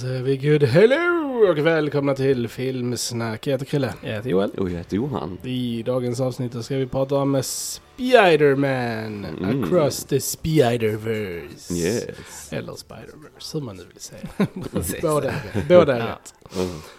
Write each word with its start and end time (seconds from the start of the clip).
Säger 0.00 0.22
vi 0.22 0.36
good 0.36 0.62
hello 0.62 1.50
och 1.50 1.58
välkomna 1.58 2.14
till 2.14 2.48
Filmsnack. 2.48 3.46
Jag 3.46 3.52
heter 3.52 3.66
Krille. 3.66 3.94
Jag 4.02 4.10
heter 4.10 4.30
Joel. 4.30 4.50
Och 4.50 4.70
jag 4.70 4.76
heter 4.76 4.96
Johan. 4.96 5.38
I 5.42 5.82
dagens 5.82 6.20
avsnitt 6.20 6.64
ska 6.64 6.76
vi 6.76 6.86
prata 6.86 7.16
om 7.16 7.42
Spider-Man 7.42 9.24
Mm. 9.24 9.64
Across 9.64 10.04
the 10.04 10.18
Spider-Verse. 10.18 11.72
Yes. 11.74 12.52
Eller 12.52 12.72
Spider-Verse, 12.72 13.54
hur 13.54 13.60
man 13.60 13.76
nu 13.76 13.82
vill 13.92 14.00
säga. 14.00 14.28
Båda. 15.02 15.32
Båda 15.68 15.96
är 15.96 16.06
rätt. 16.06 16.34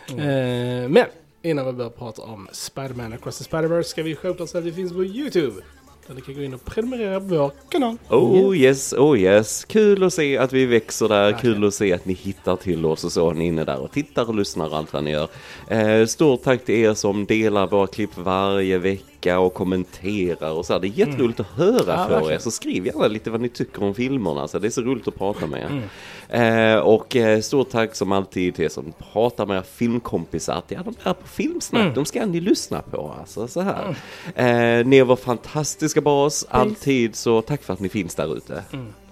Mm. 0.10 0.84
Eh, 0.84 0.90
men 0.90 1.06
innan 1.42 1.66
vi 1.66 1.74
börjar 1.74 1.90
prata 1.92 2.22
om 2.22 2.48
Spider-Man 2.52 3.14
Across 3.14 3.38
the 3.38 3.44
Spider-Verse 3.44 3.84
ska 3.84 4.04
vi 4.04 4.16
självklart 4.16 4.50
säga 4.50 4.60
att 4.60 4.66
vi 4.68 4.72
finns 4.72 4.94
på 4.94 5.04
YouTube. 5.04 5.62
Där 6.08 6.16
ni 6.16 6.22
kan 6.22 6.36
gå 6.36 6.42
in 6.42 6.54
och 6.54 6.66
prenumerera 6.66 7.20
på 7.20 7.26
vår 7.26 7.52
kanal. 7.70 7.98
Oh 8.10 8.58
yes, 8.58 8.94
oh 8.94 9.20
yes. 9.20 9.66
Kul 9.66 10.04
att 10.04 10.14
se 10.14 10.38
att 10.38 10.54
vi 10.54 10.66
växer 10.66 11.08
där. 11.08 11.32
Verkligen. 11.32 11.56
Kul 11.56 11.68
att 11.68 11.74
se 11.74 11.94
att 11.94 12.06
ni 12.06 12.14
hittar 12.14 12.56
till 12.56 12.86
oss 12.86 13.04
och 13.04 13.12
så. 13.12 13.32
Ni 13.32 13.44
är 13.44 13.48
inne 13.48 13.64
där 13.64 13.80
och 13.80 13.92
tittar 13.92 14.28
och 14.28 14.36
lyssnar 14.36 14.70
och 14.70 14.78
allt 14.78 14.94
vad 14.94 15.04
ni 15.04 15.12
gör. 15.12 15.28
Eh, 15.68 16.06
stort 16.06 16.44
tack 16.44 16.66
till 16.66 16.76
er 16.76 16.94
som 16.94 17.26
delar 17.26 17.68
våra 17.68 17.88
klipp 17.88 18.18
varje 18.18 18.78
vecka 18.78 19.04
och 19.36 19.54
kommenterar 19.54 20.52
och 20.52 20.66
så. 20.66 20.74
här. 20.74 20.80
Det 20.80 20.88
är 20.88 20.90
jätteroligt 21.08 21.40
att 21.40 21.48
höra 21.48 21.94
Ja, 21.94 22.08
för 22.08 22.32
er. 22.32 22.38
Så 22.38 22.52
skriv 22.52 22.86
gärna 22.86 23.08
lite 23.08 23.30
vad 23.32 23.42
ni 23.42 23.50
tycker 23.50 23.84
om 23.84 23.94
filmerna. 23.94 24.48
Så 24.48 24.60
det 24.60 24.68
är 24.68 24.72
så 24.72 24.82
roligt 24.82 25.08
att 25.08 25.16
prata 25.16 25.48
med 25.48 25.62
er. 25.62 25.84
Mm. 26.30 26.76
Eh, 26.76 26.80
och 26.80 27.16
eh, 27.16 27.42
stort 27.42 27.70
tack 27.70 27.96
som 27.96 28.12
alltid 28.12 28.56
till 28.56 28.66
er 28.66 28.70
som 28.70 28.94
pratar 29.14 29.46
med 29.46 29.56
era 29.56 29.64
filmkompisar. 29.64 30.54
Att 30.54 30.72
ja, 30.72 30.84
de 30.84 30.94
är 31.04 31.14
på 31.14 31.28
filmsnack. 31.28 31.82
Mm. 31.82 31.94
De 31.94 32.06
ska 32.06 32.26
ni 32.26 32.40
lyssna 32.40 32.82
på. 32.82 33.16
Alltså, 33.20 33.48
så 33.48 33.62
här. 33.62 33.96
Eh, 34.36 34.86
ni 34.86 34.98
är 34.98 35.04
vår 35.04 35.16
fantastiska 35.16 36.02
bas. 36.02 36.46
Alltid. 36.50 37.16
Så 37.16 37.42
tack 37.42 37.64
för 37.64 37.74
att 37.74 37.80
ni 37.80 37.90
finns 37.90 38.16
där 38.16 38.38
ute. 38.38 38.64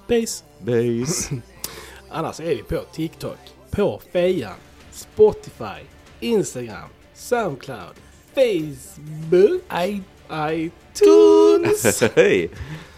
Base. 0.08 0.44
Base. 0.60 1.36
Annars 2.10 2.40
är 2.40 2.46
vi 2.46 2.64
på 2.64 2.82
TikTok, 2.94 3.38
på 3.72 4.02
Fejan, 4.14 4.54
Spotify, 4.92 5.84
Instagram, 6.20 6.90
Soundcloud, 7.14 7.96
Facebook, 8.36 9.62
I... 9.88 10.02
iTunes. 10.32 12.02
Hej! 12.16 12.50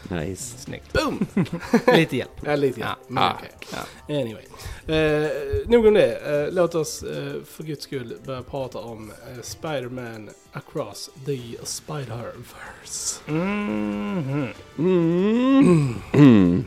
Nice. 0.09 0.57
Snyggt. 0.57 0.93
Boom! 0.93 1.25
Lite 1.95 2.17
hjälp. 2.17 2.31
Ja, 2.45 2.55
lite 2.55 2.79
grann. 2.79 2.89
Ja. 2.89 3.05
Men 3.07 3.23
Ah. 3.23 3.33
okej. 3.37 4.21
Anyway. 4.21 4.43
Eh, 4.87 5.29
nog 5.65 5.85
om 5.85 5.93
det. 5.93 6.15
Eh, 6.47 6.53
låt 6.53 6.75
oss 6.75 7.03
eh, 7.03 7.33
för 7.45 7.63
guds 7.63 7.83
skull 7.83 8.17
börja 8.25 8.41
prata 8.41 8.77
om 8.79 9.11
eh, 9.11 9.41
Spider-Man 9.41 10.29
Across 10.51 11.09
the 11.25 11.37
Spider-Verse. 11.63 13.19
Mhm. 13.31 14.47
Mm. 14.77 15.95
Mm. 16.13 16.65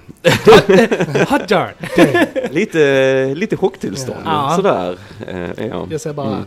Hot 1.29 1.49
darn. 1.49 1.75
Lite, 2.51 3.35
lite 3.35 3.57
chocktillstånd. 3.57 4.21
Ja. 4.25 4.53
Sådär. 4.57 4.99
Eh, 5.29 5.67
ja. 5.67 5.87
Jag 5.91 6.01
säger 6.01 6.15
bara 6.15 6.27
Mm. 6.35 6.45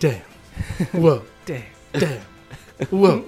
damn, 0.00 1.02
wow. 1.02 1.20
Damn, 2.00 2.20
wow, 2.90 3.20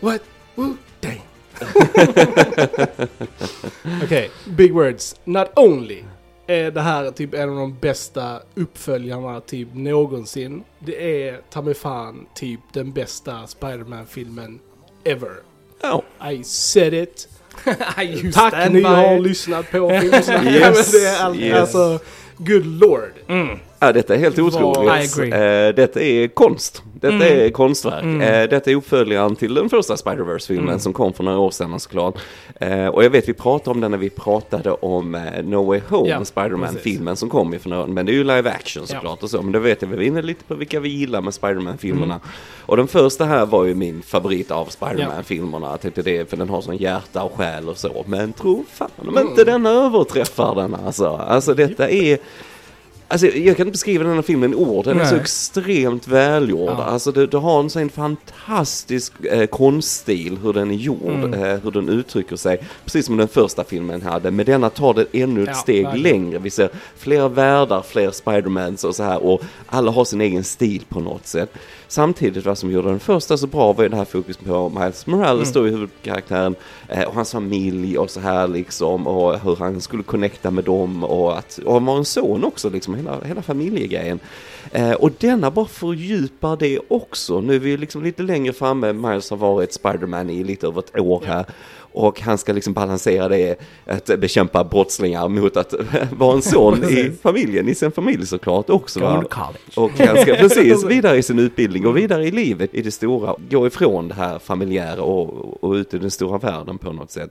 what, 0.00 0.22
woo, 0.54 0.76
damn. 1.00 1.20
Okej, 4.04 4.30
big 4.44 4.72
words. 4.74 5.16
Not 5.24 5.46
only 5.56 6.04
är 6.46 6.70
det 6.70 6.80
här 6.80 7.10
typ 7.10 7.34
en 7.34 7.48
av 7.50 7.56
de 7.56 7.76
bästa 7.80 8.40
uppföljarna 8.54 9.40
typ 9.40 9.68
någonsin. 9.72 10.64
Det 10.78 11.28
är 11.28 11.40
ta 11.50 11.62
mig 11.62 11.74
fan 11.74 12.26
typ 12.34 12.60
den 12.72 12.92
bästa 12.92 13.46
Spider-Man-filmen 13.46 14.58
ever. 15.04 15.32
Ja. 15.82 16.02
I 16.32 16.44
said 16.44 16.94
it. 16.94 17.28
Tack 18.34 18.54
ni 18.70 18.80
by. 18.80 18.82
har 18.82 19.18
lyssnat 19.18 19.70
på 19.70 19.90
Filmsnack. 20.00 20.44
Yes, 20.44 20.60
Ja, 20.60 20.70
men 20.70 20.84
det 20.92 21.06
är 21.06 21.24
all, 21.24 21.36
yes. 21.40 21.60
Alltså, 21.60 21.98
good 22.36 22.66
lord. 22.66 23.12
Mm. 23.28 23.58
Ja, 23.82 23.92
detta 23.92 24.14
är 24.14 24.18
helt 24.18 24.38
otroligt. 24.38 25.18
Eh, 25.18 25.74
detta 25.76 26.00
är 26.02 26.28
konst. 26.28 26.82
Detta 26.94 27.14
Mm. 27.14 27.40
är 27.40 27.50
konstverk. 27.50 28.02
Mm. 28.02 28.20
Eh, 28.20 28.48
detta 28.48 28.70
är 28.70 28.74
uppföljaren 28.74 29.36
till 29.36 29.54
den 29.54 29.68
första 29.68 29.96
Spider-Verse-filmen 29.96 30.68
Mm. 30.68 30.80
som 30.80 30.92
kom 30.92 31.12
för 31.12 31.24
några 31.24 31.38
år 31.38 31.50
sedan 31.50 31.80
såklart. 31.80 32.14
Eh, 32.60 32.86
och 32.86 33.04
jag 33.04 33.10
vet 33.10 33.28
vi 33.28 33.32
pratade 33.32 33.70
om 33.70 33.80
den 33.80 33.90
när 33.90 33.98
vi 33.98 34.10
pratade 34.10 34.70
om 34.70 35.14
eh, 35.14 35.22
No 35.44 35.64
Way 35.66 35.80
Home, 35.88 36.08
Ja, 36.10 36.24
Spider-Man-filmen 36.24 37.16
som 37.16 37.30
kom 37.30 37.52
ju 37.52 37.58
för 37.58 37.68
några 37.70 37.82
år 37.82 37.86
Men 37.86 38.06
det 38.06 38.12
är 38.12 38.14
ju 38.14 38.24
live 38.24 38.50
action 38.50 38.86
såklart 38.86 39.22
och 39.22 39.30
så. 39.30 39.42
Men 39.42 39.52
då 39.52 39.58
vet 39.58 39.82
jag, 39.82 39.88
vi 39.88 39.96
var 39.96 40.02
inne 40.02 40.22
lite 40.22 40.44
på 40.44 40.54
vilka 40.54 40.80
vi 40.80 40.88
gillar 40.88 41.20
med 41.20 41.34
Spider-Man-filmerna. 41.34 42.14
Mm. 42.14 42.26
Och 42.66 42.76
den 42.76 42.86
första 42.88 43.24
här 43.24 43.46
var 43.46 43.64
ju 43.64 43.74
min 43.74 44.02
favorit 44.02 44.50
av 44.50 44.66
Spider-Man-filmerna. 44.66 45.70
Jag 45.70 45.80
tyckte 45.80 46.02
det, 46.02 46.30
för 46.30 46.36
den 46.36 46.48
har 46.48 46.60
sån 46.60 46.76
hjärta 46.76 47.22
och 47.22 47.32
själ 47.36 47.68
och 47.68 47.76
så. 47.78 48.04
Men 48.06 48.32
tro 48.32 48.64
fan 48.72 48.90
om 48.96 49.08
Mm. 49.08 49.28
inte 49.28 49.44
den 49.44 49.66
överträffar 49.66 50.54
den 50.54 50.74
alltså. 50.86 51.06
Alltså 51.28 51.54
detta 51.54 51.90
är... 51.90 52.18
Alltså 53.12 53.26
jag 53.26 53.56
kan 53.56 53.66
inte 53.66 53.72
beskriva 53.72 54.04
den 54.04 54.14
här 54.14 54.22
filmen 54.22 54.52
i 54.52 54.56
ord, 54.56 54.84
den 54.84 55.00
är 55.00 55.04
så 55.04 55.10
Nej. 55.14 55.20
extremt 55.20 56.08
välgjord. 56.08 56.68
Ja. 56.70 56.84
Alltså 56.84 57.12
det, 57.12 57.26
det 57.26 57.38
har 57.38 57.60
en 57.60 57.70
sån 57.70 57.88
fantastisk 57.88 59.12
eh, 59.24 59.46
konststil 59.46 60.38
hur 60.42 60.52
den 60.52 60.70
är 60.70 60.74
gjord, 60.74 61.00
Mm. 61.24 61.34
eh, 61.34 61.60
hur 61.62 61.70
den 61.70 61.88
uttrycker 61.88 62.36
sig. 62.36 62.60
Precis 62.84 63.06
som 63.06 63.16
den 63.16 63.28
första 63.28 63.64
filmen 63.64 64.02
hade, 64.02 64.30
men 64.30 64.46
denna 64.46 64.70
tar 64.70 64.94
det 64.94 65.06
ännu 65.12 65.42
ett 65.42 65.48
Ja, 65.48 65.54
steg 65.54 65.84
verkligen. 65.84 66.02
längre. 66.22 66.38
Vi 66.38 66.50
ser 66.50 66.70
fler 66.96 67.28
världar, 67.28 67.82
fler 67.82 68.10
Spidermans 68.10 68.84
och 68.84 68.94
så 68.96 69.02
här 69.02 69.24
och 69.24 69.42
alla 69.66 69.90
har 69.90 70.04
sin 70.04 70.20
egen 70.20 70.44
stil 70.44 70.82
på 70.88 71.00
något 71.00 71.26
sätt. 71.26 71.52
Samtidigt 71.90 72.46
vad 72.46 72.58
som 72.58 72.70
gjorde 72.70 72.88
den 72.88 73.00
första 73.00 73.36
så 73.36 73.46
bra 73.46 73.72
var 73.72 73.82
ju 73.82 73.88
det 73.88 73.96
här 73.96 74.04
fokus 74.04 74.36
på 74.36 74.68
Miles 74.68 75.06
Morales 75.06 75.56
Mm. 75.56 75.62
då 75.62 75.68
i 75.68 75.70
huvudkaraktären 75.70 76.54
eh, 76.88 77.02
och 77.02 77.14
hans 77.14 77.32
familj 77.32 77.98
och 77.98 78.10
så 78.10 78.20
här 78.20 78.48
liksom 78.48 79.06
och 79.06 79.40
hur 79.40 79.56
han 79.56 79.80
skulle 79.80 80.02
connecta 80.02 80.50
med 80.50 80.64
dem 80.64 81.04
och 81.04 81.38
att 81.38 81.58
och 81.58 81.72
han 81.72 81.84
var 81.84 81.96
en 81.96 82.04
son 82.04 82.44
också 82.44 82.70
liksom, 82.70 82.94
hela, 82.94 83.20
hela 83.24 83.42
familjegrejen. 83.42 84.20
Eh, 84.72 84.92
och 84.92 85.10
denna 85.18 85.50
bara 85.50 85.66
fördjupar 85.66 86.56
det 86.56 86.80
också. 86.88 87.40
Nu 87.40 87.54
är 87.54 87.58
vi 87.58 87.76
liksom 87.76 88.02
lite 88.02 88.22
längre 88.22 88.52
framme, 88.52 88.92
Miles 88.92 89.30
har 89.30 89.36
varit 89.36 89.72
Spiderman 89.72 90.30
i 90.30 90.44
lite 90.44 90.66
över 90.66 90.78
ett 90.78 91.00
år 91.00 91.22
här. 91.26 91.44
Och 91.92 92.20
han 92.20 92.38
ska 92.38 92.52
liksom 92.52 92.72
balansera 92.72 93.28
det, 93.28 93.56
att 93.86 94.06
bekämpa 94.20 94.64
brottslingar 94.64 95.28
mot 95.28 95.56
att 95.56 95.74
vara 96.12 96.34
en 96.34 96.42
son 96.42 96.84
i 96.84 97.12
familjen, 97.22 97.68
i 97.68 97.74
sin 97.74 97.92
familj 97.92 98.26
såklart 98.26 98.70
också. 98.70 99.00
va? 99.00 99.24
Och 99.76 99.90
han 99.98 100.16
ska 100.22 100.34
precis 100.34 100.84
vidare 100.84 101.16
i 101.18 101.22
sin 101.22 101.38
utbildning 101.38 101.86
och 101.86 101.96
vidare 101.96 102.26
i 102.26 102.30
livet, 102.30 102.74
i 102.74 102.82
det 102.82 102.90
stora. 102.90 103.34
Gå 103.50 103.66
ifrån 103.66 104.08
det 104.08 104.14
här 104.14 104.38
familjära 104.38 105.02
och, 105.02 105.64
och 105.64 105.72
ut 105.72 105.94
i 105.94 105.98
den 105.98 106.10
stora 106.10 106.38
världen 106.38 106.78
på 106.78 106.92
något 106.92 107.10
sätt. 107.10 107.30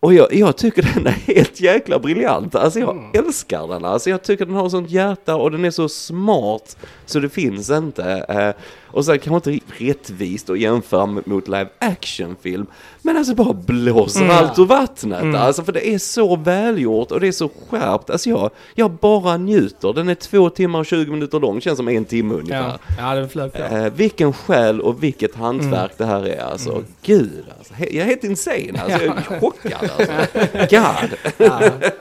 Och 0.00 0.14
jag, 0.14 0.34
jag 0.34 0.56
tycker 0.56 0.90
den 0.94 1.06
är 1.06 1.10
helt 1.10 1.60
jäkla 1.60 1.98
briljant. 1.98 2.54
Alltså 2.54 2.80
jag 2.80 2.90
Mm. 2.96 3.10
älskar 3.26 3.68
den. 3.68 3.84
Alltså 3.84 4.10
jag 4.10 4.22
tycker 4.22 4.46
den 4.46 4.54
har 4.54 4.68
sånt 4.68 4.90
hjärta 4.90 5.36
och 5.36 5.50
den 5.50 5.64
är 5.64 5.70
så 5.70 5.88
smart 5.88 6.76
så 7.06 7.18
det 7.20 7.28
finns 7.28 7.70
inte. 7.70 8.04
Eh, 8.28 8.62
och 8.92 9.04
sen 9.04 9.18
kanske 9.18 9.50
inte 9.52 9.64
rättvist 9.84 10.50
att 10.50 10.58
jämföra 10.58 11.06
mot 11.06 11.48
live 11.48 11.68
action 11.78 12.36
film. 12.42 12.66
Men 13.02 13.16
alltså 13.16 13.34
bara 13.34 13.52
blåser 13.52 14.20
Mm. 14.24 14.36
allt 14.36 14.58
ur 14.58 14.64
vattnet. 14.64 15.22
Mm. 15.22 15.34
Alltså 15.40 15.64
för 15.64 15.72
det 15.72 15.88
är 15.94 15.98
så 15.98 16.36
välgjort 16.36 17.10
och 17.10 17.20
det 17.20 17.28
är 17.28 17.32
så 17.32 17.50
skärpt. 17.70 18.10
Alltså 18.10 18.30
jag, 18.30 18.50
jag 18.74 18.90
bara 18.90 19.36
njuter. 19.36 19.92
Den 19.92 20.08
är 20.08 20.14
två 20.14 20.50
timmar 20.50 20.78
och 20.78 20.86
20 20.86 21.10
minuter 21.10 21.40
lång. 21.40 21.60
Känns 21.60 21.76
som 21.76 21.88
en 21.88 22.04
timme 22.04 22.34
ungefär. 22.34 22.78
Ja, 22.88 22.94
ja 22.98 23.14
den 23.14 23.28
flög 23.28 23.52
på. 23.52 23.58
Eh, 23.62 23.92
vilken 23.92 24.32
själ 24.32 24.80
och 24.80 25.02
vilket 25.02 25.34
hantverk 25.34 25.92
det 25.96 26.04
här 26.06 26.26
är 26.28 26.40
alltså. 26.44 26.82
Gud 27.02 27.44
alltså. 27.58 27.74
He- 27.74 27.88
Jag 27.92 28.02
är 28.02 28.04
helt 28.04 28.24
insane 28.24 28.72
alltså. 28.82 29.04
Jag 29.04 29.16
är 29.16 29.40
chockad 29.40 29.90
alltså. 29.98 30.12
God. 30.58 31.18
Ja, 31.38 31.60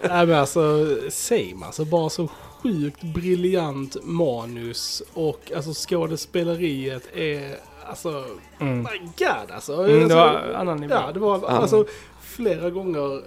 nej, 0.09 0.25
men 0.27 0.33
alltså, 0.33 0.87
same 1.09 1.65
alltså. 1.65 1.85
Bara 1.85 2.09
så 2.09 2.29
sjukt 2.63 3.03
briljant 3.03 3.97
manus 4.03 5.03
och 5.13 5.51
alltså 5.55 5.71
skådespeleriet 5.89 7.03
är 7.15 7.55
alltså, 7.85 8.23
Mm. 8.59 8.77
my 8.79 8.99
god 9.17 9.51
alltså. 9.51 9.73
Mm, 9.73 9.87
det 9.87 10.01
alltså 10.03 10.15
var 10.17 10.53
annan 10.53 10.77
nivå. 10.77 10.93
Ja, 10.93 11.11
det 11.13 11.19
var 11.19 11.45
alltså 11.49 11.85
flera 12.21 12.69
gånger 12.69 13.21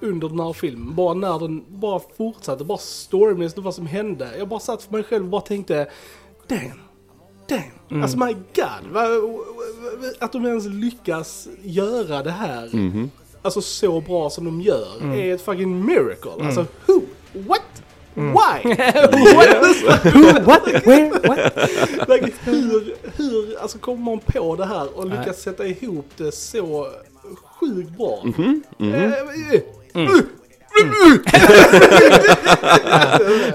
under 0.00 0.28
den 0.28 0.40
här 0.40 0.52
filmen, 0.52 0.94
bara 0.94 1.14
när 1.14 1.38
den 1.38 1.64
bara 1.68 2.00
fortsatte, 2.16 2.64
bara 2.64 2.78
storymässigt 2.78 3.62
vad 3.62 3.74
som 3.74 3.86
hände. 3.86 4.30
Jag 4.38 4.48
bara 4.48 4.60
satt 4.60 4.82
för 4.82 4.92
mig 4.92 5.02
själv 5.02 5.24
och 5.24 5.30
bara 5.30 5.40
tänkte, 5.40 5.90
damn, 6.48 6.60
damn, 7.48 7.60
Mm. 7.90 8.02
alltså 8.02 8.18
my 8.18 8.32
god. 8.32 8.96
Att 10.20 10.32
de 10.32 10.46
ens 10.46 10.66
lyckas 10.66 11.48
göra 11.62 12.22
det 12.22 12.30
här, 12.30 12.70
Mhm. 12.72 13.10
alltså 13.42 13.60
så 13.60 14.00
bra 14.00 14.30
som 14.30 14.44
de 14.44 14.60
gör, 14.60 14.88
Mm. 15.00 15.18
är 15.18 15.34
ett 15.34 15.42
fucking 15.42 15.84
miracle. 15.86 16.46
Alltså 16.46 16.66
who, 16.86 17.00
what, 17.32 17.62
Mm. 18.16 18.32
why? 18.32 18.62
What? 20.46 20.86
Where? 20.86 21.10
What? 21.10 22.08
like, 22.08 22.34
hur, 22.44 22.94
hur 23.16 23.58
alltså 23.60 23.78
kommer 23.78 24.04
man 24.04 24.18
på 24.18 24.56
det 24.56 24.66
här 24.66 24.98
och 24.98 25.06
lyckas 25.06 25.42
sätta 25.42 25.66
ihop 25.66 26.06
det 26.16 26.32
så 26.32 26.88
sjukt 27.60 27.90
bra? 27.90 28.22
Mhm, 28.24 28.62
mhm. 28.78 28.94
Eh, 28.94 29.12
eh, 29.12 29.60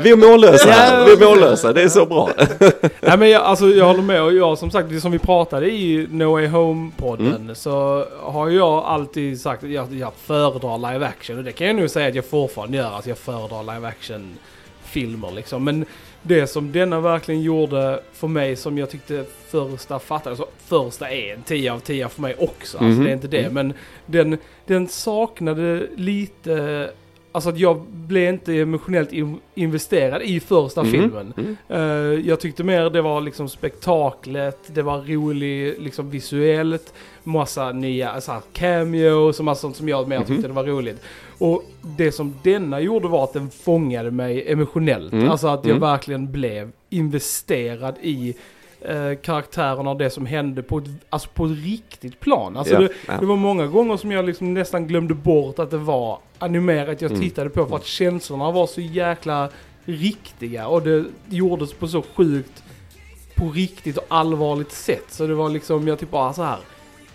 Vi 0.04 0.10
är 0.12 0.16
mållösa. 0.16 0.70
Ja. 0.70 1.04
Vi 1.06 1.12
är 1.26 1.30
mållösa. 1.30 1.74
Det 1.74 1.82
är 1.82 1.90
så 1.90 2.06
bra. 2.06 2.30
Nej 3.02 3.18
men 3.18 3.30
jag, 3.30 3.42
alltså, 3.44 3.70
jag 3.70 3.86
håller 3.86 4.02
med 4.04 4.22
och 4.24 4.34
jag 4.34 4.58
som 4.58 4.72
sagt, 4.72 4.90
det 4.90 5.02
som 5.02 5.12
vi 5.12 5.20
pratade 5.20 5.72
i 5.72 6.08
No 6.12 6.32
Way 6.32 6.48
Home-podden 6.48 7.36
Mm. 7.36 7.56
så 7.56 8.06
har 8.22 8.50
jag 8.50 8.84
alltid 8.86 9.42
sagt 9.42 9.64
att 9.64 9.70
jag, 9.70 9.94
jag 9.94 10.12
föredrar 10.26 10.94
live 10.94 11.06
action 11.06 11.38
och 11.38 11.44
det 11.44 11.52
kan 11.52 11.68
jag 11.68 11.76
nog 11.76 11.90
säga 11.90 12.08
att 12.08 12.16
jag 12.16 12.26
fortfarande 12.26 12.78
gör. 12.78 12.98
Att 12.98 13.08
jag 13.08 13.18
föredrar 13.18 13.76
live 13.76 13.88
action 13.88 14.34
filmer 14.86 15.32
liksom. 15.32 15.64
Men 15.64 15.86
det 16.22 16.48
som 16.48 16.72
denna 16.72 17.00
verkligen 17.00 17.42
gjorde 17.42 18.00
för 18.14 18.28
mig 18.28 18.56
som 18.56 18.78
jag 18.78 18.90
tyckte 18.90 19.24
första 19.52 20.00
fattade, 20.00 20.36
så 20.36 20.46
första 20.68 21.10
är 21.12 21.34
en 21.34 21.42
10 21.44 21.74
av 21.74 21.80
10 21.80 22.10
för 22.10 22.22
mig 22.22 22.36
också. 22.40 22.78
Alltså 22.78 22.84
Mhm. 22.86 23.04
det 23.04 23.10
är 23.10 23.14
inte 23.14 23.28
det. 23.28 23.38
Mm. 23.46 23.54
Men 23.54 23.74
den, 24.06 24.38
den 24.66 24.88
saknade 24.88 25.84
lite, 25.96 26.90
alltså 27.32 27.50
att 27.50 27.60
jag 27.60 27.82
blev 27.92 28.34
inte 28.34 28.54
emotionellt 28.54 29.14
in, 29.14 29.40
investerad 29.56 30.22
i 30.22 30.40
första 30.40 30.84
Mhm. 30.84 30.92
filmen. 30.92 31.34
Mm. 31.38 31.56
Eh, 31.70 32.28
jag 32.28 32.40
tyckte 32.40 32.64
mer 32.64 32.90
det 32.90 33.02
var 33.02 33.22
liksom 33.22 33.50
spektaklet, 33.50 34.58
det 34.68 34.82
var 34.82 34.98
rolig 35.02 35.76
liksom 35.80 36.10
visuellt, 36.10 36.94
massa 37.24 37.72
nya 37.72 38.10
alltså, 38.12 38.32
här 38.32 38.42
cameos 38.54 39.40
och 39.40 39.46
massa 39.46 39.62
sånt 39.62 39.76
som 39.76 39.90
jag 39.90 40.08
mer 40.08 40.18
Mhm. 40.20 40.26
tyckte 40.28 40.48
det 40.48 40.54
var 40.54 40.64
roligt. 40.64 41.02
Och 41.38 41.64
det 41.98 42.12
som 42.12 42.34
denna 42.44 42.80
gjorde 42.80 43.08
var 43.08 43.24
att 43.24 43.34
den 43.34 43.50
fångade 43.50 44.12
mig 44.12 44.52
emotionellt. 44.52 45.14
Mm. 45.14 45.30
Alltså 45.30 45.48
att 45.48 45.66
jag 45.66 45.78
Mm. 45.78 45.82
verkligen 45.90 46.32
blev 46.32 46.72
investerad 46.90 47.96
i 48.02 48.36
eh, 48.82 49.16
karaktärerna 49.22 49.90
och 49.90 49.98
det 49.98 50.10
som 50.10 50.26
hände 50.26 50.64
på 50.64 50.78
ett, 50.78 50.86
alltså 51.10 51.30
på 51.30 51.46
ett 51.46 51.52
riktigt 51.64 52.20
plan. 52.20 52.58
Alltså 52.58 52.74
Ja, 52.74 52.80
det, 52.80 52.90
ja. 53.08 53.14
det 53.20 53.26
var 53.26 53.36
många 53.36 53.68
gånger 53.68 53.98
som 53.98 54.12
jag 54.12 54.26
liksom 54.26 54.54
nästan 54.54 54.88
glömde 54.88 55.14
bort 55.14 55.60
att 55.60 55.72
det 55.72 55.78
var 55.78 56.20
animerat 56.40 57.02
jag 57.02 57.12
Mm. 57.12 57.24
tittade 57.24 57.50
på 57.50 57.66
för 57.66 57.76
att 57.76 57.86
känslorna 57.86 58.52
var 58.52 58.68
så 58.68 58.82
jäkla 58.82 59.50
riktiga 59.86 60.68
och 60.68 60.82
det 60.82 61.06
gjordes 61.30 61.74
på 61.74 61.88
så 61.88 62.02
sjukt 62.16 62.64
på 63.36 63.50
riktigt 63.50 63.98
och 63.98 64.06
allvarligt 64.08 64.72
sätt. 64.72 65.06
Så 65.10 65.28
det 65.28 65.34
var 65.36 65.50
liksom, 65.50 65.88
jag 65.88 66.00
typ 66.00 66.12
bara 66.12 66.34
så 66.34 66.44
här. 66.44 66.58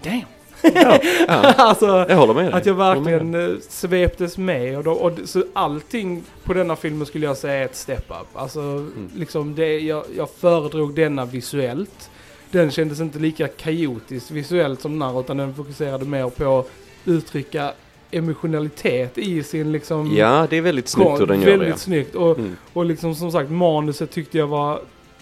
Damn! 0.03 0.23
Ja, 0.63 0.99
ja. 1.29 1.35
alltså, 1.57 1.87
Jag 2.09 2.17
håller 2.17 2.35
med 2.35 2.45
dig. 2.45 2.53
att 2.53 2.67
jag 2.67 2.75
verkligen 2.75 3.35
eh, 3.35 3.57
sveptes 3.69 4.39
med 4.39 4.79
och, 4.79 4.85
då, 4.85 4.91
och 4.93 5.13
så 5.25 5.45
allting 5.53 6.23
på 6.45 6.53
denna 6.53 6.77
filmen 6.77 7.07
skulle 7.07 7.27
jag 7.27 7.37
säga 7.37 7.55
är 7.55 7.65
ett 7.65 7.77
step 7.77 8.05
up. 8.11 8.27
Alltså 8.35 8.61
Mm. 8.61 9.11
liksom 9.17 9.55
det, 9.55 9.79
jag, 9.79 10.05
jag 10.17 10.31
föredrog 10.31 10.95
denna 10.95 11.25
visuellt. 11.25 12.11
Den 12.51 12.71
kändes 12.71 13.01
inte 13.01 13.19
lika 13.19 13.49
kaotisk 13.49 14.31
visuellt 14.31 14.81
som 14.81 14.99
den 14.99 15.03
här 15.11 15.21
utan 15.21 15.37
den 15.37 15.55
fokuserade 15.55 16.05
mer 16.05 16.31
på 16.31 16.59
att 16.59 16.71
uttrycka 17.05 17.73
emotionalitet 18.11 19.19
i 19.19 19.43
sin 19.43 19.73
liksom... 19.73 20.17
Ja, 20.17 20.47
det 20.51 20.57
är 20.57 20.61
väldigt 20.61 20.89
snyggt 20.89 21.21
hur 21.21 21.27
den 21.27 21.41
gör 21.43 21.51
Väldigt 21.51 21.75
det. 21.75 21.81
snyggt 21.81 22.15
och, 22.15 22.39
Mm. 22.39 22.57
och 22.73 22.85
liksom 22.85 23.15
som 23.15 23.33
sagt 23.33 23.51
manuset 23.51 24.11
tyckte 24.11 24.39
jag 24.39 24.47
var 24.47 24.81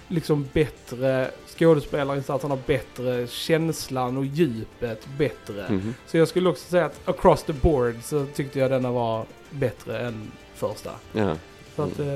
liksom 0.09 0.49
bättre, 0.53 1.31
skådespelarinsatserna 1.59 2.59
bättre, 2.67 3.27
känslan 3.27 4.17
och 4.17 4.25
djupet 4.27 5.07
bättre. 5.19 5.65
Mhm. 5.71 5.95
Så 6.07 6.17
jag 6.17 6.29
skulle 6.29 6.49
också 6.49 6.65
säga 6.71 6.85
att 6.85 7.09
across 7.09 7.43
the 7.43 7.53
board 7.53 7.95
så 8.03 8.27
tyckte 8.35 8.59
jag 8.59 8.71
denna 8.71 8.93
var 8.93 9.25
bättre 9.51 9.99
än 9.99 10.33
första. 10.55 10.91
Ja. 11.13 11.37
Så 11.77 11.83
att 11.83 11.99
eh, 11.99 12.07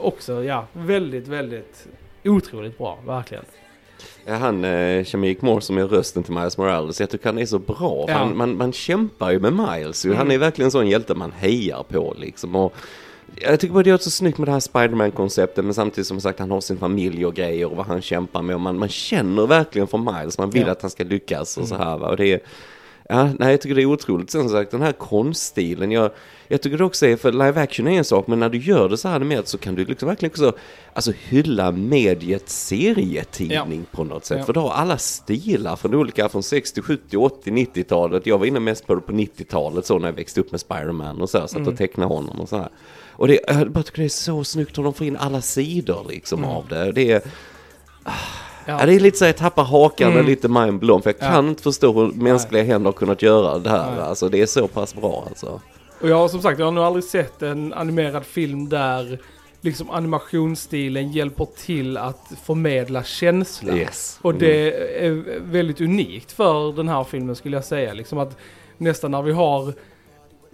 också, 0.00 0.44
ja, 0.44 0.66
väldigt, 0.72 1.28
väldigt 1.28 1.86
otroligt 2.24 2.78
bra, 2.78 2.98
verkligen. 3.06 3.44
Ja, 4.26 4.34
han, 4.34 4.64
eh, 4.64 5.04
Shamik 5.04 5.42
Moore 5.42 5.60
som 5.60 5.78
är 5.78 5.84
rösten 5.86 6.22
till 6.22 6.32
Miles 6.34 6.58
Morales, 6.58 7.00
jag 7.00 7.10
tycker 7.10 7.26
han 7.26 7.38
är 7.38 7.46
så 7.46 7.58
bra. 7.58 8.04
Ja. 8.08 8.14
Han, 8.14 8.36
man, 8.36 8.56
man 8.56 8.72
kämpar 8.72 9.30
ju 9.30 9.38
med 9.40 9.52
Miles 9.52 10.06
ju. 10.06 10.12
Han 10.14 10.26
Mm. 10.26 10.34
är 10.34 10.38
verkligen 10.38 10.66
en 10.66 10.70
sån 10.70 10.88
hjälte 10.88 11.14
man 11.14 11.32
hejar 11.32 11.82
på 11.82 12.14
liksom. 12.18 12.56
Och 12.56 12.74
jag 13.40 13.60
tycker 13.60 13.74
bara 13.74 13.82
det 13.82 13.90
är 13.90 13.96
så 13.98 14.10
snyggt 14.10 14.38
med 14.38 14.48
det 14.48 14.52
här 14.52 14.60
Spiderman-konceptet 14.60 15.64
men 15.64 15.74
samtidigt 15.74 16.06
som 16.06 16.20
sagt 16.20 16.38
han 16.38 16.50
har 16.50 16.60
sin 16.60 16.78
familj 16.78 17.26
och 17.26 17.34
grejer 17.34 17.70
och 17.70 17.76
vad 17.76 17.86
han 17.86 18.02
kämpar 18.02 18.42
med 18.42 18.54
och 18.54 18.60
man, 18.60 18.78
man 18.78 18.88
känner 18.88 19.46
verkligen 19.46 19.88
för 19.88 19.98
Miles, 19.98 20.38
man 20.38 20.50
vill 20.50 20.62
Ja. 20.66 20.72
att 20.72 20.82
han 20.82 20.90
ska 20.90 21.04
lyckas 21.04 21.56
och 21.56 21.64
Mm. 21.64 21.78
så 21.78 21.84
här 21.84 21.98
va. 21.98 22.08
Och 22.08 22.16
det 22.16 22.26
är, 22.32 22.40
ja, 23.08 23.30
nej 23.38 23.50
jag 23.50 23.60
tycker 23.60 23.74
det 23.74 23.82
är 23.82 23.86
otroligt. 23.86 24.30
Sen 24.30 24.40
som 24.40 24.50
sagt 24.50 24.70
den 24.70 24.82
här 24.82 24.92
konststilen, 24.92 25.90
jag, 25.92 26.10
jag 26.48 26.60
tycker 26.62 26.78
det 26.78 26.84
också 26.84 27.06
är, 27.06 27.16
för 27.16 27.32
live 27.32 27.60
action 27.60 27.86
är 27.88 27.98
en 27.98 28.04
sak 28.04 28.26
men 28.26 28.40
när 28.40 28.48
du 28.48 28.58
gör 28.58 28.88
det 28.88 28.96
så 28.96 29.08
här 29.08 29.16
animerat 29.16 29.48
så 29.48 29.58
kan 29.58 29.74
du 29.74 29.84
liksom 29.84 30.08
verkligen 30.08 30.30
också 30.30 30.52
alltså 30.92 31.12
hylla 31.28 31.72
mediet 31.72 32.48
serietidning 32.48 33.86
på 33.90 34.04
något 34.04 34.24
sätt. 34.24 34.38
Ja. 34.38 34.44
För 34.44 34.52
du 34.52 34.60
har 34.60 34.70
alla 34.70 34.98
stilar 34.98 35.76
från 35.76 35.94
olika, 35.94 36.28
från 36.28 36.42
60, 36.42 36.82
70, 36.82 37.16
80, 37.16 37.50
90-talet. 37.50 38.26
Jag 38.26 38.38
var 38.38 38.46
inne 38.46 38.60
mest 38.60 38.86
på 38.86 38.94
det 38.94 39.00
på 39.00 39.12
90-talet 39.12 39.86
så 39.86 39.98
när 39.98 40.08
jag 40.08 40.12
växte 40.12 40.40
upp 40.40 40.50
med 40.50 40.60
Spider-Man 40.60 41.20
och 41.20 41.30
så 41.30 41.38
här, 41.38 41.46
satt 41.46 41.56
Mm. 41.56 41.68
och 41.72 41.78
tecknade 41.78 42.14
honom 42.14 42.40
och 42.40 42.48
så 42.48 42.56
här. 42.56 42.68
Och 43.16 43.28
det, 43.28 43.40
jag 43.48 43.70
bara 43.70 43.84
tycker 43.84 43.98
det 43.98 44.06
är 44.06 44.08
så 44.08 44.44
snyggt 44.44 44.78
hur 44.78 44.82
de 44.82 44.94
får 44.94 45.06
in 45.06 45.16
alla 45.16 45.40
sidor 45.40 46.06
liksom 46.08 46.38
Mm. 46.38 46.50
av 46.56 46.68
det. 46.68 46.92
Det 46.92 47.12
är, 47.12 47.22
Ja. 48.04 48.12
ja. 48.66 48.86
det 48.86 48.94
är 48.94 49.00
lite 49.00 49.18
så 49.18 49.24
jag 49.24 49.36
tappar 49.36 49.64
hakan 49.64 50.12
Mm. 50.12 50.26
lite 50.26 50.48
mindblown 50.48 51.02
för 51.02 51.10
jag 51.18 51.28
Ja. 51.28 51.32
kan 51.32 51.48
inte 51.48 51.62
förstå 51.62 51.92
hur 51.92 52.12
mänskliga 52.12 52.62
händer 52.62 52.88
har 52.88 52.92
kunnat 52.92 53.22
göra 53.22 53.58
det 53.58 53.70
här. 53.70 53.90
Nej. 53.90 54.00
Alltså 54.00 54.28
det 54.28 54.40
är 54.42 54.46
så 54.46 54.68
pass 54.68 54.94
bra 54.94 55.24
alltså. 55.28 55.60
Och 56.00 56.08
jag 56.08 56.16
har 56.16 56.28
som 56.28 56.42
sagt, 56.42 56.58
jag 56.58 56.66
har 56.66 56.72
nog 56.72 56.84
aldrig 56.84 57.04
sett 57.04 57.42
en 57.42 57.72
animerad 57.72 58.24
film 58.26 58.68
där 58.68 59.18
liksom 59.60 59.90
animationsstilen 59.90 61.12
hjälper 61.12 61.46
till 61.64 61.96
att 61.96 62.32
förmedla 62.44 63.02
känsla. 63.02 63.76
Yes. 63.76 64.18
Och 64.22 64.34
det 64.34 64.72
är 65.06 65.40
väldigt 65.40 65.80
unikt 65.80 66.32
för 66.32 66.72
den 66.72 66.88
här 66.88 67.04
filmen 67.04 67.36
skulle 67.36 67.56
jag 67.56 67.64
säga. 67.64 67.92
Liksom 67.94 68.18
att 68.18 68.36
nästan 68.78 69.10
när 69.10 69.22
vi 69.22 69.32
har 69.32 69.74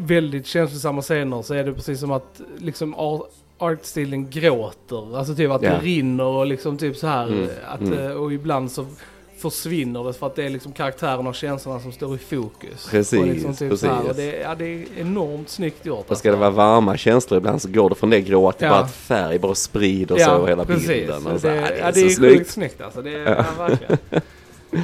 väldigt 0.07 0.47
känslosamma 0.47 1.03
scener 1.03 1.43
så 1.43 1.55
är 1.55 1.65
det 1.65 1.73
precis 1.73 2.01
som 2.01 2.11
att 2.13 2.41
liksom 2.59 2.95
ar- 2.95 3.27
artstilen 3.59 4.31
gråter. 4.31 5.19
Alltså 5.19 5.35
typ 5.35 5.51
att 5.51 5.63
Ja. 5.63 5.71
det 5.71 5.79
rinner 5.79 6.25
och 6.25 6.47
liksom 6.47 6.77
typ 6.79 6.97
så 6.97 7.07
här. 7.07 7.27
Mm, 7.27 7.49
Att, 7.69 7.81
mm. 7.81 7.99
eh, 7.99 8.11
Och 8.13 8.33
ibland 8.33 8.71
så 8.73 8.87
försvinner 9.39 10.05
det 10.05 10.13
för 10.13 10.27
att 10.27 10.37
det 10.37 10.45
är 10.45 10.51
liksom 10.51 10.73
karaktärerna 10.73 11.29
och 11.29 11.35
känslorna 11.35 11.81
som 11.81 11.93
står 11.93 12.15
i 12.15 12.19
fokus. 12.19 12.89
Precis, 12.91 13.21
och 13.21 13.27
liksom 13.27 13.55
typ 13.57 13.79
Så 13.79 13.87
här, 13.87 13.95
precis. 13.97 14.11
och 14.11 14.17
det, 14.17 14.37
ja, 14.37 14.55
det 14.55 14.65
är 14.65 14.85
enormt 14.99 15.49
snyggt 15.49 15.87
gjort. 15.87 16.11
Och 16.11 16.17
ska 16.19 16.29
det 16.31 16.37
alltså. 16.37 16.51
vara 16.57 16.71
varma 16.75 16.97
känslor 16.97 17.39
ibland 17.39 17.63
så 17.63 17.69
går 17.69 17.89
det 17.89 17.95
från 17.95 18.11
det 18.11 18.21
gråa 18.21 18.53
till 18.53 18.65
Ja. 18.67 18.71
bara 18.73 18.81
att 18.81 18.95
färg 18.95 19.39
bara 19.39 19.55
sprider 19.55 20.17
sig 20.17 20.25
över 20.25 20.47
hela 20.49 20.65
precis. 20.65 20.89
bilden. 20.89 21.27
Och 21.27 21.41
så, 21.41 21.47
det, 21.47 21.55
ja, 21.57 21.63
ja, 21.63 21.69
det 21.69 21.81
är 21.81 21.93
det 21.93 22.01
är 22.01 22.09
så 22.09 22.21
sjukt 22.23 22.35
snyggt. 22.35 22.51
snyggt 22.51 22.81
alltså. 22.81 23.03
Det, 23.03 23.11
är, 23.15 23.37
ja. 23.37 23.45
verkligen. 23.69 23.99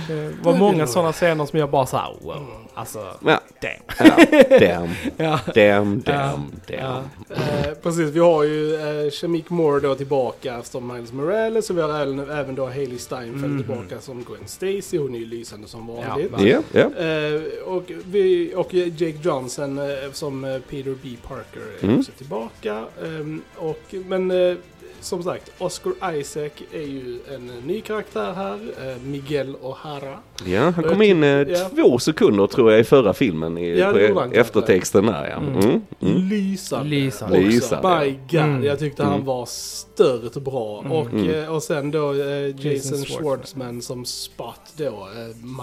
Det 0.09 0.33
var 0.43 0.57
många 0.57 0.87
sådana 0.87 1.13
scener 1.13 1.47
som 1.47 1.59
jag 1.59 1.71
bara 1.71 1.87
såhär, 1.87 2.15
wow. 2.23 2.47
Alltså, 2.75 2.99
Ja, 3.25 3.41
damn. 3.61 4.19
ja, 4.49 4.59
damn, 4.61 4.89
Ja. 5.17 5.41
damn, 5.55 6.03
Ja, 6.07 6.13
damn, 6.13 6.53
ja. 6.67 7.03
damn. 7.29 7.39
Eh, 7.43 7.75
precis, 7.83 8.11
vi 8.11 8.21
har 8.21 8.43
ju 8.45 8.75
eh, 8.75 9.11
Shamik 9.11 9.51
Moore 9.51 9.81
då 9.81 9.95
tillbaka 9.95 10.63
som 10.63 10.93
Miles 10.95 11.13
Morales 11.13 11.71
och 11.71 11.77
vi 11.79 11.83
har 11.83 12.01
även, 12.01 12.31
även 12.31 12.55
då 12.55 12.67
Hailey 12.67 12.99
Steinfeld 12.99 13.45
Mhm. 13.53 13.59
tillbaka 13.65 14.01
som 14.01 14.25
Gwen 14.25 14.47
Stacy. 14.47 14.99
Hon 14.99 15.15
är 15.15 15.19
ju 15.19 15.27
lysande 15.27 15.69
som 15.69 15.87
vanligt. 15.87 16.31
Ja, 16.39 16.47
Ja, 16.47 16.61
ja. 16.73 17.05
Eh, 17.05 17.43
och, 17.65 17.93
vi, 18.07 18.53
och 18.57 18.75
Jake 18.75 19.19
Johnson 19.23 19.79
eh, 19.79 19.85
som 20.13 20.45
eh, 20.45 20.59
Peter 20.71 20.95
B. 21.03 21.09
Parker 21.29 21.61
är 21.81 21.85
Mm. 21.85 21.99
också 22.01 22.13
tillbaka. 22.13 22.85
Ehm, 23.05 23.43
och, 23.57 23.95
men 24.07 24.31
eh, 24.31 24.57
som 25.01 25.23
sagt, 25.23 25.53
Oscar 25.59 26.15
Isaac 26.15 26.51
är 26.73 26.81
ju 26.81 27.19
en 27.35 27.47
ny 27.47 27.81
karaktär 27.81 28.33
här. 28.33 28.55
eh, 28.55 29.03
Miguel 29.03 29.57
O'Hara. 29.57 30.17
ja, 30.47 30.71
han 30.71 30.85
kom 30.85 31.03
in 31.03 31.25
eh, 31.25 31.31
ja. 31.31 31.69
två 31.69 31.99
sekunder 31.99 32.47
tror 32.47 32.71
jag 32.73 32.81
i 32.81 32.85
förra 32.85 33.13
filmen 33.13 33.59
i, 33.59 33.79
Ja, 33.79 33.93
på 33.93 34.27
eftertexten 34.33 35.07
där 35.07 35.29
ja. 35.31 35.37
Mm. 35.37 35.55
Mm. 35.59 35.83
Mm. 36.01 36.29
Lysande. 36.29 36.91
Lysande. 36.91 37.37
också. 37.39 37.49
Lysande, 37.49 38.01
My 38.05 38.11
God, 38.31 38.41
Mm. 38.41 38.65
jag 38.65 38.79
tyckte 38.79 39.03
Mm. 39.03 39.13
han 39.13 39.25
var 39.25 39.47
stört 39.47 40.35
bra. 40.35 40.81
Mm. 40.81 40.93
Och, 40.93 41.07
Mm. 41.13 41.31
eh, 41.31 41.55
och 41.55 41.63
sen 41.63 41.91
då 41.91 42.15
Jason, 42.17 42.73
Jason 42.73 43.05
Schwartzman. 43.05 43.83
Som 43.83 44.05
Spot 44.05 44.61
då, 44.77 45.09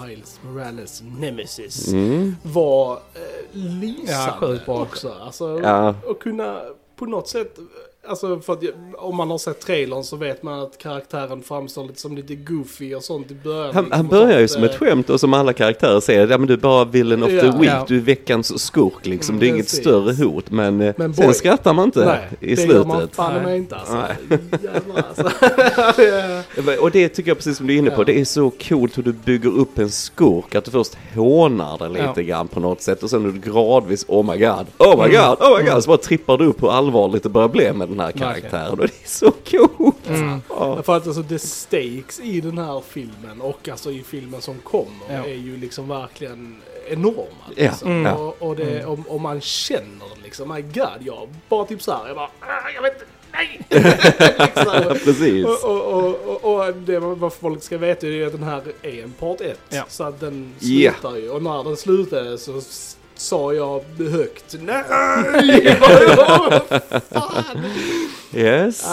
Miles 0.06 0.40
Morales 0.42 1.02
nemesis. 1.20 1.88
Mm. 1.92 2.36
Var 2.42 2.98
lysande 3.52 4.60
Ja, 4.66 4.80
också. 4.82 5.14
Alltså, 5.24 5.60
Ja. 5.62 5.94
och 6.06 6.22
kunna 6.22 6.60
på 6.96 7.06
något 7.06 7.28
sätt 7.28 7.58
Alltså 8.08 8.40
för 8.40 8.52
att 8.52 8.62
om 8.98 9.16
man 9.16 9.30
har 9.30 9.38
sett 9.38 9.60
trailern 9.60 10.04
så 10.04 10.16
vet 10.16 10.42
man 10.42 10.60
att 10.60 10.78
karaktären 10.78 11.42
framstår 11.42 11.84
lite 11.84 12.00
som 12.00 12.16
lite 12.16 12.34
goofy 12.34 12.94
och 12.94 13.02
sånt 13.04 13.30
i 13.30 13.34
början. 13.34 13.74
Han, 13.74 13.84
liksom, 13.84 13.96
han 13.96 14.06
och 14.06 14.10
börjar 14.10 14.40
ju 14.40 14.48
som 14.48 14.64
ett 14.64 14.72
eh, 14.72 14.78
skämt 14.78 15.10
och 15.10 15.20
som 15.20 15.34
alla 15.34 15.52
karaktärer 15.52 16.00
säger, 16.00 16.28
ja 16.28 16.38
men 16.38 16.46
du 16.46 16.52
är 16.52 16.58
bara 16.58 16.84
villain 16.84 17.22
of 17.22 17.28
the 17.28 17.36
Ja. 17.36 17.52
week, 17.58 17.70
Ja. 17.70 17.84
du 17.88 17.96
är 17.96 18.00
veckans 18.00 18.58
skurk 18.62 19.06
liksom, 19.06 19.32
Mm, 19.34 19.40
det 19.40 19.46
är 19.46 19.48
inget 19.48 19.66
precis. 19.66 19.80
större 19.80 20.24
hot. 20.24 20.50
Men, 20.50 20.80
eh, 20.80 20.94
Men 20.96 21.14
sen 21.14 21.26
boy. 21.26 21.34
skrattar 21.34 21.72
man 21.74 21.84
inte 21.84 22.04
Nej, 22.04 22.28
i 22.40 22.54
det 22.54 22.62
gör 22.64 22.84
man 22.84 22.96
slutet. 22.98 23.16
fan 23.16 23.42
Nej. 23.42 23.56
inte 23.56 23.76
alltså. 23.76 23.96
Jävlar 24.62 25.04
alltså. 25.08 26.80
Och 26.80 26.90
det 26.90 27.08
tycker 27.08 27.30
jag 27.30 27.36
precis 27.38 27.56
som 27.56 27.66
du 27.66 27.74
är 27.74 27.78
inne 27.78 27.90
på, 27.90 28.00
Ja. 28.00 28.04
det 28.04 28.20
är 28.20 28.24
så 28.24 28.50
coolt 28.68 28.98
hur 28.98 29.02
du 29.02 29.12
bygger 29.12 29.58
upp 29.58 29.78
en 29.78 29.90
skurk, 29.90 30.54
att 30.54 30.64
du 30.64 30.70
först 30.70 30.96
hånar 31.14 31.78
det 31.78 31.88
lite 31.88 32.12
Ja. 32.16 32.22
grann 32.22 32.48
på 32.48 32.60
något 32.60 32.80
sätt 32.82 33.02
och 33.02 33.10
sen 33.10 33.24
är 33.28 33.32
du 33.32 33.50
gradvis, 33.52 34.04
oh 34.08 34.32
my 34.32 34.38
god, 34.38 34.66
oh 34.78 35.04
my 35.06 35.16
god, 35.16 35.38
oh 35.40 35.58
my 35.62 35.70
god, 35.70 35.82
så 35.84 35.88
bara 35.88 35.96
trippar 35.98 36.38
du 36.38 36.44
upp 36.46 36.62
hur 36.62 36.70
allvarligt 36.72 37.22
det 37.22 37.28
börjar 37.28 37.48
bli 37.48 37.72
med 37.72 37.88
den 37.88 37.93
här 37.98 38.06
Verkligen. 38.06 38.32
karaktären 38.34 38.70
och 38.70 38.76
det 38.76 38.84
är 38.84 39.08
så 39.08 39.30
coolt. 39.30 40.08
Mm. 40.08 40.40
Ja. 40.48 40.82
För 40.82 40.96
att 40.96 41.06
alltså 41.06 41.22
the 41.22 41.38
stakes 41.38 42.20
i 42.20 42.40
den 42.40 42.58
här 42.58 42.82
filmen 42.88 43.40
och 43.40 43.68
alltså 43.68 43.90
i 43.90 44.02
filmen 44.02 44.40
som 44.42 44.58
kommer 44.58 45.06
Ja. 45.10 45.24
är 45.24 45.34
ju 45.34 45.56
liksom 45.56 45.88
verkligen 45.88 46.56
enorma. 46.88 47.24
Ja, 47.56 47.62
Liksom. 47.70 47.90
Mm. 47.90 48.04
ja. 48.04 48.14
Och, 48.14 48.42
och, 48.48 48.56
det, 48.56 48.78
Mm. 48.78 48.90
om, 48.90 49.04
om 49.08 49.22
man 49.22 49.40
känner 49.40 50.06
det 50.16 50.22
liksom, 50.24 50.48
my 50.54 50.62
god, 50.62 50.98
jag 51.00 51.28
bara 51.48 51.64
typ 51.64 51.82
såhär, 51.82 52.06
jag 52.06 52.16
bara, 52.16 52.30
ah, 52.40 52.70
jag 52.74 52.82
vet 52.82 52.92
inte, 52.92 53.06
nej! 53.32 53.60
liksom. 54.38 54.98
Precis. 55.04 55.44
Och, 55.44 55.64
och, 55.64 56.04
och, 56.04 56.44
och, 56.44 56.66
och 56.68 56.74
det 56.74 56.98
vad 56.98 57.32
folk 57.32 57.62
ska 57.62 57.78
veta 57.78 58.06
är 58.06 58.10
ju 58.10 58.26
att 58.26 58.32
den 58.32 58.42
här 58.42 58.62
är 58.82 59.02
en 59.02 59.12
part 59.12 59.40
1. 59.40 59.58
Ja. 59.68 59.84
Så 59.88 60.04
att 60.04 60.20
den 60.20 60.54
slutar 60.58 61.16
ju. 61.16 61.30
Och 61.30 61.42
när 61.42 61.64
den 61.64 61.76
slutade 61.76 62.38
så 62.38 62.60
sa 63.16 63.52
jag 63.52 63.82
högt 64.10 64.54
nej! 64.60 65.76
Vad 65.80 66.62
fan? 67.22 67.64
Yes. 68.36 68.84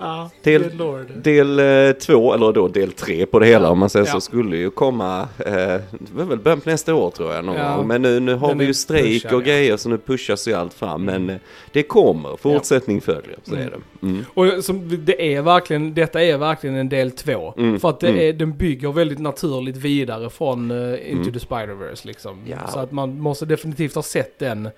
Ja, 0.00 0.30
Del-. 0.42 0.78
Del 1.22 1.58
eh, 1.58 1.92
två, 1.92 2.34
eller 2.34 2.52
då 2.52 2.68
del 2.68 2.92
tre 2.92 3.26
på 3.26 3.38
det 3.38 3.46
hela 3.46 3.70
om 3.70 3.78
man 3.78 3.90
säger 3.90 4.06
Ja. 4.06 4.12
så, 4.12 4.20
skulle 4.20 4.56
ju 4.56 4.70
komma, 4.70 5.28
eh, 5.38 5.52
det 5.90 6.12
var 6.12 6.24
väl 6.24 6.38
början 6.38 6.60
på 6.60 6.70
nästa 6.70 6.94
år 6.94 7.10
tror 7.10 7.34
jag 7.34 7.44
någon. 7.44 7.86
Men 7.86 8.02
nu, 8.02 8.20
nu 8.20 8.34
har 8.34 8.48
Den 8.48 8.58
vi 8.58 8.64
ju 8.64 8.74
strejk 8.74 9.22
pushad, 9.22 9.32
och 9.34 9.42
ja. 9.42 9.46
grejer 9.46 9.76
så 9.76 9.88
nu 9.88 9.98
pushas 9.98 10.48
ju 10.48 10.52
allt 10.54 10.74
fram. 10.74 11.04
Men 11.04 11.30
eh, 11.30 11.36
det 11.72 11.82
kommer, 11.82 12.36
fortsättning 12.36 13.00
följer, 13.00 13.36
så 13.42 13.54
är 13.54 13.58
det. 13.70 14.06
Mm. 14.06 14.24
Och 14.34 14.64
som, 14.64 15.04
det 15.04 15.34
är 15.34 15.42
verkligen, 15.42 15.94
detta 15.94 16.22
är 16.22 16.38
verkligen 16.38 16.76
en 16.76 16.88
del 16.88 17.10
två. 17.10 17.54
Mm, 17.58 17.80
För 17.80 17.88
att 17.88 18.00
det 18.00 18.08
mm. 18.08 18.20
är, 18.20 18.32
den 18.32 18.56
bygger 18.56 18.92
väldigt 18.92 19.18
naturligt 19.18 19.76
vidare 19.76 20.30
från 20.30 20.70
eh, 20.70 21.10
Into 21.10 21.22
Mm. 21.28 21.32
the 21.32 21.38
Spider-Verse 21.46 22.06
liksom. 22.06 22.38
Ja. 22.46 22.56
Så 22.72 22.78
att 22.78 22.92
man 22.92 23.20
måste 23.20 23.46
definitivt 23.46 23.94
ha 23.94 24.02
sett 24.02 24.38
den 24.38 24.68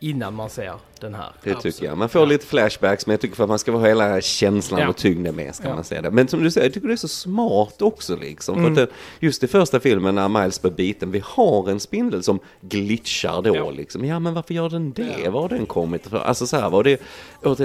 innan 0.00 0.34
man 0.34 0.50
ser 0.50 0.72
den 1.00 1.14
här. 1.14 1.32
Det 1.42 1.50
Absolut. 1.50 1.74
tycker 1.76 1.88
jag. 1.88 1.98
Man 1.98 2.08
får 2.08 2.20
Ja. 2.22 2.26
lite 2.26 2.46
flashbacks 2.46 3.06
men 3.06 3.12
jag 3.12 3.20
tycker 3.20 3.36
för 3.36 3.44
att 3.44 3.48
man 3.48 3.58
ska 3.58 3.72
ha 3.72 3.86
hela 3.88 4.20
känslan 4.20 4.80
Ja. 4.80 4.88
och 4.88 4.96
tyngden 4.96 5.36
med 5.36 5.54
ska 5.54 5.68
Ja. 5.68 5.74
man 5.74 5.84
säga 5.84 6.02
det. 6.02 6.10
Men 6.10 6.28
som 6.28 6.42
du 6.42 6.50
säger, 6.50 6.66
jag 6.66 6.74
tycker 6.74 6.88
det 6.88 6.94
är 6.94 6.96
så 6.96 7.08
smart 7.08 7.82
också 7.82 8.16
liksom. 8.16 8.54
För 8.54 8.60
Mm. 8.60 8.72
att 8.72 8.76
det, 8.78 8.88
just 9.26 9.44
i 9.44 9.46
första 9.46 9.80
filmen 9.80 10.14
när 10.14 10.28
Miles 10.28 10.62
blir 10.62 10.70
biten, 10.72 11.10
vi 11.10 11.22
har 11.24 11.70
en 11.70 11.80
spindel 11.80 12.22
som 12.22 12.38
glitchar 12.60 13.42
då 13.42 13.56
Ja. 13.56 13.70
liksom. 13.70 14.04
Ja 14.04 14.18
men 14.18 14.34
varför 14.34 14.54
gör 14.54 14.68
den 14.70 14.92
det? 14.92 15.16
Ja. 15.24 15.30
Var 15.30 15.40
har 15.42 15.48
den 15.48 15.66
kommit 15.66 16.06
ifrån? 16.06 16.20
Alltså 16.20 16.46
så 16.46 16.56
här 16.56 16.70
var 16.70 16.84
det, 16.84 17.00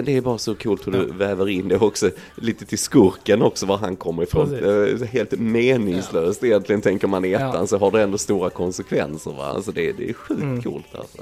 det 0.06 0.18
är 0.18 0.22
bara 0.22 0.38
så 0.38 0.56
coolt 0.56 0.88
hur 0.88 0.92
du 0.92 1.06
väver 1.14 1.50
in 1.50 1.68
det 1.68 1.78
också 1.78 2.10
lite 2.36 2.66
till 2.66 2.80
skurken 2.80 3.42
också 3.42 3.66
var 3.66 3.78
han 3.78 3.96
kommer 3.96 4.24
ifrån. 4.24 4.50
Precis. 4.50 5.10
Helt 5.10 5.32
meningslöst 5.40 6.44
egentligen 6.44 6.82
tänker 6.82 7.08
man 7.08 7.26
i 7.26 7.32
ettan 7.34 7.56
Ja. 7.56 7.68
så 7.68 7.78
har 7.78 7.92
det 7.92 8.02
ändå 8.02 8.18
stora 8.18 8.50
konsekvenser 8.50 9.32
va. 9.32 9.46
Alltså 9.46 9.72
det, 9.72 9.92
det 9.92 10.10
är 10.10 10.14
sjukt 10.14 10.42
Mm. 10.42 10.62
coolt 10.64 10.96
alltså. 10.96 11.18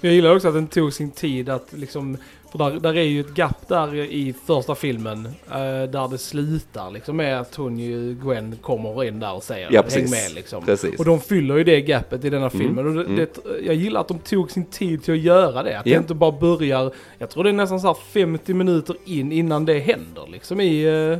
Jag 0.00 0.12
gillar 0.12 0.34
också 0.36 0.48
att 0.48 0.54
den 0.54 0.66
tog 0.66 0.92
sin 0.92 1.10
tid 1.10 1.48
att 1.48 1.72
liksom, 1.72 2.16
för 2.52 2.58
där, 2.58 2.80
där 2.80 2.96
är 2.96 3.02
ju 3.02 3.20
ett 3.20 3.34
gap 3.34 3.68
där 3.68 3.94
i 3.94 4.34
första 4.46 4.74
filmen 4.74 5.26
eh, 5.26 5.90
där 5.90 6.10
det 6.10 6.18
slutar 6.18 6.90
liksom 6.90 7.16
med 7.16 7.40
att 7.40 7.54
hon 7.54 7.78
ju, 7.78 8.14
Gwen, 8.14 8.56
kommer 8.62 9.04
in 9.04 9.20
där 9.20 9.32
och 9.34 9.42
säger 9.42 9.68
Ja, 9.72 9.84
häng 9.90 10.10
med 10.10 10.32
liksom. 10.34 10.64
Precis. 10.64 10.98
Och 10.98 11.04
de 11.04 11.20
fyller 11.20 11.56
ju 11.56 11.64
det 11.64 11.80
gapet 11.80 12.24
i 12.24 12.30
denna 12.30 12.46
Mm, 12.46 12.60
filmen. 12.60 12.86
Och 12.86 12.94
det, 12.94 13.04
mm. 13.04 13.16
det, 13.16 13.38
jag 13.66 13.74
gillar 13.74 14.00
att 14.00 14.08
de 14.08 14.18
tog 14.18 14.50
sin 14.50 14.64
tid 14.64 15.02
till 15.02 15.14
att 15.14 15.20
göra 15.20 15.62
det. 15.62 15.78
Att 15.78 15.86
Ja. 15.86 15.92
det 15.94 15.98
inte 15.98 16.14
bara 16.14 16.32
börjar, 16.32 16.92
jag 17.18 17.30
tror 17.30 17.44
det 17.44 17.50
är 17.50 17.54
nästan 17.54 17.80
så 17.80 17.86
här 17.86 17.96
50 18.12 18.54
minuter 18.54 18.96
in 19.04 19.32
innan 19.32 19.64
det 19.64 19.78
händer 19.78 20.28
liksom 20.32 20.60
i, 20.60 20.82
eh, 20.84 21.18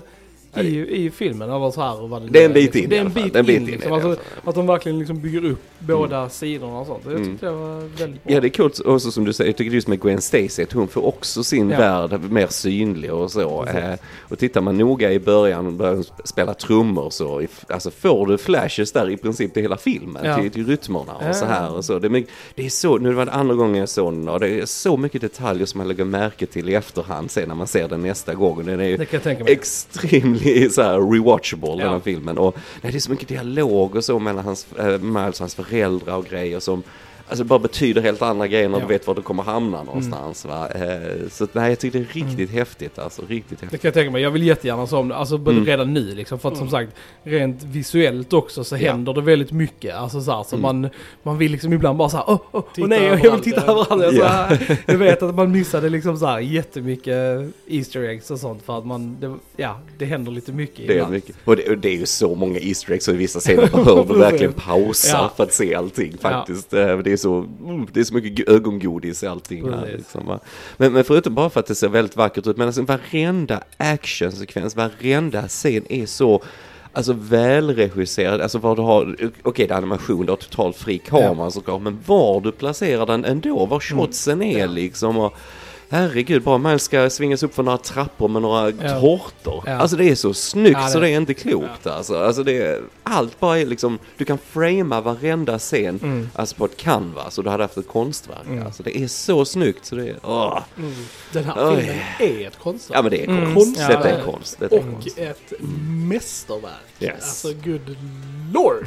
i, 0.56 1.04
i 1.04 1.10
filmen. 1.10 1.50
Eller 1.50 1.70
så 1.70 1.80
här, 1.80 2.06
vad 2.06 2.32
Det 2.32 2.40
är 2.40 2.44
en 2.44 2.50
nu 2.50 2.54
bit 2.54 2.74
liksom. 2.74 2.82
in 2.82 2.88
Det 2.90 2.96
är 2.96 3.00
en 3.00 3.06
alla 3.06 3.14
fall. 3.14 3.22
bit 3.24 3.32
Det 3.32 3.38
är 3.38 3.40
en 3.40 3.46
bit 3.46 3.56
in. 3.56 3.62
in 3.62 3.70
liksom. 3.70 3.92
Alltså, 3.92 4.16
att 4.44 4.54
de 4.54 4.66
verkligen 4.66 4.98
liksom 4.98 5.20
bygger 5.20 5.44
upp 5.44 5.60
båda 5.78 6.28
sidorna 6.28 6.78
och 6.78 6.86
sånt. 6.86 7.00
Jag 7.04 7.12
Mm. 7.14 7.24
tyckte 7.30 7.46
det 7.46 7.52
var 7.52 7.74
väldigt 7.80 8.24
bra. 8.24 8.34
Ja 8.34 8.40
det 8.40 8.46
är 8.46 8.50
coolt 8.50 8.80
också 8.80 9.10
som 9.10 9.24
du 9.24 9.32
säger, 9.32 9.48
jag 9.48 9.56
tycker 9.56 9.70
just 9.74 9.88
med 9.88 10.00
Gwen 10.00 10.20
Stacy 10.20 10.62
att 10.62 10.72
hon 10.72 10.88
får 10.88 11.06
också 11.06 11.44
sin 11.44 11.70
Ja. 11.70 11.78
värld 11.78 12.20
mer 12.30 12.46
synlig 12.46 13.12
och 13.12 13.30
så. 13.30 13.64
Eh, 13.66 13.94
och 14.20 14.38
tittar 14.38 14.60
man 14.60 14.78
noga 14.78 15.12
i 15.12 15.18
början 15.20 15.66
och 15.66 15.72
börjar 15.72 15.94
sp- 15.96 16.10
spela 16.24 16.54
trummor 16.54 17.10
så 17.10 17.42
alltså 17.68 17.90
får 17.90 18.26
du 18.26 18.38
flashes 18.38 18.92
där 18.92 19.10
i 19.10 19.16
princip 19.16 19.52
till 19.54 19.62
hela 19.62 19.76
filmen, 19.76 20.22
Ja. 20.24 20.36
till, 20.40 20.50
till 20.50 20.66
rytmerna 20.66 21.12
och 21.14 21.22
Ja. 21.28 21.32
så 21.34 21.44
här 21.44 21.74
och 21.76 21.84
så. 21.84 21.98
Det 21.98 22.06
är, 22.08 22.24
det 22.54 22.66
är 22.66 22.70
så, 22.70 22.98
nu 22.98 23.12
var 23.12 23.26
det 23.26 23.32
andra 23.32 23.54
gången 23.54 23.76
jag 23.76 23.88
såg 23.88 24.12
den 24.12 24.28
och 24.28 24.40
det 24.40 24.48
är 24.48 24.66
så 24.66 24.96
mycket 24.96 25.20
detaljer 25.20 25.66
som 25.66 25.78
man 25.78 25.88
lägger 25.88 26.04
märke 26.04 26.46
till 26.46 26.68
i 26.68 26.74
efterhand 26.74 27.30
sen 27.30 27.48
när 27.48 27.54
man 27.54 27.66
ser 27.66 27.88
den 27.88 28.02
nästa 28.02 28.34
gång. 28.34 28.66
Den 28.66 28.80
är 28.80 28.84
ju 28.84 28.96
Det 28.96 29.06
extremely 30.46 30.70
så 30.70 30.82
här 30.82 31.12
rewatchable 31.12 31.68
den 31.70 31.78
här 31.78 31.86
Ja. 31.86 32.00
filmen. 32.00 32.38
Och 32.38 32.56
nej, 32.82 32.92
det 32.92 32.98
är 32.98 33.00
så 33.00 33.10
mycket 33.10 33.28
dialog 33.28 33.96
och 33.96 34.04
så 34.04 34.18
mellan 34.18 34.44
hans, 34.44 34.66
äh, 34.78 34.98
Miles 34.98 35.34
och 35.34 35.38
hans 35.40 35.54
föräldrar 35.54 36.16
och 36.16 36.24
grejer 36.26 36.60
som 36.60 36.82
Alltså 37.30 37.44
det 37.44 37.48
bara 37.48 37.58
betyder 37.58 38.02
helt 38.02 38.22
andra 38.22 38.46
grejer 38.48 38.68
när 38.68 38.78
Ja. 38.78 38.86
du 38.86 38.92
vet 38.92 39.06
var 39.06 39.14
du 39.14 39.22
kommer 39.22 39.42
hamna 39.42 39.82
någonstans 39.82 40.44
va. 40.44 40.68
Eh, 40.68 41.28
så 41.30 41.46
nej 41.52 41.68
jag 41.68 41.78
tycker 41.78 41.98
det 41.98 42.04
är 42.04 42.26
riktigt 42.26 42.50
häftigt 42.50 42.98
alltså, 42.98 43.22
riktigt 43.28 43.58
Det 43.60 43.64
häftigt. 43.66 43.80
kan 43.82 43.88
jag 43.88 43.94
tänka 43.94 44.10
mig. 44.10 44.22
Jag 44.22 44.30
vill 44.30 44.42
jättegärna 44.46 44.86
se 44.86 44.96
om 44.96 45.08
det. 45.08 45.16
Alltså 45.16 45.38
både 45.38 45.56
Mm. 45.56 45.66
redan 45.66 45.94
nu 45.94 46.14
liksom. 46.14 46.38
För 46.38 46.48
att 46.48 46.56
som 46.56 46.68
Mm. 46.68 46.86
sagt, 46.86 46.96
rent 47.22 47.62
visuellt 47.62 48.32
också 48.32 48.64
så 48.64 48.76
Ja. 48.76 48.90
händer 48.92 49.12
det 49.14 49.20
väldigt 49.20 49.52
mycket. 49.52 49.94
Alltså 49.94 50.20
så 50.20 50.32
här, 50.32 50.42
så 50.42 50.56
Mm. 50.56 50.62
man, 50.82 50.90
man 51.22 51.38
vill 51.38 51.52
liksom 51.52 51.72
ibland 51.72 51.98
bara 51.98 52.08
så 52.08 52.16
här, 52.16 52.24
åh, 52.28 52.40
åh, 52.52 52.64
åh 52.78 52.86
nej, 52.88 53.04
jag 53.22 53.30
vill 53.32 53.40
titta 53.40 53.62
ja. 53.66 53.72
överallt. 53.90 54.16
Ja. 54.16 54.26
här, 54.26 54.78
jag 54.86 54.98
vet 54.98 55.22
att 55.22 55.34
man 55.34 55.52
missade 55.52 55.88
liksom 55.88 56.16
så 56.16 56.26
här 56.26 56.40
jättemycket 56.40 57.48
Easter 57.68 58.00
eggs 58.02 58.30
och 58.30 58.38
sånt 58.38 58.62
för 58.62 58.78
att 58.78 58.86
man, 58.86 59.16
det, 59.20 59.34
ja, 59.56 59.76
det 59.98 60.04
händer 60.04 60.32
lite 60.32 60.52
mycket 60.52 60.86
Det 60.88 60.98
är, 60.98 61.06
mycket. 61.06 61.36
Och, 61.44 61.56
det, 61.56 61.70
och 61.70 61.78
det 61.78 61.88
är 61.88 61.96
ju 61.96 62.06
så 62.06 62.34
många 62.34 62.58
Easter 62.58 62.92
eggs 62.92 63.08
och 63.08 63.14
i 63.14 63.16
vissa 63.16 63.40
scener 63.40 63.66
behöver 63.66 64.04
du 64.14 64.18
verkligen 64.20 64.52
pausa 64.52 65.08
Ja. 65.16 65.30
för 65.36 65.42
att 65.44 65.52
se 65.52 65.74
allting 65.74 66.18
faktiskt. 66.18 66.72
Eh, 66.74 66.98
Det, 66.98 67.12
är 67.12 67.16
så, 67.20 67.38
mm, 67.38 67.86
det 67.92 68.00
är 68.00 68.04
så 68.04 68.14
mycket 68.14 68.48
ögongodis 68.48 69.22
i 69.22 69.26
allting 69.26 69.72
här. 69.72 69.94
Liksom, 69.96 70.38
men, 70.76 70.92
men 70.92 71.04
förutom 71.04 71.34
bara 71.34 71.50
för 71.50 71.60
att 71.60 71.66
det 71.66 71.74
ser 71.74 71.88
väldigt 71.88 72.16
vackert 72.16 72.46
ut, 72.46 72.56
men 72.56 72.66
alltså 72.66 72.82
varenda 72.82 73.62
actionsekvens, 73.76 74.76
varenda 74.76 75.48
scen 75.48 75.82
är 75.88 76.06
så 76.06 76.42
Alltså 76.92 77.12
välregisserad, 77.12 78.40
alltså 78.40 78.58
vad 78.58 78.76
du 78.76 78.82
har, 78.82 79.16
okej 79.42 79.66
det 79.66 79.74
är 79.74 79.78
animation, 79.78 80.26
du 80.26 80.32
har 80.32 80.36
totalt 80.36 80.76
fri 80.76 80.98
kamera 80.98 81.50
såklart, 81.50 81.82
men 81.82 81.98
var 82.06 82.40
du 82.40 82.52
placerar 82.52 83.06
den 83.06 83.24
ändå, 83.24 83.66
var 83.66 83.80
shotsen 83.80 84.42
är 84.42 84.68
liksom 84.68 85.16
och 85.18 85.34
Herregud, 85.92 86.42
bara 86.42 86.58
Miles 86.58 86.82
ska 86.82 87.10
svingas 87.10 87.42
upp 87.42 87.54
för 87.54 87.62
några 87.62 87.78
trappor 87.78 88.28
med 88.28 88.42
några 88.42 88.70
Ja. 88.70 89.00
tårtor. 89.00 89.62
Ja. 89.66 89.72
Alltså 89.72 89.96
det 89.96 90.04
är 90.10 90.14
så 90.14 90.34
snyggt 90.34 90.76
Ja, 90.80 90.84
det- 90.86 90.90
så 90.90 91.00
det 91.00 91.08
är 91.10 91.16
inte 91.16 91.34
klokt 91.34 91.86
alltså. 91.86 92.18
alltså 92.24 92.42
det 92.42 92.58
är, 92.62 92.80
allt 93.02 93.40
bara 93.40 93.58
är 93.58 93.66
liksom, 93.66 93.98
du 94.16 94.24
kan 94.24 94.38
framea 94.38 95.00
varenda 95.00 95.58
scen 95.58 95.98
Mm. 96.02 96.30
alltså 96.34 96.54
på 96.56 96.64
ett 96.64 96.76
canvas 96.76 97.38
och 97.38 97.44
du 97.44 97.50
hade 97.50 97.64
haft 97.64 97.76
ett 97.76 97.88
konstverk. 97.88 98.46
Mm. 98.46 98.66
Alltså 98.66 98.82
det 98.82 98.98
är 98.98 99.06
så 99.08 99.44
snyggt 99.44 99.84
så 99.86 99.94
det 99.94 100.08
är, 100.08 100.16
åh. 100.22 100.58
Mm. 100.78 100.92
Den 101.32 101.44
här 101.44 101.54
Oj. 101.70 101.76
filmen 101.76 101.96
är 102.42 102.46
ett 102.46 102.58
konstverk. 102.62 102.98
Ja 102.98 103.02
men 103.02 103.10
det 103.10 103.24
är 103.24 103.28
Mm. 103.28 103.54
konst. 103.54 103.80
Ja, 103.80 103.88
det 103.88 103.94
är 103.94 104.12
är 104.12 104.16
det. 104.16 104.22
konst. 104.24 104.56
Detta 104.60 104.76
är 104.76 104.78
och 104.78 104.92
konst. 104.92 105.18
ett 105.18 105.52
mästerverk. 105.88 106.72
Yes. 107.00 107.14
Alltså 107.14 107.48
good 107.64 107.96
lord. 108.54 108.86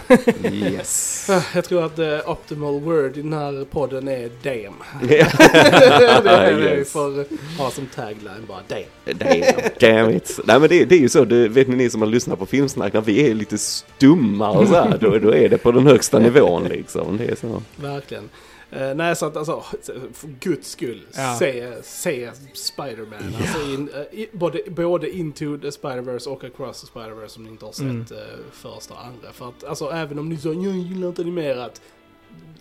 Yes. 0.53 1.29
Jag 1.55 1.65
tror 1.65 1.85
att 1.85 1.95
the 1.95 2.21
optimal 2.21 2.79
word 2.79 3.17
i 3.17 3.21
den 3.21 3.33
här 3.33 3.65
podden 3.65 4.07
är 4.07 4.29
damn. 4.43 4.73
Ja. 5.01 5.07
det 5.07 6.29
är 6.29 6.55
det 6.55 6.77
Yes. 6.77 6.92
Får 6.93 7.25
ha 7.57 7.71
som 7.71 7.85
tagline 7.95 8.45
bara 8.47 8.61
damn. 8.67 9.17
Damn, 9.19 9.41
damn 9.79 10.09
it. 10.15 10.39
Nej 10.43 10.59
men 10.59 10.69
det, 10.69 10.85
det 10.85 10.95
är 10.95 10.99
ju 10.99 11.09
så, 11.09 11.25
det, 11.25 11.47
vet 11.47 11.67
ni 11.67 11.75
ni 11.75 11.89
som 11.89 12.01
har 12.01 12.07
lyssnat 12.09 12.39
på 12.39 12.45
Filmsnack, 12.45 12.93
när 12.93 13.01
vi 13.01 13.29
är 13.29 13.33
lite 13.33 13.57
stumma 13.57 14.49
och 14.49 14.67
så 14.67 14.73
här, 14.73 14.97
då, 15.01 15.17
då 15.17 15.33
är 15.35 15.49
det 15.49 15.57
på 15.57 15.71
den 15.71 15.87
högsta 15.87 16.19
nivån 16.19 16.63
liksom. 16.63 17.17
Det 17.17 17.25
är 17.25 17.35
så. 17.35 17.61
Verkligen. 17.75 18.29
Uh, 18.81 18.95
nej, 18.95 19.15
så 19.15 19.25
att 19.25 19.37
alltså, 19.37 19.63
för 20.13 20.27
guds 20.39 20.69
skull, 20.71 21.01
Ja. 21.15 21.35
se, 21.39 21.73
se 21.83 22.29
Spider-Man. 22.53 23.35
Alltså 23.41 23.71
in, 23.73 23.89
i, 24.11 24.27
både, 24.31 24.59
både 24.69 25.09
Into 25.17 25.57
the 25.57 25.67
Spider-Verse 25.69 26.27
och 26.27 26.43
Across 26.43 26.81
the 26.81 26.87
Spider-Verse 26.99 27.27
som 27.27 27.43
ni 27.43 27.49
inte 27.49 27.65
har 27.65 27.71
sett 27.71 27.81
Mm. 27.81 28.01
eh, 28.01 28.17
första 28.51 28.93
och 28.93 28.99
andra. 29.05 29.33
För 29.33 29.47
att 29.49 29.63
alltså, 29.63 29.89
även 29.89 30.19
om 30.19 30.29
ni 30.29 30.37
säger 30.37 30.55
jag 30.55 30.75
gillar 30.75 31.07
inte 31.07 31.21
animerat, 31.21 31.81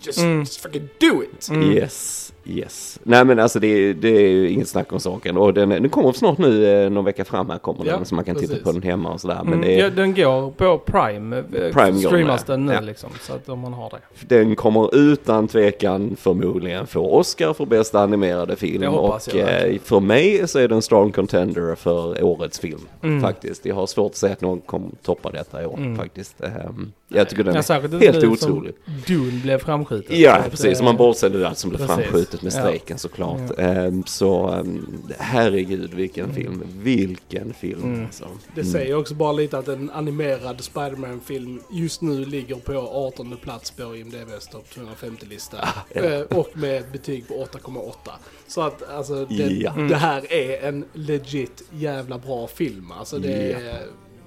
just, 0.06 0.18
Mm. 0.18 0.38
just 0.38 0.60
fucking 0.60 0.88
do 1.00 1.22
it! 1.22 1.48
Mm. 1.50 1.62
Yes, 1.72 2.32
yes. 2.44 3.00
Nej 3.02 3.24
men 3.24 3.38
alltså 3.38 3.58
det, 3.60 3.92
det 3.92 4.08
är 4.08 4.28
ju 4.28 4.48
inget 4.50 4.68
snack 4.68 4.92
om 4.92 5.00
saken. 5.00 5.36
Och 5.36 5.54
den, 5.54 5.68
den 5.68 5.88
kommer 5.88 6.12
snart 6.12 6.38
nu, 6.38 6.66
eh, 6.66 6.90
någon 6.90 7.04
vecka 7.04 7.24
fram 7.24 7.50
här 7.50 7.58
kommer 7.58 7.86
Ja, 7.86 7.96
den. 7.96 8.04
Så 8.04 8.14
man 8.14 8.24
kan 8.24 8.36
titta 8.36 8.48
precis. 8.48 8.64
på 8.64 8.72
den 8.72 8.82
hemma 8.82 9.12
och 9.12 9.20
sådär. 9.20 9.40
Men 9.44 9.52
Mm, 9.52 9.60
det, 9.60 9.74
ja, 9.74 9.90
den 9.90 10.14
går 10.14 10.50
på 10.50 10.78
Prime. 10.78 11.36
eh, 11.38 11.72
Prime 11.72 11.98
streamas 11.98 12.44
den 12.44 12.66
nu 12.66 12.72
Ja. 12.72 12.80
liksom. 12.80 13.10
Så 13.20 13.32
att 13.34 13.48
om 13.48 13.58
man 13.58 13.72
har 13.72 13.90
det. 13.90 14.34
den 14.36 14.56
kommer 14.56 14.94
utan 14.96 15.48
tvekan 15.48 16.16
förmodligen 16.18 16.86
få 16.86 17.18
Oscar 17.18 17.52
för 17.52 17.66
bästa 17.66 18.00
animerade 18.00 18.56
film. 18.56 18.94
Och 18.94 19.20
jag 19.34 19.72
eh, 19.72 19.78
för 19.80 20.00
mig 20.00 20.48
så 20.48 20.58
är 20.58 20.68
det 20.68 20.74
en 20.74 20.82
strong 20.82 21.12
contender 21.12 21.74
för 21.74 22.24
årets 22.24 22.58
film. 22.60 22.80
Mm. 23.02 23.20
Faktiskt. 23.22 23.66
Jag 23.66 23.74
har 23.74 23.86
svårt 23.86 24.10
att 24.10 24.16
säga 24.16 24.32
att 24.32 24.40
någon 24.40 24.60
kommer 24.60 24.88
toppa 25.02 25.30
detta 25.30 25.62
i 25.62 25.66
år 25.66 25.76
Mm. 25.76 25.96
faktiskt. 25.96 26.40
Ehm, 26.40 26.92
jag 27.14 27.28
tycker 27.28 27.44
den 27.44 27.54
Ja, 27.68 27.74
är 27.74 27.84
inte 27.84 27.98
helt 27.98 28.24
otrolig. 28.24 28.74
Dune 29.06 29.40
blev 29.42 29.58
framskjuten. 29.58 30.20
Ja, 30.20 30.42
precis. 30.50 30.80
Om 30.80 30.86
eh, 30.86 30.92
man 30.92 30.96
bortser 30.96 31.30
nu 31.30 31.46
allt 31.46 31.58
som 31.58 31.70
blev 31.70 31.78
precis. 31.78 31.94
framskjutet 31.94 32.42
med 32.42 32.52
Ja. 32.52 32.58
strejken 32.60 32.98
såklart. 32.98 33.58
Ehm, 33.58 34.02
så 34.06 34.48
ehm, 34.48 34.86
herregud 35.18 35.94
vilken 35.94 36.24
Mm. 36.24 36.36
film. 36.36 36.62
Vilken 36.82 37.54
film 37.54 37.82
Mm. 37.82 38.04
alltså. 38.04 38.24
Det 38.54 38.60
Mm. 38.60 38.72
säger 38.72 38.94
också 38.94 39.14
bara 39.14 39.32
lite 39.32 39.58
att 39.58 39.68
en 39.68 39.90
animerad 39.90 40.60
Spider-Man-film 40.60 41.60
just 41.70 42.00
nu 42.02 42.24
ligger 42.24 42.54
på 42.56 42.72
18 42.72 43.36
plats 43.42 43.70
på 43.70 43.96
IMDBs 43.96 44.48
topp 44.48 44.66
250-lista. 44.74 45.68
ja. 45.94 46.00
Eh, 46.02 46.20
och 46.20 46.48
med 46.54 46.84
betyg 46.92 47.28
på 47.28 47.34
8,8. 47.34 48.12
Så 48.48 48.60
att 48.60 48.90
alltså, 48.90 49.26
Ja. 49.30 49.72
Mm. 49.72 49.88
det 49.88 49.96
här 49.96 50.32
är 50.32 50.68
en 50.68 50.84
legit 50.92 51.62
jävla 51.72 52.18
bra 52.18 52.46
film. 52.46 52.92
Alltså 52.98 53.18
det 53.18 53.52
är... 53.52 53.80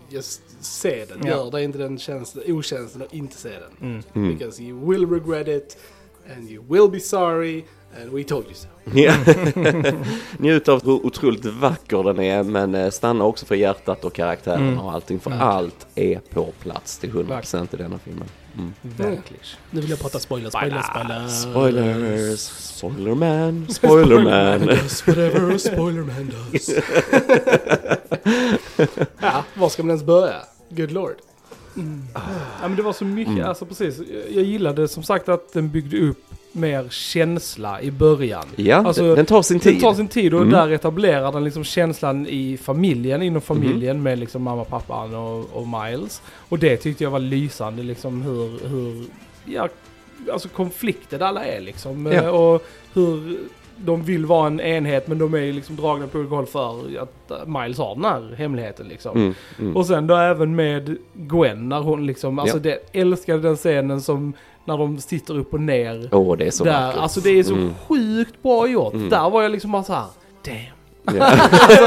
Just 0.09 0.41
se 0.61 1.05
den, 1.09 1.17
Ja. 1.23 1.29
gör 1.29 1.51
dig 1.51 1.63
inte 1.63 1.77
den 1.77 1.97
tjänsten, 1.99 2.41
otjänsten 2.47 3.01
att 3.01 3.13
inte 3.13 3.37
se 3.37 3.49
den. 3.49 3.89
Mm. 3.89 4.03
Mm. 4.15 4.33
Because 4.37 4.63
you 4.63 4.89
will 4.89 5.09
regret 5.09 5.47
it 5.47 5.77
and 6.37 6.49
you 6.51 6.63
will 6.69 6.89
be 6.91 6.99
sorry 6.99 7.63
and 8.01 8.11
we 8.11 8.23
told 8.23 8.45
you 8.45 8.53
so. 8.53 8.67
Ja. 8.93 9.13
Njut 10.37 10.67
av 10.69 10.83
hur 10.85 11.05
otroligt 11.05 11.45
vacker 11.45 12.03
den 12.03 12.19
är 12.19 12.43
men 12.43 12.75
eh, 12.75 12.89
stanna 12.89 13.23
också 13.25 13.45
för 13.45 13.55
hjärtat 13.55 14.05
och 14.05 14.13
karaktären 14.13 14.61
Mm. 14.67 14.79
och 14.79 14.93
allting 14.93 15.19
för 15.19 15.31
allt 15.31 15.87
är 15.95 16.19
på 16.29 16.45
plats 16.59 16.97
till 16.97 17.11
100% 17.11 17.67
i 17.73 17.77
denna 17.77 17.99
filmen. 17.99 18.27
Verkligen. 18.81 19.43
Nu 19.71 19.81
vill 19.81 19.89
jag 19.89 19.99
prata 19.99 20.19
spoilers, 20.19 20.53
spoilers, 20.53 20.85
spoilers. 20.85 21.31
Spoilers, 21.41 22.39
spoilerman, 22.39 23.65
spoilerman. 23.69 24.59
does 24.67 25.07
whatever 25.07 25.55
a 25.55 25.59
spoilerman 25.59 26.31
does. 26.51 26.69
ja, 29.21 29.43
var 29.53 29.69
ska 29.69 29.83
man 29.83 29.89
ens 29.89 30.03
börja? 30.03 30.35
Good 30.69 30.91
lord. 30.91 31.15
Ja 32.61 32.67
men 32.67 32.75
det 32.75 32.81
var 32.81 32.93
så 32.93 33.05
mycket, 33.05 33.33
Mm. 33.33 33.45
alltså 33.49 33.65
precis. 33.65 33.99
Jag- 34.31 34.43
gillade 34.43 34.87
som 34.87 35.03
sagt 35.03 35.29
att 35.29 35.53
den 35.53 35.69
byggde 35.69 35.99
upp 35.99 36.17
mer 36.51 36.87
känsla 36.89 37.81
i 37.81 37.91
början. 37.91 38.45
Ja, 38.55 38.75
Alltså, 38.75 39.03
den, 39.03 39.15
den 39.15 39.25
tar 39.25 39.41
sin 39.41 39.59
tid. 39.59 39.75
Det 39.75 39.81
tar 39.81 39.93
sin 39.93 40.07
tid 40.07 40.33
och 40.33 40.39
Mm. 40.41 40.51
där 40.53 40.69
etablerar 40.71 41.31
den 41.31 41.43
liksom 41.43 41.63
känslan 41.63 42.27
i 42.27 42.57
familjen, 42.57 43.21
inom 43.21 43.27
Mm. 43.31 43.41
familjen 43.41 44.03
med 44.03 44.19
liksom 44.19 44.43
mamma, 44.43 44.63
pappan 44.63 45.15
och, 45.15 45.45
och 45.53 45.67
Miles. 45.67 46.21
Och 46.49 46.59
det 46.59 46.77
tyckte 46.77 47.03
jag 47.03 47.11
var 47.11 47.19
lysande 47.19 47.83
liksom 47.83 48.21
hur, 48.21 48.67
hur 48.67 49.05
ja, 49.45 49.69
alltså 50.31 50.49
konflikter 50.49 51.19
alla 51.19 51.45
är 51.45 51.61
liksom. 51.61 52.05
Ja. 52.05 52.13
Eh, 52.13 52.27
Och 52.29 52.65
hur 52.93 53.37
de 53.77 54.03
vill 54.03 54.25
vara 54.25 54.47
en 54.47 54.59
enhet 54.61 55.07
men 55.07 55.17
de 55.17 55.33
är 55.33 55.53
liksom 55.53 55.75
dragna 55.75 56.07
på 56.07 56.17
olika 56.17 56.35
håll 56.35 56.45
för 56.45 56.99
att 57.01 57.31
eh, 57.31 57.45
Miles 57.61 57.77
har 57.77 57.95
den 57.95 58.05
här 58.05 58.35
hemligheten 58.37 58.87
liksom. 58.87 59.17
Mm, 59.17 59.33
mm. 59.59 59.75
Och 59.77 59.85
sen 59.85 60.07
då 60.07 60.15
även 60.15 60.55
med 60.55 60.97
Gwen 61.13 61.69
när 61.69 61.79
hon 61.81 62.05
liksom, 62.05 62.39
alltså 62.39 62.57
Ja. 62.57 62.61
det, 62.91 62.99
älskade 62.99 63.39
den 63.41 63.55
scenen 63.55 64.01
som 64.01 64.33
när 64.65 64.77
de 64.77 64.97
sitter 64.97 65.37
upp 65.37 65.53
och 65.53 65.61
ner. 65.61 66.09
Åh, 66.11 66.37
det 66.37 66.45
är 66.47 66.51
så 66.51 66.63
där, 66.63 66.85
vackert. 66.87 67.01
alltså 67.01 67.19
det 67.19 67.29
är 67.39 67.43
så 67.43 67.53
Mm. 67.53 67.73
sjukt 67.87 68.43
bra 68.43 68.67
gjort. 68.67 68.93
Mm. 68.93 69.09
Där 69.09 69.29
var 69.29 69.41
jag 69.43 69.51
liksom 69.51 69.71
bara 69.71 69.83
så 69.83 69.93
här, 69.93 70.05
damn. 70.45 70.57
Ja. 71.17 71.25
Alltså, 71.67 71.85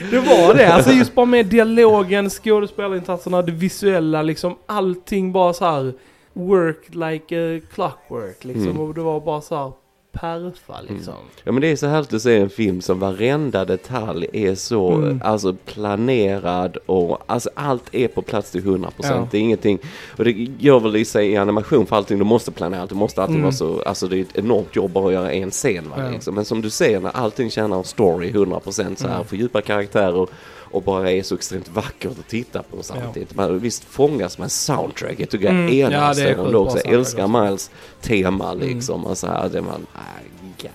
det 0.10 0.18
var 0.18 0.54
det, 0.54 0.72
alltså 0.72 0.90
just 0.92 1.14
bara 1.14 1.26
med 1.26 1.46
dialogen, 1.46 2.30
skådespelarinsatserna, 2.30 3.42
det 3.42 3.52
visuella 3.52 4.22
liksom, 4.22 4.56
allting 4.66 5.32
bara 5.32 5.52
så 5.52 5.64
här 5.64 5.92
work 6.32 6.94
like 6.94 7.36
a 7.56 7.60
clockwork 7.74 8.44
liksom. 8.44 8.64
Mm. 8.70 8.80
Och 8.80 8.94
det 8.94 9.00
var 9.00 9.20
bara 9.20 9.40
så 9.40 9.56
här 9.56 9.72
perfa 10.20 10.80
liksom. 10.88 11.14
Ja 11.44 11.52
men 11.52 11.60
det 11.60 11.68
är 11.68 11.76
så 11.76 11.86
härligt 11.86 12.12
att 12.14 12.22
se 12.22 12.36
en 12.36 12.50
film 12.50 12.80
som 12.80 12.98
varenda 12.98 13.64
detalj 13.64 14.26
är 14.32 14.54
så 14.54 14.88
Mm. 14.92 15.20
alltså 15.24 15.56
planerad 15.64 16.76
och 16.86 17.18
alltså 17.26 17.50
allt 17.54 17.94
är 17.94 18.08
på 18.08 18.22
plats 18.22 18.50
till 18.50 18.60
100%. 18.62 18.90
Ja. 18.98 19.28
Det 19.30 19.36
är 19.38 19.40
ingenting, 19.40 19.78
och 20.16 20.24
det 20.24 20.30
gör 20.58 20.80
väl 20.80 20.96
i 20.96 21.04
sig 21.04 21.30
i 21.30 21.36
animation 21.36 21.86
för 21.86 21.96
allting 21.96 22.18
du 22.18 22.24
måste 22.24 22.50
planera, 22.50 22.86
det 22.86 22.94
måste 22.94 23.20
alltid 23.22 23.34
Mm. 23.36 23.42
vara 23.44 23.52
så, 23.54 23.82
alltså 23.86 24.08
det 24.08 24.16
är 24.18 24.20
ett 24.20 24.36
enormt 24.38 24.76
jobb 24.76 24.90
bara 24.90 25.06
att 25.06 25.12
göra 25.12 25.32
en 25.32 25.50
scen 25.50 25.90
va, 25.90 25.96
Ja. 26.04 26.10
liksom. 26.10 26.34
Men 26.34 26.44
som 26.44 26.62
du 26.62 26.70
ser 26.70 27.00
när 27.00 27.10
allting 27.16 27.50
tjänar 27.50 27.78
en 27.78 27.84
story 27.84 28.30
100% 28.32 28.98
så 28.98 29.08
här, 29.08 29.14
Mm. 29.14 29.26
fördjupa 29.26 29.60
karaktärer 29.60 30.26
och 30.70 30.82
bara 30.82 31.10
är 31.12 31.22
så 31.22 31.34
extremt 31.34 31.68
vackert 31.68 32.18
att 32.18 32.28
titta 32.28 32.62
på 32.62 32.82
samtidigt. 32.82 33.34
Man, 33.34 33.58
visst 33.58 33.84
fångas 33.84 34.38
med 34.38 34.52
soundtrack, 34.52 35.14
jag 35.20 35.30
tycker 35.30 35.48
Mm. 35.48 35.78
jag 35.78 35.92
Ja, 35.92 36.14
det 36.14 36.22
är 36.22 36.26
enastående 36.26 36.44
sjukt 36.44 36.54
också. 36.56 36.78
Jag 36.88 36.94
älskar 36.94 37.24
också. 37.24 37.42
Miles 37.42 37.70
tema 38.00 38.54
liksom 38.54 39.06
och 39.06 39.18
så 39.18 39.26
här, 39.26 39.48
det 39.48 39.62
man, 39.62 39.86
ah, 39.94 39.98
god. 40.62 40.70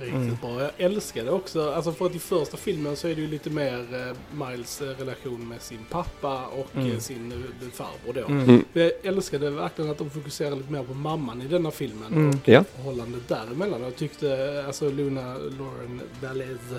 Riktigt 0.00 0.14
Mm. 0.14 0.36
bra. 0.40 0.60
Jag 0.62 0.70
älskar 0.78 1.24
det 1.24 1.30
också. 1.30 1.70
Alltså 1.72 1.92
för 1.92 2.06
att 2.06 2.14
i 2.14 2.18
första 2.18 2.56
filmen 2.56 2.96
så 2.96 3.08
är 3.08 3.14
det 3.14 3.20
ju 3.20 3.26
lite 3.26 3.50
mer 3.50 3.74
eh, 3.78 4.46
Miles 4.48 4.80
eh, 4.80 4.86
relation 4.88 5.48
med 5.48 5.62
sin 5.62 5.78
pappa 5.90 6.44
och 6.46 6.68
Mm. 6.76 6.92
eh, 6.92 6.98
sin 6.98 7.44
farbror 7.72 8.12
då. 8.22 8.26
Mm. 8.32 8.44
Mm. 8.48 8.64
Jag 8.72 8.92
älskade 9.02 9.50
verkligen 9.50 9.90
att 9.90 9.98
de 9.98 10.10
fokuserar 10.10 10.56
lite 10.56 10.72
mer 10.72 10.82
på 10.82 10.94
mamman 10.94 11.42
i 11.42 11.46
denna 11.48 11.70
filmen 11.70 12.12
Mm. 12.12 12.28
och 12.30 12.34
Ja. 12.48 12.64
förhållandet 12.76 13.28
däremellan. 13.28 13.82
Jag 13.82 13.96
tyckte 13.96 14.64
alltså 14.66 14.90
Luna 14.90 15.34
Lauren 15.34 16.00
Dalez 16.22 16.50
eh, 16.72 16.76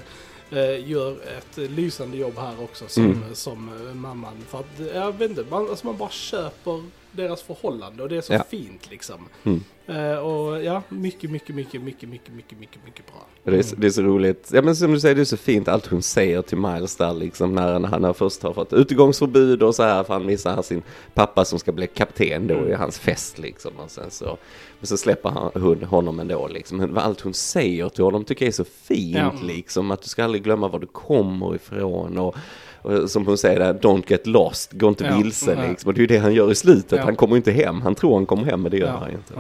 gör 0.86 1.12
ett 1.38 1.58
eh, 1.58 1.64
lysande 1.70 2.18
jobb 2.18 2.34
här 2.38 2.64
också 2.64 2.88
som, 2.88 3.06
Mm. 3.06 3.36
som 3.36 3.70
eh, 3.88 3.94
mamman. 3.96 4.34
För 4.48 4.60
att, 4.60 4.80
eh, 4.80 4.88
jag 4.88 5.12
vet 5.18 5.30
inte, 5.30 5.46
man, 5.50 5.70
alltså 5.70 5.86
man 5.86 5.98
bara 5.98 6.10
köper 6.10 6.84
deras 7.12 7.42
förhållande 7.42 8.04
och 8.04 8.10
det 8.10 8.18
är 8.18 8.22
så 8.22 8.34
Ja. 8.34 8.44
fint 8.50 8.90
liksom. 8.92 9.28
Mm. 9.44 9.64
Eh, 9.88 10.18
och 10.18 10.64
ja, 10.64 10.82
mycket, 10.90 11.32
mycket, 11.32 11.56
mycket, 11.56 11.82
mycket, 11.82 12.10
mycket, 12.10 12.34
mycket, 12.34 12.60
mycket, 12.60 12.80
mycket 12.86 13.06
bra. 13.08 13.26
Och 13.44 13.52
Det 13.52 13.58
är, 13.58 13.64
så- 13.64 13.76
det 13.76 13.88
är 13.88 13.92
så 13.92 14.02
roligt. 14.02 14.50
Ja 14.54 14.62
men 14.62 14.76
som 14.76 14.92
du 14.92 15.00
säger, 15.00 15.16
det 15.16 15.22
är 15.22 15.26
så 15.26 15.38
fint 15.38 15.68
allt 15.68 15.86
hon 15.88 16.02
säger 16.02 16.42
till 16.42 16.58
Miles 16.58 16.96
där 16.96 17.14
liksom 17.14 17.56
när 17.56 17.74
han, 17.74 17.84
han 17.86 18.04
har 18.04 18.14
först 18.14 18.44
har 18.44 18.54
fått 18.54 18.74
utegångsförbud 18.74 19.64
och 19.64 19.76
så 19.76 19.84
här 19.84 20.04
för 20.04 20.14
han 20.14 20.26
missar 20.26 20.62
sin 20.62 20.82
pappa 21.14 21.46
som 21.46 21.60
ska 21.60 21.72
bli 21.72 21.88
kapten 21.88 22.48
då 22.48 22.68
i 22.70 22.74
hans 22.74 23.00
fest 23.00 23.40
liksom. 23.40 23.72
Och 23.78 23.92
sen 23.92 24.12
så, 24.12 24.38
men 24.80 24.88
så 24.88 24.98
släpper 24.98 25.30
han 25.30 25.52
hon, 25.54 25.84
honom 25.84 26.20
ändå 26.20 26.48
liksom. 26.48 26.98
Allt 26.98 27.22
hon 27.22 27.34
säger 27.34 27.90
till 27.90 28.04
honom 28.04 28.24
tycker 28.24 28.46
jag 28.46 28.48
är 28.48 28.54
så 28.54 28.64
fint 28.64 29.18
Ja. 29.18 29.34
liksom. 29.44 29.92
Att 29.92 30.02
du 30.02 30.08
ska 30.10 30.24
aldrig 30.24 30.44
glömma 30.44 30.68
var 30.68 30.80
du 30.80 30.88
kommer 30.88 31.56
ifrån 31.56 32.18
och 32.18 32.36
som 33.08 33.26
hon 33.28 33.38
säger 33.38 33.60
där, 33.60 33.74
don't 33.74 34.04
get 34.08 34.28
lost, 34.28 34.74
gå 34.74 34.88
inte 34.88 35.04
Ja. 35.04 35.18
vilse 35.18 35.68
liksom. 35.70 35.88
Och 35.88 35.94
det 35.94 35.98
är 36.00 36.02
ju 36.02 36.08
det 36.08 36.18
han 36.18 36.34
gör 36.34 36.52
i 36.52 36.56
slutet, 36.56 36.98
Ja. 37.00 37.04
han 37.04 37.16
kommer 37.16 37.36
inte 37.38 37.52
hem, 37.52 37.82
han 37.82 37.96
tror 37.96 38.16
han 38.16 38.26
kommer 38.26 38.44
hem 38.46 38.62
men 38.62 38.72
det 38.72 38.78
gör 38.78 38.88
han 38.92 39.12
inte. 39.12 39.34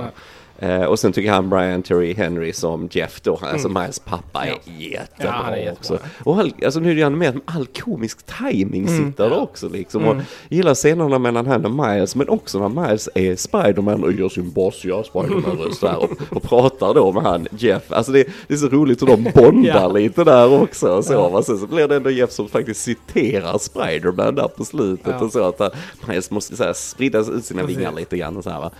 Eh, 0.63 0.83
och 0.83 0.99
sen 0.99 1.13
tycker 1.13 1.31
han 1.31 1.49
Brian 1.49 1.83
Terry 1.83 2.13
Henry 2.13 2.53
som 2.53 2.89
Jeff 2.91 3.21
då, 3.21 3.39
alltså 3.41 3.67
Mm. 3.67 3.81
Miles 3.83 3.99
pappa 3.99 4.45
är 4.45 4.55
jättebra 4.81 5.35
Ja, 5.47 5.51
är 5.51 5.57
jättebra. 5.57 5.71
också. 5.73 5.99
Och 6.23 6.37
all, 6.39 6.53
alltså 6.65 6.79
nu 6.79 6.91
är 6.91 6.95
det 6.95 7.01
ju 7.01 7.09
med 7.09 7.39
all 7.45 7.65
komisk 7.65 8.17
timing 8.39 8.87
Mm. 8.87 9.05
sitter 9.11 9.29
där 9.29 9.39
också 9.41 9.69
liksom. 9.69 10.03
Mm. 10.03 10.17
Och 10.17 10.23
gillar 10.49 10.73
scenerna 10.75 11.19
mellan 11.19 11.47
han 11.47 11.65
och 11.65 11.71
Miles, 11.71 12.15
men 12.15 12.29
också 12.29 12.67
när 12.67 12.81
Miles 12.87 13.09
är 13.15 13.35
Spiderman 13.35 14.03
och 14.03 14.11
gör 14.13 14.29
sin 14.29 14.51
bossiga 14.51 15.03
Spiderman-röst 15.03 15.81
där 15.81 15.97
och, 15.97 16.11
och 16.35 16.43
pratar 16.43 16.93
då 16.93 17.11
med 17.11 17.23
han 17.23 17.47
Jeff. 17.57 17.91
Alltså 17.91 18.11
det, 18.11 18.27
det 18.47 18.53
är 18.53 18.57
så 18.57 18.67
roligt 18.67 19.01
hur 19.01 19.07
de 19.07 19.31
bondar 19.35 19.81
Ja. 19.81 19.87
lite 19.87 20.23
där 20.23 20.61
också 20.61 20.87
och 20.95 21.05
så. 21.05 21.13
Ja. 21.13 21.43
Sen 21.43 21.57
så 21.57 21.67
blir 21.67 21.87
det 21.87 21.95
ändå 21.95 22.09
Jeff 22.09 22.31
som 22.31 22.47
faktiskt 22.49 22.81
citerar 22.81 23.57
Spiderman 23.57 24.35
där 24.35 24.47
på 24.47 24.65
slutet 24.65 25.15
Ja. 25.19 25.25
och 25.25 25.31
så 25.31 25.43
att 25.43 25.75
Miles 26.07 26.31
måste 26.31 26.55
så 26.57 26.63
här, 26.63 26.73
sprida 26.73 27.19
ut 27.19 27.45
sina 27.45 27.61
Precis. 27.61 27.77
vingar 27.77 27.91
lite 27.91 28.17
grann 28.17 28.37
och 28.37 28.43
så 28.43 28.49
här 28.49 28.59
va. 28.59 28.71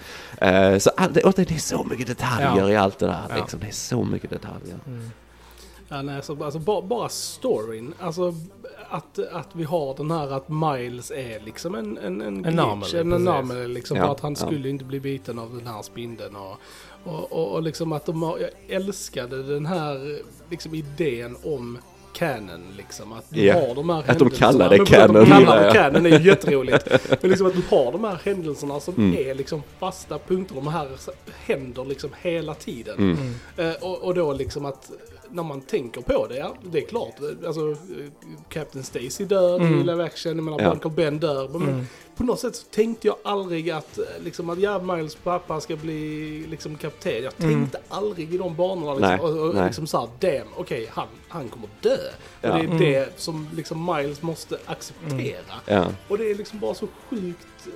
Eh, 0.47 0.77
så 0.77 0.89
all, 0.97 1.13
det, 1.13 1.21
och 1.21 1.33
det 1.35 1.51
är 1.51 1.57
så 1.57 1.70
mycket 1.83 2.07
detaljer 2.07 2.57
Ja. 2.57 2.69
i 2.69 2.75
allt 2.75 2.99
det 2.99 3.05
där 3.05 3.25
Ja. 3.29 3.35
liksom. 3.35 3.59
Det 3.59 3.67
är 3.67 3.71
så 3.71 4.03
mycket 4.03 4.29
detaljer. 4.29 4.79
Ja, 5.87 6.01
nej, 6.01 6.23
så, 6.23 6.43
alltså, 6.43 6.59
bara, 6.59 6.81
bara 6.81 7.09
storyn. 7.09 7.93
Alltså 7.99 8.33
att, 8.89 9.19
att 9.19 9.47
vi 9.53 9.63
har 9.63 9.95
den 9.95 10.11
här 10.11 10.31
att 10.31 10.49
Miles 10.49 11.11
är 11.11 11.39
liksom 11.39 11.75
en, 11.75 11.97
en, 11.97 12.21
en, 12.21 12.41
glitch, 12.41 12.59
anomaly, 12.59 12.97
en 12.99 13.13
anomaly 13.13 13.67
liksom. 13.67 13.97
Ja, 13.97 14.11
att 14.11 14.19
han 14.19 14.35
ja. 14.39 14.45
skulle 14.45 14.69
inte 14.69 14.85
bli 14.85 14.99
biten 14.99 15.39
av 15.39 15.55
den 15.57 15.67
här 15.67 15.81
spindeln. 15.81 16.35
Och, 16.35 16.57
och, 17.03 17.31
och, 17.31 17.51
och 17.51 17.63
liksom 17.63 17.91
att 17.91 18.05
de 18.05 18.23
har, 18.23 18.39
jag 18.39 18.49
älskade 18.67 19.43
den 19.43 19.65
här 19.65 20.19
liksom 20.49 20.75
idén 20.75 21.37
om 21.43 21.77
canon 22.13 22.61
liksom. 22.77 23.13
Att 23.13 23.25
du 23.29 23.41
Ja, 23.45 23.53
har 23.67 23.75
de 23.75 23.89
här 23.89 24.03
att 24.07 24.19
de 24.19 24.29
kallar 24.29 24.69
det 24.69 24.85
canon, 24.85 25.17
Att 25.17 25.25
de 25.29 25.31
kallar 25.45 25.63
det 25.65 25.71
canon 25.73 26.05
är 26.05 26.19
ju 26.19 26.27
jätteroligt. 26.27 26.87
Men 27.21 27.29
liksom 27.31 27.47
att 27.47 27.53
du 27.53 27.61
har 27.75 27.91
de 27.91 28.03
här 28.03 28.17
händelserna 28.23 28.79
som 28.79 28.93
Mm. 28.95 29.29
är 29.29 29.35
liksom 29.35 29.63
fasta 29.79 30.19
punkter. 30.19 30.55
De 30.55 30.67
här 30.67 30.87
händer 31.45 31.85
liksom 31.85 32.09
hela 32.21 32.53
tiden. 32.53 32.97
Mm. 32.97 33.33
Eh, 33.71 33.75
och, 33.83 34.03
och 34.03 34.13
då 34.15 34.33
liksom 34.33 34.65
att 34.65 34.91
när 35.29 35.43
man 35.43 35.61
tänker 35.61 36.01
på 36.01 36.27
det, 36.27 36.37
ja 36.37 36.53
det 36.71 36.77
är 36.77 36.85
klart. 36.87 37.13
Alltså 37.47 37.69
eh, 37.71 37.75
Captain 38.49 38.83
Stacy 38.83 39.25
dör 39.25 39.55
Mm. 39.59 39.81
i 39.81 39.83
live 39.83 40.03
action, 40.03 40.35
jag 40.35 40.43
menar 40.43 40.61
Ja. 40.61 40.71
Uncle 40.71 40.89
Ben 40.89 41.19
dör. 41.19 41.47
Men 41.49 41.61
Mm. 41.69 41.85
På 42.21 42.27
något 42.27 42.39
sätt 42.39 42.55
så 42.55 42.63
tänkte 42.65 43.07
jag 43.07 43.15
aldrig 43.23 43.69
att, 43.69 43.97
eh, 43.97 44.03
liksom, 44.23 44.49
att 44.49 44.59
ja, 44.59 44.79
Miles 44.79 45.15
pappa 45.15 45.61
ska 45.61 45.75
bli 45.75 46.45
liksom 46.49 46.75
kapten. 46.75 47.23
Jag 47.23 47.33
Mm. 47.39 47.53
tänkte 47.59 47.79
aldrig 47.89 48.33
i 48.33 48.37
de 48.37 48.55
banorna. 48.55 48.93
Liksom, 48.93 49.09
Nej, 49.09 49.19
och, 49.41 49.49
och 49.49 49.55
nej. 49.55 49.65
liksom 49.65 49.87
såhär, 49.87 50.09
damn, 50.19 50.47
okej, 50.55 50.89
han, 50.93 51.07
han 51.27 51.49
kommer 51.49 51.69
dö. 51.81 51.97
Ja. 52.41 52.51
Och 52.51 52.57
det 52.59 52.63
är 52.63 52.67
Mm. 52.67 52.79
det 52.79 53.09
som 53.19 53.47
liksom 53.55 53.85
Miles 53.95 54.21
måste 54.21 54.57
acceptera. 54.65 55.55
Ja. 55.65 55.85
Och 56.07 56.17
det 56.17 56.31
är 56.31 56.35
liksom 56.35 56.59
bara 56.59 56.73
så 56.73 56.87
sjukt, 57.09 57.47
eh, 57.67 57.71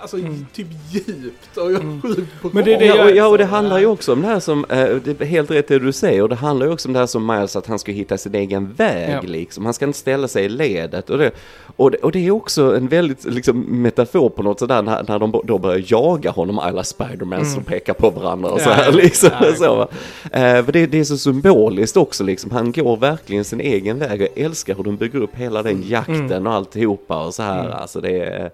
alltså 0.00 0.16
Mm. 0.18 0.46
typ 0.54 0.66
djupt 0.90 1.56
och 1.56 1.70
Mm. 1.70 2.02
sjukt 2.02 2.16
bra. 2.42 2.50
Men 2.54 2.64
det 2.64 2.74
är 2.74 2.78
det 2.78 2.84
Ja, 2.86 2.96
jag- 2.96 3.06
och, 3.10 3.16
ja, 3.16 3.26
och 3.26 3.38
det 3.38 3.44
handlar 3.44 3.78
ju 3.78 3.86
också 3.86 4.12
om 4.12 4.22
det 4.22 4.28
här 4.28 4.40
som, 4.40 4.64
eh, 4.68 4.88
det 5.04 5.20
är 5.20 5.24
helt 5.24 5.50
rätt 5.50 5.68
det 5.68 5.78
du 5.78 5.92
säger, 5.92 6.22
och 6.22 6.28
det 6.28 6.34
handlar 6.34 6.66
ju 6.66 6.72
också 6.72 6.88
om 6.88 6.92
det 6.92 6.98
här 6.98 7.06
som 7.06 7.26
Miles, 7.26 7.56
att 7.56 7.66
han 7.66 7.78
ska 7.78 7.92
hitta 7.92 8.18
sin 8.18 8.34
egen 8.34 8.72
väg 8.72 9.10
Ja. 9.14 9.20
liksom. 9.22 9.64
Han 9.64 9.74
ska 9.74 9.84
inte 9.84 9.98
ställa 9.98 10.28
sig 10.28 10.44
i 10.44 10.48
ledet. 10.48 11.10
Och 11.10 11.18
det, 11.18 11.30
och 11.76 11.90
det, 11.90 11.98
och 11.98 12.12
det 12.12 12.26
är 12.26 12.30
också 12.30 12.76
en 12.76 12.88
väldigt 12.88 13.24
liksom, 13.24 13.60
metafor 13.82 14.28
på 14.28 14.42
något 14.42 14.58
sådär, 14.58 14.82
när, 14.82 15.04
när 15.08 15.18
de 15.18 15.40
då 15.44 15.58
börjar 15.58 15.82
jaga 15.86 16.30
honom, 16.30 16.58
alla 16.58 16.84
Spidermans 16.84 17.42
Mm. 17.42 17.54
som 17.54 17.64
pekar 17.64 17.94
på 17.94 18.10
varandra 18.10 18.50
och 18.50 18.60
Ja, 18.60 18.64
så 18.64 18.70
här 18.70 18.92
liksom. 18.92 19.30
Ja, 19.40 19.54
så, 19.54 19.74
va. 19.76 19.88
Eh, 20.32 20.64
för 20.64 20.72
det, 20.72 20.86
det 20.86 20.98
är 21.00 21.04
så 21.04 21.18
symboliskt 21.18 21.96
också 21.96 22.24
liksom, 22.24 22.50
han 22.50 22.72
går 22.72 22.96
verkligen 22.96 23.44
sin 23.44 23.60
egen 23.60 23.98
väg. 23.98 24.20
Jag 24.20 24.44
älskar 24.44 24.74
hur 24.74 24.84
de 24.84 24.96
bygger 24.96 25.18
upp 25.20 25.34
hela 25.36 25.62
den 25.62 25.82
jakten 25.88 26.16
Mm. 26.32 26.46
och 26.46 26.52
alltihopa 26.52 27.24
och 27.26 27.34
så 27.34 27.42
här. 27.42 27.60
Mm. 27.64 27.72
Alltså 27.72 28.00
det 28.00 28.18
är... 28.20 28.50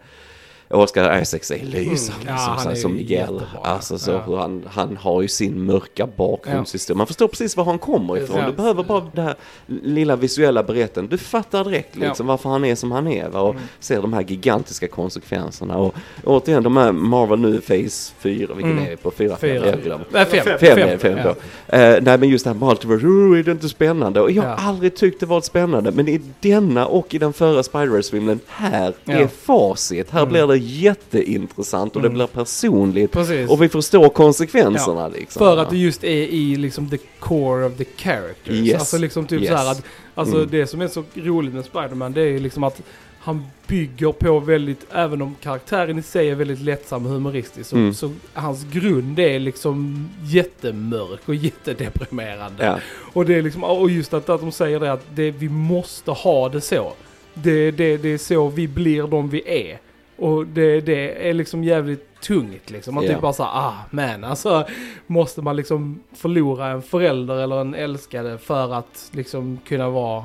Oscar 0.72 1.20
Isaacs 1.20 1.50
är 1.50 1.58
lysande 1.64 1.80
Mm. 1.82 1.96
som, 1.96 2.14
Ja, 2.26 2.32
han 2.32 2.58
som, 2.60 2.76
som 2.76 2.92
Miguel. 2.94 3.18
jättebra. 3.20 3.46
Alltså 3.64 3.98
så 3.98 4.10
Ja. 4.10 4.40
han, 4.40 4.62
han 4.70 4.96
har 4.96 5.22
ju 5.22 5.28
sin 5.28 5.64
mörka 5.64 6.08
bakgrundshistoria. 6.16 6.98
Man 6.98 7.06
förstår 7.06 7.28
precis 7.28 7.56
var 7.56 7.64
han 7.64 7.78
kommer 7.78 8.18
ifrån. 8.18 8.38
Ja. 8.38 8.46
Du 8.46 8.52
behöver 8.52 8.82
bara 8.82 9.02
det 9.14 9.22
här 9.22 9.34
lilla 9.66 10.16
visuella 10.16 10.62
berätten. 10.62 11.06
Du 11.08 11.18
fattar 11.18 11.64
direkt 11.64 11.96
liksom 11.96 12.26
varför 12.26 12.48
han 12.50 12.64
är 12.64 12.74
som 12.74 12.92
han 12.92 13.06
är. 13.08 13.28
Va? 13.28 13.40
Och 13.40 13.50
Mm. 13.54 13.62
ser 13.80 14.02
de 14.02 14.12
här 14.12 14.22
gigantiska 14.22 14.88
konsekvenserna. 14.88 15.76
Och 15.78 15.94
återigen 16.24 16.62
de 16.62 16.76
här 16.76 16.92
Marvel 16.92 17.38
nu 17.38 17.60
Phase 17.60 18.12
4, 18.18 18.54
vilken 18.54 18.72
Mm. 18.72 18.84
är 18.86 18.90
vi 18.90 18.96
på? 18.96 19.10
4, 19.10 19.36
5, 19.36 19.38
Fyra. 19.40 19.66
jag 19.66 19.82
glömmer. 19.82 20.06
Nej, 20.12 20.24
fem. 20.26 20.44
Fem. 20.44 20.58
Fem, 20.58 20.76
fem, 20.88 20.98
fem 20.98 21.18
ja. 21.18 21.24
då. 21.24 21.76
Eh, 21.76 21.98
nej 22.02 22.18
men 22.18 22.28
just 22.28 22.44
det 22.44 22.50
här 22.52 22.66
Multiverse, 22.66 23.06
oh, 23.06 23.38
är 23.38 23.42
det 23.42 23.50
inte 23.52 23.68
spännande? 23.68 24.20
Och 24.20 24.30
jag 24.30 24.42
har 24.42 24.68
aldrig 24.68 24.96
tyckt 24.96 25.20
det 25.20 25.26
varit 25.26 25.44
spännande. 25.44 25.92
Men 25.92 26.08
i 26.08 26.20
denna 26.40 26.86
och 26.86 27.14
i 27.14 27.18
den 27.18 27.32
förra 27.32 27.62
Spider-Verse-filmen, 27.62 28.40
här 28.46 28.94
är 29.06 29.26
facit. 29.26 30.10
Här 30.10 30.20
Mm. 30.20 30.32
blir 30.32 30.46
det 30.46 30.58
jätteintressant 30.66 31.96
och 31.96 32.02
det 32.02 32.08
Mm. 32.08 32.16
blir 32.18 32.26
personligt. 32.26 33.12
Precis. 33.12 33.50
Och 33.50 33.62
vi 33.62 33.68
förstår 33.68 34.08
konsekvenserna 34.08 35.08
liksom. 35.08 35.38
För 35.40 35.56
att 35.56 35.70
det 35.70 35.76
just 35.76 36.04
är 36.04 36.08
i 36.26 36.56
liksom 36.56 36.88
the 36.90 36.98
core 37.18 37.64
of 37.66 37.76
the 37.76 37.84
characters. 37.96 38.54
Yes. 38.54 38.80
Alltså 38.80 38.98
liksom 38.98 39.26
typ 39.26 39.42
Yes. 39.42 39.50
så 39.50 39.68
att, 39.70 39.82
alltså 40.14 40.36
Mm. 40.36 40.48
det 40.50 40.66
som 40.66 40.80
är 40.80 40.88
så 40.88 41.04
roligt 41.14 41.54
med 41.54 41.64
Spider-Man 41.64 42.12
det 42.12 42.20
är 42.20 42.26
ju 42.26 42.38
liksom 42.40 42.64
att 42.64 42.82
han 43.24 43.44
bygger 43.66 44.12
på 44.12 44.38
väldigt, 44.40 44.86
även 44.92 45.22
om 45.22 45.36
karaktären 45.42 45.98
i 45.98 46.02
sig 46.02 46.30
är 46.30 46.34
väldigt 46.34 46.60
lättsam 46.60 47.06
och 47.06 47.12
humoristisk, 47.12 47.70
så, 47.70 47.76
Mm. 47.76 47.94
så 47.94 48.12
hans 48.32 48.64
grund 48.72 49.18
är 49.18 49.38
liksom 49.38 50.08
jättemörk 50.24 51.20
och 51.26 51.34
jättedeprimerande. 51.34 52.64
Ja, 52.64 52.78
Och 53.12 53.26
det 53.26 53.34
är 53.34 53.42
liksom, 53.42 53.64
och 53.64 53.90
just 53.90 54.14
att, 54.14 54.28
att 54.28 54.40
de 54.40 54.52
säger 54.52 54.80
det 54.80 54.92
att 54.92 55.04
det, 55.14 55.30
vi 55.30 55.48
måste 55.48 56.10
ha 56.10 56.48
det 56.48 56.60
så. 56.60 56.92
Det, 57.34 57.70
det, 57.70 57.96
det 57.96 58.08
är 58.08 58.18
så 58.18 58.48
vi 58.48 58.68
blir 58.68 59.02
de 59.02 59.28
vi 59.30 59.42
är. 59.70 59.78
Och 60.22 60.46
det, 60.46 60.80
det 60.80 61.28
är 61.28 61.34
liksom 61.34 61.64
jävligt 61.64 62.20
tungt 62.20 62.70
liksom. 62.70 62.94
Man 62.94 63.04
Ja. 63.04 63.12
typ 63.12 63.20
bara 63.20 63.32
såhär, 63.32 63.50
ah 63.54 63.74
men 63.90 64.24
alltså 64.24 64.66
måste 65.06 65.42
man 65.42 65.56
liksom 65.56 66.02
förlora 66.12 66.66
en 66.66 66.82
förälder 66.82 67.36
eller 67.38 67.60
en 67.60 67.74
älskade 67.74 68.38
för 68.38 68.72
att 68.74 69.10
liksom 69.12 69.58
kunna 69.66 69.90
vara 69.90 70.24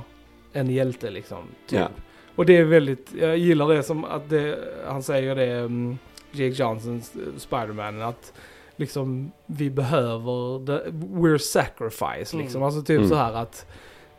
en 0.53 0.69
hjälte 0.69 1.09
liksom. 1.09 1.37
Typ. 1.67 1.79
Ja. 1.79 1.87
Och 2.35 2.45
det 2.45 2.57
är 2.57 2.63
väldigt, 2.63 3.13
jag 3.19 3.37
gillar 3.37 3.67
det 3.67 3.83
som 3.83 4.05
att 4.05 4.29
det, 4.29 4.59
han 4.87 5.03
säger 5.03 5.35
det, 5.35 5.59
um, 5.59 5.97
Jake 6.31 6.63
Johnsons 6.63 7.13
Spiderman, 7.37 8.01
att 8.01 8.33
liksom 8.75 9.31
vi 9.45 9.69
behöver, 9.69 10.65
the, 10.65 10.89
we're 10.91 11.37
sacrifice 11.37 12.37
liksom. 12.37 12.55
Mm. 12.61 12.63
Alltså 12.63 12.81
typ 12.81 12.97
Mm. 12.97 13.09
så 13.09 13.15
här 13.15 13.33
att 13.33 13.65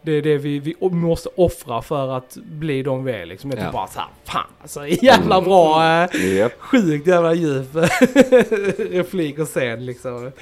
det 0.02 0.12
är 0.12 0.22
det 0.22 0.38
vi, 0.38 0.58
vi 0.58 0.74
måste 0.80 1.28
offra 1.34 1.82
för 1.82 2.16
att 2.16 2.36
bli 2.36 2.82
de 2.82 3.04
vi 3.04 3.12
är 3.12 3.26
liksom. 3.26 3.50
Jag 3.50 3.58
tycker 3.58 3.68
Ja. 3.68 3.72
bara 3.72 3.86
såhär, 3.86 4.08
fan 4.24 4.46
alltså 4.62 4.86
jävla 5.04 5.34
Mm. 5.36 5.44
bra, 5.48 5.84
eh, 6.12 6.36
Japp. 6.36 6.52
sjukt 6.60 7.06
jävla 7.06 7.34
djup 7.34 7.68
replik 8.92 9.38
och 9.38 9.48
scen 9.48 9.86
liksom. 9.86 10.32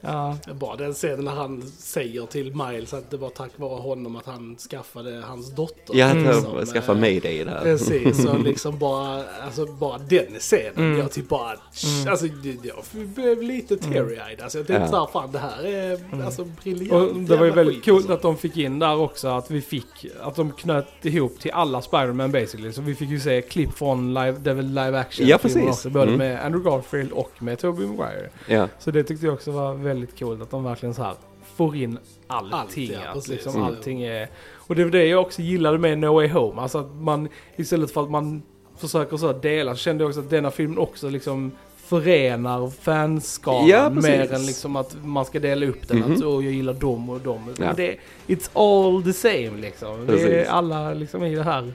Ja. 0.00 0.36
Bara 0.54 0.76
den 0.76 0.92
scenen 0.94 1.24
när 1.24 1.32
han 1.32 1.62
säger 1.78 2.26
till 2.26 2.54
Miles 2.54 2.94
att 2.94 3.10
det 3.10 3.16
var 3.16 3.28
tack 3.30 3.50
vare 3.56 3.80
honom 3.80 4.16
att 4.16 4.26
han 4.26 4.56
skaffade 4.70 5.22
hans 5.26 5.50
dotter. 5.54 5.94
Jag 5.96 6.10
Mm. 6.10 6.24
hade 6.26 6.38
mm. 6.50 6.66
skaffa 6.66 6.92
eh, 6.92 6.98
Mayday 6.98 7.44
där. 7.44 7.60
Precis, 7.62 8.26
och 8.26 8.40
liksom 8.44 8.78
bara, 8.78 9.24
alltså 9.44 9.66
bara 9.66 9.98
den 9.98 10.26
scenen. 10.38 10.72
Mm. 10.76 10.98
Jag 10.98 11.12
typ 11.12 11.28
bara, 11.28 11.50
Mm. 11.50 12.08
alltså 12.08 12.26
jag 12.62 13.08
blev 13.14 13.42
lite 13.42 13.76
teary-eyed. 13.76 14.42
Alltså 14.42 14.58
jag 14.58 14.66
tänkte 14.66 14.84
Ja. 14.84 14.88
såhär, 14.90 15.06
fan 15.06 15.32
det 15.32 15.38
här 15.38 15.64
är 15.66 16.22
alltså 16.24 16.44
briljant. 16.62 16.92
Och 17.12 17.16
det 17.16 17.36
var 17.36 17.44
ju 17.44 17.50
väldigt 17.50 17.84
coolt 17.84 17.96
alltså. 17.96 18.12
att 18.12 18.22
de 18.22 18.36
fick 18.36 18.56
in 18.56 18.78
där 18.78 18.96
också 18.96 19.28
att 19.28 19.50
vi 19.50 19.60
fick, 19.60 20.06
att 20.22 20.36
de 20.36 20.52
knöt 20.52 20.86
ihop 21.02 21.40
till 21.40 21.50
alla 21.50 21.82
Spider-Man 21.82 22.32
basically. 22.32 22.72
Så 22.72 22.82
vi 22.82 22.94
fick 22.94 23.08
ju 23.10 23.20
se 23.20 23.42
klipp 23.42 23.72
från 23.72 24.14
live, 24.14 24.32
det 24.38 24.62
live 24.62 24.98
action 24.98 25.26
Ja, 25.26 25.38
precis. 25.38 25.62
också, 25.68 25.90
både 25.90 26.06
Mm. 26.06 26.18
med 26.18 26.44
Andrew 26.44 26.70
Garfield 26.70 27.12
och 27.12 27.30
med 27.38 27.58
Tobey 27.58 27.86
Maguire. 27.86 28.30
Ja. 28.48 28.68
Så 28.78 28.90
det 28.90 29.04
tyckte 29.04 29.26
jag 29.26 29.34
också 29.34 29.50
var 29.50 29.74
väldigt 29.74 29.95
coolt 30.18 30.42
att 30.42 30.50
de 30.50 30.64
verkligen 30.64 30.94
så 30.94 31.02
här 31.02 31.14
får 31.56 31.76
in 31.76 31.98
allting. 32.26 32.94
Allt, 32.94 33.04
ja, 33.04 33.10
att 33.18 33.28
liksom 33.28 33.54
Mm. 33.54 33.66
allting 33.66 34.02
är... 34.02 34.28
Och 34.54 34.74
det 34.76 34.84
var 34.84 34.90
det 34.90 35.04
jag 35.06 35.20
också 35.20 35.42
gillade 35.42 35.78
med 35.78 35.98
No 35.98 36.06
Way 36.14 36.28
Home. 36.28 36.60
Alltså 36.62 36.78
att 36.78 36.94
man 36.94 37.28
istället 37.56 37.90
för 37.90 38.02
att 38.02 38.10
man 38.10 38.42
försöker 38.78 39.16
så 39.16 39.26
här 39.26 39.34
dela 39.34 39.74
så 39.74 39.78
kände 39.78 40.04
jag 40.04 40.08
också 40.08 40.20
att 40.20 40.30
denna 40.30 40.50
filmen 40.50 40.78
också 40.78 41.08
liksom 41.08 41.52
förenar 41.76 42.70
fanskaran 42.70 43.66
Ja, 43.68 43.90
mer 43.90 44.32
än 44.34 44.46
liksom 44.46 44.76
att 44.76 44.96
man 45.04 45.24
ska 45.24 45.40
dela 45.40 45.66
upp 45.66 45.88
den. 45.88 45.98
Mhm. 45.98 46.12
Att 46.12 46.22
åh, 46.22 46.44
jag 46.44 46.52
gillar 46.54 46.74
dem 46.74 47.10
och 47.10 47.20
dem. 47.20 47.54
Ja. 47.58 47.72
Det, 47.76 47.96
it's 48.26 48.50
all 48.54 49.02
the 49.02 49.12
same 49.12 49.60
liksom. 49.60 50.06
Det 50.06 50.12
är 50.12 50.16
Precis. 50.16 50.48
alla 50.48 50.94
liksom 50.94 51.24
i 51.24 51.34
det 51.34 51.42
här 51.42 51.72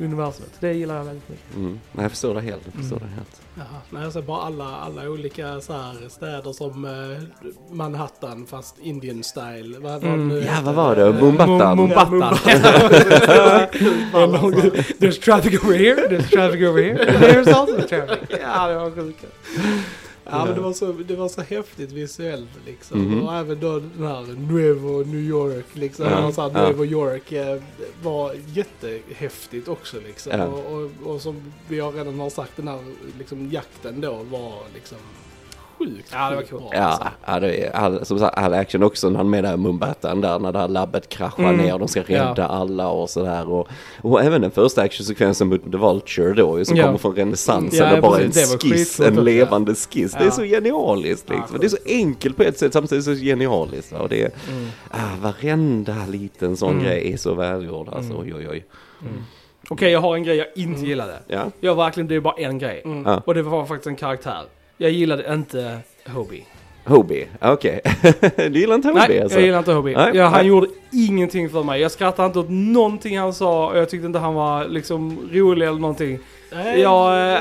universumet. 0.00 0.50
Det 0.60 0.72
gillar 0.72 0.96
jag 0.96 1.04
väldigt 1.04 1.28
mycket. 1.28 1.54
Mm. 1.56 1.80
Nej, 1.92 2.04
jag 2.04 2.10
förstår 2.10 2.34
det 2.34 2.40
helt. 2.40 2.62
Jag 2.64 2.74
förstår 2.74 2.96
Mm. 2.96 3.08
det 3.08 3.14
helt. 3.14 3.40
Jaha, 3.54 3.80
nej, 3.90 4.04
alltså 4.04 4.22
bara 4.22 4.42
alla, 4.42 4.64
alla 4.64 5.10
olika 5.10 5.60
så 5.60 5.72
här 5.72 6.08
städer 6.08 6.52
som 6.52 6.84
eh, 6.84 6.90
Manhattan 7.74 8.46
fast 8.46 8.78
Indian 8.82 9.22
style. 9.24 9.78
Vad, 9.78 10.04
Mm. 10.04 10.28
nu 10.28 10.38
Ja, 10.40 10.52
vad 10.62 10.74
var 10.74 10.96
det? 10.96 11.12
Mumbatan. 11.12 11.78
Mum- 11.78 11.92
Ja, 11.94 12.04
Mumbatan. 12.10 12.36
Fan, 14.12 14.34
alltså. 14.34 14.68
There's 14.98 15.20
traffic 15.24 15.64
over 15.64 15.74
here, 15.78 16.08
there's 16.08 16.28
traffic 16.30 16.68
over 16.68 16.82
here, 16.82 17.04
there's 17.18 17.52
also 17.54 17.76
traffic. 17.88 18.18
Ja, 18.42 18.68
det 18.68 18.74
var 18.74 18.90
sjukt. 18.90 19.24
Ja, 20.30 20.44
men 20.44 20.54
det 20.54 20.60
var, 20.60 20.72
så, 20.72 20.92
det 20.92 21.16
var 21.16 21.28
så 21.28 21.42
häftigt 21.42 21.92
visuellt 21.92 22.50
liksom. 22.66 23.00
Mhm. 23.00 23.22
Och 23.26 23.34
även 23.34 23.60
då 23.60 23.80
den 23.80 24.06
här 24.06 24.22
Nuevo 24.52 25.04
New 25.04 25.20
York 25.20 25.66
liksom. 25.72 26.06
Ja, 26.06 26.32
så 26.32 26.48
här. 26.48 26.50
Nuevo 26.50 26.84
York 26.84 27.32
eh, 27.32 27.62
var 28.02 28.34
jättehäftigt 28.46 29.68
också 29.68 29.96
liksom. 30.06 30.40
Och, 30.40 30.72
och, 30.74 31.12
och 31.14 31.20
som 31.20 31.52
vi 31.68 31.80
har 31.80 31.92
redan 31.92 32.20
har 32.20 32.30
sagt, 32.30 32.56
den 32.56 32.68
här 32.68 32.78
liksom, 33.18 33.50
jakten 33.50 34.00
då 34.00 34.12
var 34.30 34.58
liksom 34.74 34.98
sjukt, 35.84 36.08
Ja, 36.12 36.30
det 36.30 36.36
var 36.36 36.42
coolt. 36.42 36.64
Ja, 36.72 36.78
alltså. 36.80 37.08
ja 37.26 37.40
det 37.40 37.64
är 37.66 37.76
all, 37.76 38.06
som 38.06 38.18
sagt, 38.18 38.38
all 38.38 38.54
action 38.54 38.82
också 38.82 39.10
när 39.10 39.16
han 39.16 39.30
med 39.30 39.44
där 39.44 39.56
Mumbatan 39.56 40.20
där 40.20 40.38
när 40.38 40.52
det 40.52 40.58
här 40.58 40.68
labbet 40.68 41.08
kraschar 41.08 41.42
Mm. 41.44 41.56
ner 41.56 41.72
och 41.72 41.78
de 41.78 41.88
ska 41.88 42.02
rädda 42.02 42.34
Ja. 42.36 42.44
alla 42.44 42.88
och 42.88 43.10
sådär. 43.10 43.48
Och, 43.48 43.68
och 44.02 44.22
även 44.22 44.40
den 44.42 44.50
första 44.50 44.82
actionsekvensen 44.82 45.48
mot 45.48 45.64
The 45.72 45.78
Vulture 45.78 46.32
då 46.34 46.58
ju, 46.58 46.64
som 46.64 46.76
Ja. 46.76 46.84
kommer 46.84 46.98
från 46.98 47.14
renässansen 47.16 47.88
Ja, 47.88 47.96
och 47.96 48.02
bara 48.02 48.20
en 48.20 48.32
skiss, 48.32 49.00
en 49.00 49.14
levande 49.24 49.74
skiss. 49.74 50.12
Det 50.12 50.24
är 50.24 50.30
så 50.30 50.42
genialiskt 50.42 51.26
Ja, 51.28 51.36
liksom. 51.36 51.58
det 51.60 51.66
är 51.66 51.68
så 51.68 51.76
enkelt 51.86 52.36
på 52.36 52.42
ett 52.42 52.58
sätt 52.58 52.72
samtidigt 52.72 53.04
så 53.04 53.14
genialiskt. 53.14 53.92
Och 53.92 54.08
det 54.08 54.22
är, 54.22 54.30
Mm. 54.50 54.68
ah, 54.90 55.16
varenda 55.22 55.96
liten 56.08 56.56
sån 56.56 56.72
Mm. 56.72 56.84
grej 56.84 57.12
är 57.12 57.16
så 57.16 57.34
välgjord 57.34 57.88
alltså. 57.88 58.12
Mm. 58.12 58.22
Oj, 58.26 58.34
oj, 58.34 58.48
oj. 58.50 58.64
Mm. 59.02 59.22
Okej, 59.68 59.92
jag 59.92 60.00
har 60.00 60.14
en 60.16 60.22
grej 60.24 60.36
jag 60.36 60.46
inte 60.54 60.80
gillade. 60.86 61.18
Ja. 61.26 61.44
Jag 61.60 61.74
verkligen, 61.74 62.08
det 62.08 62.14
är 62.14 62.20
bara 62.20 62.34
en 62.38 62.58
grej. 62.58 62.82
Mm. 62.84 63.02
Ja. 63.06 63.22
Och 63.26 63.34
det 63.34 63.42
var 63.42 63.66
faktiskt 63.66 63.86
en 63.86 63.96
karaktär. 63.96 64.42
Jag 64.82 64.90
gillade 64.90 65.34
inte 65.34 65.78
Hobie. 66.06 66.44
Hobie, 66.84 67.26
okej. 67.40 67.80
du 68.36 68.58
gillar 68.60 68.74
inte 68.74 68.88
Hobie 68.88 69.08
Nej, 69.08 69.20
alltså? 69.22 69.38
jag 69.38 69.44
gillar 69.46 69.58
inte 69.58 69.72
Hobie. 69.72 69.96
Nej, 69.96 70.10
ja, 70.14 70.24
han 70.24 70.32
nej. 70.32 70.46
gjorde 70.46 70.66
ingenting 70.92 71.50
för 71.50 71.62
mig. 71.62 71.80
Jag 71.80 71.90
skrattade 71.90 72.26
inte 72.26 72.38
åt 72.38 72.50
någonting 72.50 73.18
han 73.18 73.34
sa 73.34 73.70
och 73.70 73.78
jag 73.78 73.88
tyckte 73.90 74.06
inte 74.06 74.18
han 74.18 74.34
var 74.34 74.64
liksom 74.64 75.28
rolig 75.32 75.66
eller 75.66 75.78
någonting. 75.80 76.18
Nej, 76.52 76.80
Jag, 76.80 77.32
eh, 77.32 77.40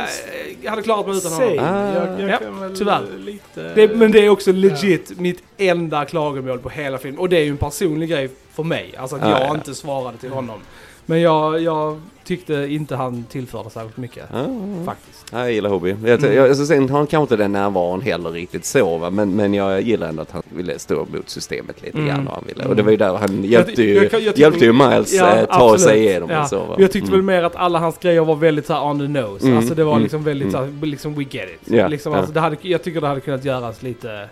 jag 0.61 0.69
hade 0.69 0.81
klarat 0.81 1.07
mig 1.07 1.17
utan 1.17 1.31
honom. 1.31 1.57
Ah. 1.59 1.93
Jag, 1.93 2.21
jag 2.21 2.29
Ja, 2.29 2.69
tyvärr. 2.77 3.01
lite... 3.19 3.73
Det, 3.75 3.95
men 3.95 4.11
det 4.11 4.25
är 4.25 4.29
också 4.29 4.51
legit 4.51 5.19
mitt 5.19 5.43
enda 5.57 6.05
klagomål 6.05 6.59
på 6.59 6.69
hela 6.69 6.97
filmen. 6.97 7.19
Och 7.19 7.29
det 7.29 7.37
är 7.37 7.43
ju 7.43 7.49
en 7.49 7.57
personlig 7.57 8.09
grej 8.09 8.29
för 8.53 8.63
mig. 8.63 8.93
Alltså 8.97 9.15
att 9.15 9.23
Ah, 9.23 9.29
jag 9.29 9.41
ja. 9.41 9.55
inte 9.55 9.75
svarade 9.75 10.17
till 10.17 10.29
honom. 10.31 10.59
Men 11.05 11.21
jag, 11.21 11.61
jag 11.61 12.01
tyckte 12.29 12.53
inte 12.53 12.95
han 12.95 13.23
tillförde 13.23 13.69
särskilt 13.69 13.97
mycket. 13.97 14.23
Ja, 14.33 14.45
Faktiskt. 14.85 15.25
Ja, 15.31 15.39
jag 15.39 15.51
gillar 15.51 15.69
Hobie. 15.69 15.97
Jag, 16.05 16.19
Mm. 16.23 16.35
jag, 16.35 16.49
alltså, 16.49 16.65
sen 16.65 16.89
har 16.89 16.97
han 16.97 17.07
kanske 17.07 17.21
inte 17.33 17.43
den 17.43 17.51
närvaron 17.51 18.01
heller 18.01 18.29
riktigt 18.31 18.65
så 18.65 18.97
va? 18.97 19.09
Men, 19.09 19.35
men 19.35 19.53
jag 19.53 19.81
gillar 19.81 20.09
ändå 20.09 20.21
att 20.21 20.31
han 20.31 20.43
ville 20.49 20.79
stå 20.79 20.95
mot 21.13 21.29
systemet 21.29 21.81
lite 21.81 21.97
Mm. 21.97 22.09
grann 22.09 22.27
och 22.27 22.33
han 22.33 22.43
ville. 22.47 22.59
Mm. 22.61 22.69
Och 22.69 22.75
det 22.75 22.83
var 22.83 22.91
ju 22.91 22.97
där 22.97 23.13
han 23.17 23.43
hjälpte 23.43 23.81
ju, 23.83 23.93
jag- 24.11 24.21
jag 24.21 24.37
hjälpte 24.37 24.65
ju 24.65 24.73
Miles 24.73 25.13
Ja, 25.13 25.35
eh, 25.35 25.45
ta 25.45 25.53
absolut. 25.73 25.81
sig 25.81 25.99
igenom 25.99 26.29
Ja. 26.29 26.43
och 26.43 26.49
så 26.49 26.59
va? 26.65 26.75
Jag 26.79 26.91
tyckte 26.91 27.07
Mm. 27.07 27.25
väl 27.25 27.35
mer 27.35 27.43
att 27.43 27.55
alla 27.55 27.79
hans 27.79 27.97
grejer 27.97 28.21
var 28.25 28.35
väldigt 28.35 28.65
så 28.65 28.81
on 28.81 28.99
the 28.99 29.07
nose. 29.07 29.45
Mm, 29.45 29.57
Alltså 29.57 29.75
det 29.75 29.83
var 29.83 29.91
mm, 29.93 30.03
liksom 30.03 30.23
väldigt 30.23 30.53
mm. 30.53 30.71
så 30.71 30.77
här, 30.79 30.85
liksom 30.85 31.13
we 31.15 31.23
get 31.29 31.49
it. 31.49 31.71
Ja, 31.73 31.87
liksom. 31.87 32.13
Alltså, 32.13 32.33
det 32.33 32.39
hade, 32.39 32.55
jag 32.61 32.83
tycker 32.83 33.01
det 33.01 33.07
hade 33.07 33.21
kunnat 33.21 33.45
göras 33.45 33.81
lite, 33.83 34.29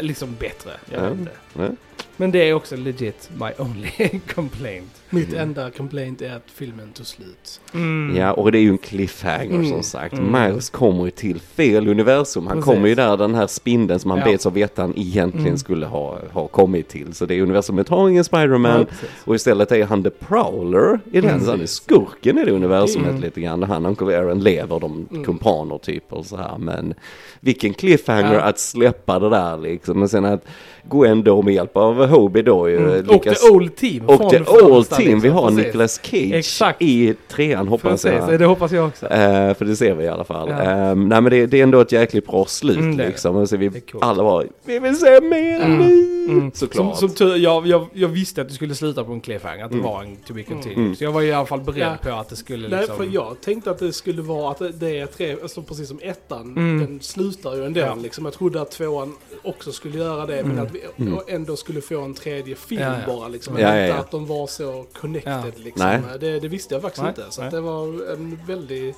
liksom 0.00 0.28
bättre. 0.40 0.70
Jag 0.90 1.02
Ja, 1.02 1.08
vet 1.08 1.18
inte. 1.18 1.76
Men 2.18 2.30
det 2.30 2.48
är 2.48 2.52
också 2.54 2.76
legit 2.76 3.30
my 3.40 3.64
only 3.64 4.20
complaint. 4.34 5.02
Mitt 5.10 5.28
Mm. 5.28 5.40
enda 5.42 5.70
complaint 5.70 6.22
är 6.22 6.36
att 6.36 6.50
filmen 6.54 6.92
tog 6.92 7.06
slut. 7.06 7.60
Mm. 7.74 8.16
Ja, 8.16 8.32
och 8.32 8.52
det 8.52 8.58
är 8.58 8.62
ju 8.62 8.68
en 8.70 8.78
cliffhanger 8.78 9.54
Mm. 9.54 9.70
som 9.70 9.82
sagt. 9.82 10.12
Mm. 10.14 10.42
Miles 10.48 10.70
kommer 10.70 11.04
ju 11.04 11.10
till 11.10 11.40
fel 11.40 11.88
universum. 11.88 12.46
Han 12.46 12.56
Precis. 12.56 12.64
kommer 12.74 12.88
ju 12.88 12.94
där 12.94 13.16
den 13.16 13.34
här 13.34 13.46
spindeln 13.46 14.00
som 14.00 14.10
han 14.10 14.20
Ja. 14.20 14.24
bets 14.24 14.46
av 14.46 14.52
vet 14.54 14.78
han 14.78 14.92
egentligen 14.96 15.46
Mm. 15.46 15.58
skulle 15.58 15.86
ha, 15.86 16.18
ha 16.32 16.46
kommit 16.46 16.88
till. 16.88 17.14
Så 17.14 17.26
det 17.26 17.40
universumet 17.42 17.88
har 17.88 18.08
ingen 18.08 18.24
Spiderman. 18.24 18.86
Ja. 18.90 19.08
Och 19.24 19.34
istället 19.34 19.72
är 19.72 19.84
han 19.84 20.02
the 20.02 20.10
prowler 20.10 21.00
i 21.12 21.20
den, 21.20 21.30
Mm. 21.30 21.44
så 21.44 21.50
han 21.50 21.60
är 21.60 21.66
skurken 21.66 22.38
i 22.38 22.44
det 22.44 22.50
universumet 22.52 23.08
Mm. 23.10 23.20
lite 23.22 23.40
grann. 23.40 23.62
Han 23.62 23.86
och 23.86 24.02
Aaron 24.02 24.40
lever 24.40 24.80
de 24.80 25.06
Mm. 25.10 25.24
kumpaner 25.24 25.78
typ 25.78 26.12
och 26.12 26.26
så 26.26 26.36
här. 26.36 26.58
Men 26.58 26.94
vilken 27.40 27.74
cliffhanger 27.74 28.34
Ja. 28.34 28.40
att 28.40 28.58
släppa 28.58 29.18
det 29.18 29.30
där 29.30 29.56
liksom. 29.58 29.98
Men 29.98 30.08
sen 30.08 30.24
att 30.24 30.44
Gwen 30.90 31.22
då 31.22 31.42
med 31.42 31.54
hjälp 31.54 31.76
av 31.76 31.85
Hobie 31.94 32.42
då 32.42 32.68
ju 32.68 32.76
Mm. 32.76 33.08
Och 33.10 33.22
the 33.22 33.48
old 33.52 33.76
team. 33.76 34.06
och 34.06 34.30
the 34.30 34.38
första, 34.38 34.64
old 34.66 34.88
team, 34.90 35.20
vi 35.20 35.28
har 35.28 35.48
Precis. 35.48 35.64
Nicolas 35.66 36.00
Cage 36.02 36.32
Exakt. 36.34 36.82
i 36.82 37.14
trean 37.28 37.68
hoppas 37.68 38.02
Precis, 38.02 38.20
jag. 38.30 38.38
det 38.40 38.44
hoppas 38.46 38.72
jag 38.72 38.86
också. 38.86 39.06
Eh, 39.06 39.54
för 39.54 39.64
det 39.64 39.76
ser 39.76 39.94
vi 39.94 40.04
i 40.04 40.08
alla 40.08 40.24
fall. 40.24 40.48
Ja. 40.50 40.60
Ehm, 40.62 41.08
nej 41.08 41.20
men 41.20 41.30
det, 41.30 41.46
det 41.46 41.58
är 41.58 41.62
ändå 41.62 41.80
ett 41.80 41.92
jäkligt 41.92 42.26
bra 42.26 42.44
slut 42.44 42.76
Mm, 42.76 42.96
det 42.96 43.02
det. 43.02 43.08
liksom. 43.08 43.36
Och 43.36 43.48
så 43.48 43.56
vi 43.56 43.68
Det 43.68 43.78
är 43.78 43.80
coolt. 43.92 44.04
alla 44.04 44.22
var 44.22 44.46
vi 44.64 44.78
vill 44.78 44.96
se 44.96 45.20
mer 45.20 45.60
Mm. 45.60 45.78
nu! 45.78 46.16
Mm. 46.28 46.50
Såklart. 46.54 46.98
Som, 46.98 47.08
som 47.08 47.16
tur, 47.16 47.36
jag, 47.36 47.66
jag, 47.66 47.86
jag 47.92 48.08
visste 48.08 48.40
att 48.42 48.48
det 48.48 48.54
skulle 48.54 48.74
sluta 48.74 49.04
på 49.04 49.12
en 49.12 49.20
cliffhanger, 49.20 49.64
att 49.64 49.70
det 49.70 49.76
Mm. 49.76 49.86
var 49.90 50.02
en 50.02 50.16
to 50.16 50.34
be 50.34 50.42
continued. 50.42 50.78
Mm. 50.78 50.96
Så 50.96 51.04
jag 51.04 51.12
var 51.12 51.22
i 51.22 51.32
alla 51.32 51.46
fall 51.46 51.60
beredd 51.60 51.96
Ja. 52.02 52.10
på 52.10 52.16
att 52.16 52.28
det 52.28 52.36
skulle 52.36 52.68
Nej, 52.68 52.78
liksom... 52.78 52.96
för 52.96 53.04
jag 53.14 53.36
tänkte 53.44 53.70
att 53.70 53.78
det 53.78 53.92
skulle 53.92 54.22
vara 54.22 54.50
att 54.50 54.62
det 54.80 54.98
är 54.98 55.06
tre, 55.06 55.36
alltså 55.42 55.62
precis 55.62 55.88
som 55.88 55.98
ettan, 56.02 56.40
Mm. 56.56 56.78
den 56.86 57.00
slutar 57.00 57.56
ju 57.56 57.64
ändå 57.64 57.80
Ja. 57.80 57.94
liksom. 58.02 58.24
Jag 58.24 58.34
trodde 58.34 58.60
att 58.60 58.70
tvåan 58.70 59.12
också 59.44 59.72
skulle 59.72 59.98
göra 59.98 60.26
det, 60.26 60.38
Mm. 60.38 60.56
men 60.56 60.66
att 60.66 60.72
vi 60.74 60.80
Mm. 61.04 61.18
ändå 61.28 61.56
skulle 61.56 61.75
få 61.80 62.00
en 62.00 62.14
tredje 62.14 62.54
film 62.56 62.82
Ja, 62.82 62.98
ja. 63.00 63.16
bara 63.16 63.28
liksom. 63.28 63.58
Ja, 63.58 63.82
inte 63.86 63.98
att 63.98 64.10
de 64.10 64.26
var 64.26 64.46
så 64.46 64.86
connected 65.00 65.32
Ja. 65.32 65.62
liksom. 65.64 65.86
Nej. 65.86 66.00
Det, 66.20 66.40
det 66.40 66.48
visste 66.48 66.74
jag 66.74 66.82
faktiskt 66.82 67.02
Nej, 67.02 67.14
inte. 67.18 67.30
Så 67.30 67.42
det 67.42 67.60
var 67.60 68.12
en 68.12 68.38
väldigt 68.46 68.96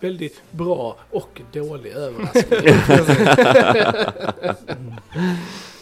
väldigt 0.00 0.42
bra 0.50 0.96
och 1.10 1.40
dålig 1.52 1.90
överraskning. 1.92 2.60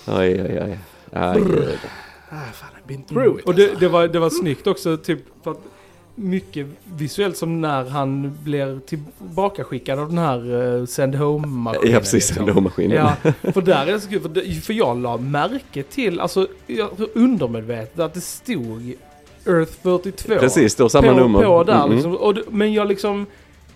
Oj, 0.06 0.42
oj, 0.42 0.62
oj. 0.62 0.78
Aj, 1.12 1.42
ah, 2.30 2.52
fan, 2.52 2.70
I've 2.76 2.86
been 2.86 3.02
through 3.02 3.38
it 3.38 3.46
Och 3.46 3.54
det, 3.54 3.62
alltså. 3.62 3.80
det, 3.80 3.88
var, 3.88 4.08
det 4.08 4.18
var 4.18 4.30
snyggt 4.30 4.66
också, 4.66 4.96
typ 4.96 5.18
för 5.44 5.50
att 5.50 5.60
mycket 6.18 6.66
visuellt 6.96 7.36
som 7.36 7.60
när 7.60 7.84
han 7.84 8.38
blir 8.44 8.78
tillbakaskickad 8.86 9.98
av 9.98 10.08
den 10.08 10.18
här 10.18 10.50
uh, 10.54 10.86
send 10.86 11.14
home-maskinen. 11.14 11.92
Ja, 11.92 11.98
precis. 11.98 12.28
liksom. 12.28 12.46
Den 12.46 12.54
då 12.54 12.60
maskinen. 12.60 12.96
Ja, 12.96 13.32
för 13.52 13.60
där 13.60 13.86
är 13.86 13.92
det 13.92 14.00
så 14.00 14.08
kul, 14.08 14.20
för, 14.20 14.28
det, 14.28 14.42
för 14.64 14.72
jag 14.72 14.96
la 15.02 15.16
märke 15.16 15.82
till, 15.82 16.20
alltså 16.20 16.46
jag 16.66 16.90
undermedvetet 17.14 17.98
att 18.00 18.14
det 18.14 18.20
stod 18.20 18.94
Earth 19.46 19.72
42. 19.82 20.34
Precis, 20.38 20.72
står 20.72 20.88
samma 20.88 21.08
på, 21.08 21.14
nummer. 21.20 21.42
På 21.44 21.64
där 21.64 21.72
Mm, 21.72 21.84
mm. 21.84 21.94
liksom, 21.96 22.16
och 22.16 22.34
det, 22.34 22.42
men 22.50 22.72
jag 22.72 22.88
liksom, 22.88 23.26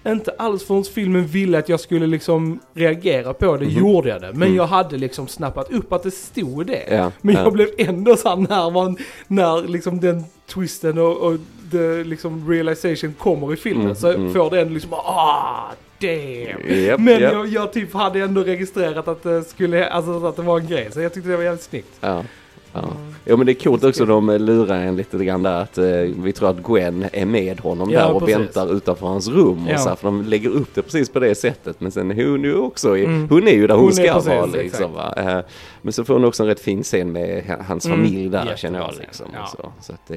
inte 0.06 0.30
alls 0.38 0.64
förrän 0.64 0.84
filmen 0.84 1.26
ville 1.26 1.58
att 1.58 1.68
jag 1.68 1.80
skulle 1.80 2.06
liksom 2.06 2.60
reagera 2.74 3.32
på 3.34 3.56
det, 3.56 3.64
Mhm. 3.66 3.78
gjorde 3.78 4.08
jag 4.08 4.20
det. 4.20 4.32
Men 4.32 4.42
Mm. 4.42 4.54
jag 4.56 4.66
hade 4.66 4.96
liksom 4.96 5.28
snappat 5.28 5.72
upp 5.72 5.92
att 5.92 6.02
det 6.02 6.10
stod 6.10 6.66
det. 6.66 6.82
Ja, 6.90 7.12
Men 7.20 7.34
ja. 7.34 7.40
jag 7.42 7.52
blev 7.52 7.68
ändå 7.78 8.16
så 8.16 8.28
här 8.28 8.36
när 8.36 8.70
man, 8.70 8.96
när 9.26 9.68
liksom 9.68 10.00
den 10.00 10.24
twisten 10.46 10.98
och, 10.98 11.16
och 11.16 11.36
the, 11.70 12.04
liksom 12.04 12.50
realization 12.50 13.14
kommer 13.18 13.52
i 13.52 13.56
filmen 13.56 13.82
Mm, 13.82 13.94
så 13.94 14.12
mm. 14.12 14.32
får 14.32 14.50
den 14.50 14.74
liksom 14.74 14.92
ah 14.92 15.70
damn. 15.98 16.84
Japp, 16.84 17.00
Men 17.00 17.20
japp. 17.20 17.32
jag, 17.32 17.46
jag 17.46 17.72
typ 17.72 17.94
hade 17.94 18.20
ändå 18.20 18.42
registrerat 18.42 19.08
att 19.08 19.22
det 19.22 19.44
skulle, 19.44 19.88
alltså 19.88 20.26
att 20.26 20.36
det 20.36 20.42
var 20.42 20.60
en 20.60 20.66
grej. 20.66 20.88
Så 20.92 21.00
jag 21.00 21.14
tyckte 21.14 21.30
det 21.30 21.36
var 21.36 21.44
jävligt 21.44 21.62
snyggt. 21.62 21.96
Ja. 22.00 22.24
Ja. 22.72 22.80
ja 23.24 23.36
men 23.36 23.46
det 23.46 23.52
är 23.52 23.64
coolt 23.64 23.84
också 23.84 24.04
de 24.04 24.30
lurar 24.30 24.76
en 24.78 24.96
lite 24.96 25.24
grann 25.24 25.42
där 25.42 25.62
att 25.62 25.78
eh, 25.78 25.84
vi 26.22 26.32
tror 26.32 26.50
att 26.50 26.62
Gwen 26.66 27.06
är 27.12 27.26
med 27.26 27.60
honom 27.60 27.90
Ja, 27.90 28.00
där 28.00 28.12
och 28.12 28.20
precis. 28.20 28.36
väntar 28.38 28.76
utanför 28.76 29.06
hans 29.06 29.28
rum 29.28 29.64
och 29.66 29.72
Ja. 29.72 29.78
så 29.78 29.88
här, 29.88 29.96
för 29.96 30.04
de 30.08 30.22
lägger 30.24 30.50
upp 30.50 30.74
det 30.74 30.82
precis 30.82 31.08
på 31.08 31.18
det 31.20 31.34
sättet 31.34 31.80
men 31.80 31.90
sen 31.92 32.10
hon 32.10 32.42
ju 32.44 32.54
också 32.56 32.96
Mm. 32.96 33.28
hon 33.28 33.48
är 33.48 33.52
ju 33.52 33.66
där 33.66 33.74
hon, 33.74 33.84
Hon 33.84 33.92
ska 33.92 34.12
precis, 34.12 34.28
vara 34.28 34.46
liksom 34.46 34.92
va. 34.94 35.14
Eh, 35.16 35.38
Men 35.82 35.92
så 35.92 36.04
får 36.04 36.14
hon 36.14 36.24
också 36.24 36.42
en 36.42 36.46
rätt 36.48 36.60
fin 36.60 36.82
scen 36.82 37.12
med 37.12 37.44
ha- 37.46 37.62
hans 37.62 37.84
Mm. 37.86 37.96
familj 37.98 38.28
där 38.28 38.38
Jättebra 38.38 38.56
känner 38.56 38.78
jag 38.78 38.94
liksom. 39.00 39.26
Ja. 39.34 39.42
Och 39.42 39.48
så. 39.48 39.72
så 39.80 39.92
att 39.92 40.06
det 40.06 40.16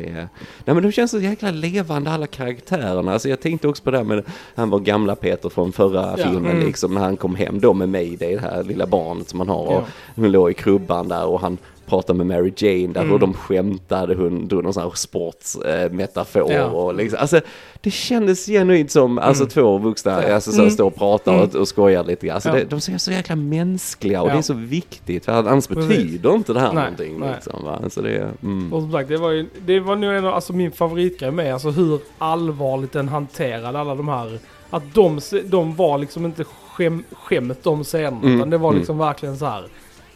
nej 0.66 0.74
men 0.76 0.82
de 0.84 0.92
känns 0.92 1.12
så 1.12 1.20
jäkla 1.20 1.52
levande 1.52 2.12
alla 2.12 2.28
karaktärerna. 2.28 3.14
Alltså 3.14 3.30
jag 3.30 3.40
tänkte 3.42 3.68
också 3.68 3.84
på 3.84 3.92
det 3.92 3.98
här 3.98 4.04
med 4.06 4.24
han 4.56 4.70
var 4.70 4.80
gamla 4.80 5.16
Peter 5.16 5.50
från 5.50 5.72
förra 5.72 6.18
filmen 6.18 6.52
Mm. 6.52 6.66
liksom 6.66 6.94
när 6.94 7.02
han 7.02 7.18
kom 7.18 7.36
hem 7.36 7.60
då 7.60 7.74
med 7.74 7.90
mig 7.90 8.16
det 8.20 8.42
här 8.42 8.64
lilla 8.64 8.86
barnet 8.86 9.30
som 9.30 9.40
han 9.40 9.50
har. 9.50 9.66
Och 9.66 9.84
hon 10.16 10.32
låg 10.32 10.52
i 10.52 10.54
krubban 10.54 11.08
där 11.08 11.26
och 11.26 11.40
han 11.42 11.58
pratade 11.86 12.18
med 12.24 12.28
Mary 12.28 12.54
Jane 12.58 12.94
där 12.94 13.02
Mm. 13.02 13.14
och 13.14 13.20
de 13.20 13.34
skämtade, 13.34 14.16
hon 14.16 14.48
drog 14.48 14.64
någon 14.64 14.74
sån 14.74 14.84
här 14.84 14.92
sportsmetafor 14.96 15.84
eh, 15.86 15.92
metafor 15.92 16.52
Ja. 16.52 16.66
och 16.66 16.96
liksom, 16.96 17.20
alltså 17.22 17.42
det 17.82 17.92
kändes 17.92 18.46
genuint 18.46 18.92
som, 18.92 19.18
alltså 19.18 19.44
Mm. 19.44 19.50
två 19.50 19.78
vuxna, 19.78 20.12
alltså 20.34 20.52
så 20.52 20.62
Mm. 20.62 20.72
står 20.72 20.86
och 20.86 20.96
pratar 20.96 21.44
och, 21.44 21.56
och 21.56 21.68
skojar 21.68 22.04
lite 22.04 22.26
grann. 22.28 22.36
Alltså 22.36 22.50
Ja. 22.50 22.56
det, 22.56 22.64
de 22.64 22.82
ser 22.82 22.98
så 22.98 23.12
jäkla 23.12 23.36
mänskliga 23.36 24.22
och 24.22 24.28
Ja. 24.30 24.34
det 24.34 24.38
är 24.38 24.42
så 24.42 24.54
viktigt, 24.54 25.26
för 25.26 25.32
annars 25.32 25.68
betyder 25.68 26.34
inte 26.36 26.54
det 26.54 26.60
här 26.60 26.74
Nej, 26.74 26.84
någonting 26.84 27.20
nej. 27.20 27.32
liksom 27.36 27.64
va. 27.66 27.80
Så 27.90 28.02
det, 28.02 28.30
mm. 28.44 28.74
Och 28.74 28.82
som 28.82 28.92
sagt, 28.92 29.10
det 29.10 29.18
var 29.18 29.32
ju, 29.32 29.46
det 29.66 29.80
var 29.80 29.96
nog 29.96 30.14
en 30.14 30.26
av, 30.26 30.34
alltså 30.34 30.54
min 30.54 30.72
favoritgrej 30.72 31.32
med, 31.32 31.54
alltså 31.54 31.70
hur 31.70 32.00
allvarligt 32.18 32.92
den 32.92 33.08
hanterade 33.08 33.80
alla 33.80 33.96
de 33.96 34.08
här, 34.08 34.40
att 34.70 34.94
de, 34.94 35.20
de 35.46 35.76
var 35.76 35.98
liksom 35.98 36.26
inte 36.26 36.44
skäm, 36.44 37.04
skämt 37.12 37.60
de 37.64 37.84
scenerna, 37.84 38.18
Mm, 38.24 38.36
utan 38.36 38.50
det 38.50 38.58
var 38.58 38.70
mm. 38.70 38.80
liksom 38.80 38.98
verkligen 38.98 39.38
så 39.38 39.46
här. 39.46 39.64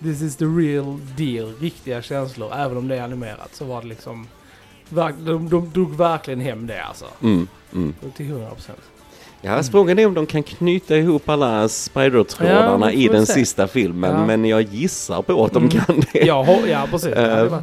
This 0.03 0.21
is 0.21 0.35
the 0.35 0.45
real 0.45 0.99
deal, 1.17 1.53
riktiga 1.61 2.01
känslor, 2.01 2.53
även 2.55 2.77
om 2.77 2.87
det 2.87 2.95
är 2.95 3.01
animerat 3.01 3.49
så 3.55 3.65
var 3.65 3.81
det 3.81 3.87
liksom, 3.87 4.27
de, 4.89 5.49
de 5.49 5.69
drog 5.73 5.95
verkligen 5.95 6.39
hem 6.39 6.67
det 6.67 6.83
alltså. 6.83 7.05
Mm, 7.23 7.47
mm. 7.73 7.93
Till 8.17 8.25
100%. 8.25 8.49
Ja, 9.41 9.63
frågan 9.63 9.99
är 9.99 10.05
om 10.07 10.13
de 10.13 10.25
kan 10.25 10.43
knyta 10.43 10.97
ihop 10.97 11.29
alla 11.29 11.69
Spider-trådarna 11.69 12.93
Ja, 12.93 12.99
i 12.99 13.07
den 13.07 13.25
se. 13.25 13.33
sista 13.33 13.67
filmen, 13.67 14.11
Ja. 14.11 14.25
men 14.25 14.45
jag 14.45 14.61
gissar 14.61 15.21
på 15.21 15.45
att 15.45 15.53
de 15.53 15.63
Mm. 15.63 15.69
kan 15.85 15.99
det. 16.13 16.19
Ja, 16.25 16.57
ja 16.67 16.87
precis, 16.91 17.15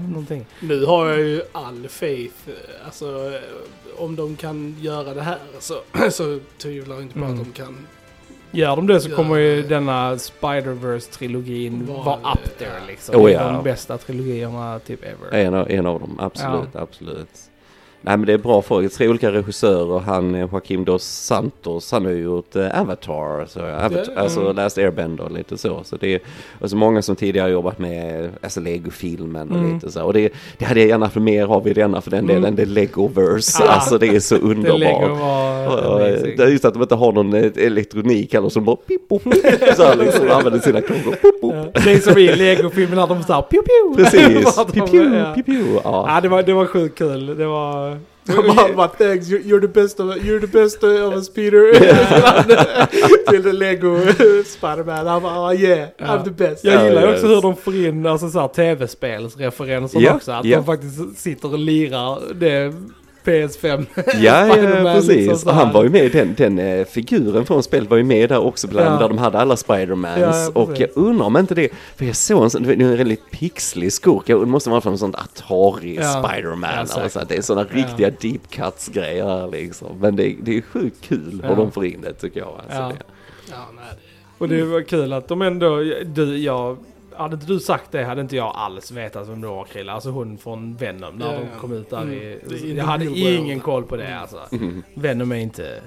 någonting. 0.08 0.46
Nu 0.60 0.84
har 0.84 1.08
jag 1.08 1.18
ju 1.20 1.42
all 1.52 1.88
faith, 1.88 2.34
eh, 2.46 2.86
alltså 2.86 3.06
eh, 3.06 3.40
om 4.02 4.16
de 4.16 4.36
kan 4.36 4.76
göra 4.80 5.14
det 5.14 5.22
här 5.22 5.38
så, 5.60 5.74
så 6.10 6.38
tvivlar 6.58 6.94
jag 6.94 7.02
inte 7.02 7.14
på 7.18 7.24
Mm. 7.24 7.32
att 7.40 7.44
de 7.46 7.52
kan. 7.52 7.76
Gör 8.54 8.76
de 8.76 8.86
det 8.86 9.00
så 9.00 9.10
Ja. 9.10 9.16
kommer 9.16 9.36
ju 9.36 9.62
denna 9.62 10.16
Spider-Verse-trilogin 10.18 11.86
Var- 11.86 12.04
vara 12.04 12.16
up 12.32 12.58
there 12.58 12.70
liksom. 12.88 13.14
Oh, 13.20 13.26
Det 13.26 13.34
är 13.34 13.40
ja. 13.46 13.52
De 13.52 13.64
bästa 13.64 13.98
trilogierna 13.98 14.78
typ 14.78 15.00
ever. 15.04 15.38
En 15.38 15.54
av, 15.54 15.70
en 15.70 15.86
av 15.86 16.00
dem, 16.00 16.16
absolut, 16.20 16.76
absolut. 16.76 17.28
Nej 18.06 18.16
men 18.16 18.26
det 18.26 18.32
är 18.32 18.38
bra 18.38 18.62
frågor, 18.62 18.88
tre 18.88 19.08
olika 19.08 19.32
regissörer, 19.32 19.98
han 19.98 20.34
eh, 20.34 20.40
Joaquim 20.52 20.84
dos 20.84 21.04
Santos, 21.04 21.92
han 21.92 22.04
har 22.04 22.12
ju 22.12 22.22
gjort 22.22 22.56
eh, 22.56 22.80
Avatar, 22.80 23.46
så, 23.46 23.60
Avatar 23.60 24.04
Ja, 24.14 24.20
alltså 24.22 24.40
mm. 24.40 24.56
Last 24.56 24.78
Airbender 24.78 25.24
och 25.24 25.30
lite 25.32 25.58
så. 25.58 25.80
Så 25.84 25.96
det 25.96 26.14
är 26.14 26.20
alltså 26.60 26.76
många 26.76 27.02
som 27.02 27.16
tidigare 27.16 27.50
jobbat 27.50 27.78
med 27.78 28.30
alltså 28.42 28.60
Lego-filmen 28.60 29.50
och 29.50 29.56
Mm. 29.58 29.74
lite 29.74 29.90
så. 29.92 30.02
Och 30.04 30.12
det, 30.12 30.32
det 30.58 30.64
hade 30.64 30.80
jag 30.80 30.88
gärna 30.88 31.10
för 31.10 31.20
mer 31.20 31.46
av 31.46 31.68
i 31.68 31.72
denna 31.72 32.00
för 32.00 32.10
den 32.10 32.24
Mm. 32.24 32.34
delen, 32.34 32.56
det 32.56 32.62
är 32.62 32.66
Legoverse, 32.66 33.62
Ja. 33.64 33.70
alltså 33.70 33.98
det 33.98 34.06
är 34.06 34.20
så 34.20 34.36
underbart. 34.42 35.18
Det 36.36 36.38
är 36.42 36.48
just 36.48 36.64
att 36.64 36.74
de 36.74 36.82
inte 36.82 36.94
har 36.94 37.12
någon 37.12 37.34
eh, 37.34 37.50
elektronik 37.56 38.34
eller 38.34 38.48
som 38.48 38.64
bara 38.64 38.76
pip, 38.76 39.08
pop, 39.08 39.24
pip, 39.24 39.74
så 39.76 39.82
här 39.82 39.96
liksom 39.96 40.30
använder 40.30 40.60
sina 40.60 40.80
klockor. 40.80 41.12
Pop. 41.40 41.54
Ja. 41.74 41.80
Det 41.84 41.92
är 41.92 41.98
som 41.98 42.18
i 42.18 42.36
Lego-filmen 42.36 42.96
när 42.98 43.06
de. 43.06 43.94
Precis, 43.96 44.58
att 44.58 44.72
de- 44.74 44.80
piu, 44.80 44.86
piu, 44.90 45.14
ja. 45.18 45.32
piu, 45.34 45.42
piu. 45.42 45.64
Ja. 45.84 46.04
Ja, 46.08 46.20
det 46.20 46.28
var, 46.28 46.42
det 46.42 46.52
var 46.52 46.66
sjukt 46.66 46.98
kul. 46.98 47.26
Det 47.38 47.46
var... 47.46 47.93
Bara, 48.26 48.74
bara, 48.74 48.88
thanks, 48.88 49.28
you're, 49.28 49.42
you're 49.42 49.60
the 49.60 49.68
best 49.68 50.00
of 50.00 50.16
you're 50.24 50.40
the 50.40 50.46
best 50.46 50.82
of 50.82 51.12
us 51.12 51.28
Peter. 51.28 51.72
Till 53.30 53.52
Lego 53.52 53.96
Spiderman. 54.44 55.06
Han 55.06 55.22
bara, 55.22 55.40
oh, 55.48 55.60
yeah, 55.60 55.88
Ja. 55.98 56.06
I'm 56.06 56.24
the 56.24 56.30
best. 56.30 56.64
Jag 56.64 56.84
gillar 56.84 57.02
Ja, 57.02 57.12
också 57.12 57.26
yes. 57.26 57.36
hur 57.36 57.42
de 57.42 57.56
får 57.56 57.74
in 57.76 58.06
alltså, 58.06 58.48
tv-spelsreferenser 58.48 60.00
Ja, 60.00 60.14
också. 60.14 60.32
Att 60.32 60.44
ja. 60.44 60.56
de 60.56 60.64
faktiskt 60.64 61.18
sitter 61.18 61.52
och 61.52 61.58
lirar 61.58 62.34
det 62.34 62.74
PS5. 63.24 63.86
Ja, 63.96 64.02
ja 64.20 64.54
Spider-Man, 64.54 64.94
precis. 64.94 65.28
liksom 65.28 65.54
han 65.56 65.72
var 65.72 65.84
ju 65.84 65.90
med, 65.90 66.12
den, 66.12 66.34
den 66.36 66.58
eh, 66.58 66.84
figuren 66.84 67.46
från 67.46 67.62
spelet 67.62 67.90
var 67.90 67.96
ju 67.96 68.04
med 68.04 68.28
där 68.28 68.38
också 68.38 68.68
bland 68.68 68.86
Ja. 68.94 68.98
där 68.98 69.08
de 69.08 69.18
hade 69.18 69.38
alla 69.38 69.56
Spidermans. 69.56 70.20
Ja, 70.20 70.50
och 70.62 70.80
jag 70.80 70.88
undrar 70.94 71.26
om 71.26 71.36
inte 71.36 71.54
det, 71.54 71.68
för 71.96 72.04
jag 72.04 72.16
såg 72.16 72.42
en 72.44 72.50
sån, 72.50 72.62
det 72.62 72.72
är 72.72 72.80
en 72.80 72.96
väldigt 72.96 73.30
pixlig 73.30 73.92
skurk, 73.92 74.26
det 74.26 74.34
måste 74.36 74.70
vara 74.70 74.80
från 74.80 74.92
en 74.92 74.98
sån 74.98 75.14
Atari 75.14 75.96
Ja. 75.96 76.22
Spiderman. 76.24 76.70
Ja, 76.96 77.08
så, 77.08 77.20
det 77.28 77.36
är 77.36 77.42
sådana 77.42 77.66
Ja. 77.72 77.76
riktiga 77.78 78.10
deep 78.20 78.50
cuts 78.50 78.88
grejer 78.88 79.50
liksom. 79.50 79.88
Men 80.00 80.16
det, 80.16 80.34
det 80.42 80.56
är 80.56 80.62
sjukt 80.62 81.02
kul 81.08 81.40
hur 81.42 81.50
Ja. 81.50 81.54
de 81.56 81.72
får 81.72 81.86
in 81.86 82.00
det 82.00 82.12
tycker 82.12 82.40
jag. 82.40 82.48
Alltså 82.48 82.80
Ja. 82.82 82.88
det. 82.88 82.94
Ja, 83.50 83.56
nej, 83.76 83.84
det- 83.90 84.00
Och 84.44 84.48
det 84.48 84.62
var 84.64 84.80
kul 84.82 85.12
att 85.12 85.28
de 85.28 85.42
ändå, 85.42 85.76
du, 86.04 86.38
jag, 86.38 86.76
hade 87.16 87.34
inte 87.34 87.46
du 87.46 87.60
sagt 87.60 87.92
det 87.92 88.04
hade 88.04 88.20
inte 88.20 88.36
jag 88.36 88.52
alls 88.56 88.90
vetat 88.90 89.28
vem 89.28 89.40
det 89.40 89.46
var 89.46 89.64
Krille. 89.64 89.92
Alltså 89.92 90.10
hon 90.10 90.38
från 90.38 90.76
Venom 90.76 91.14
när 91.16 91.26
Ja, 91.26 91.32
de 91.32 91.38
ja. 91.54 91.60
kom 91.60 91.72
ut 91.72 91.90
där 91.90 92.02
Mm. 92.02 92.14
i, 92.14 92.74
Jag 92.76 92.84
hade 92.84 93.04
ingen 93.04 93.60
koll 93.60 93.82
på 93.84 93.96
det 93.96 94.18
alltså. 94.18 94.40
Mm. 94.52 94.82
Venom 94.94 95.32
är 95.32 95.36
inte 95.36 95.80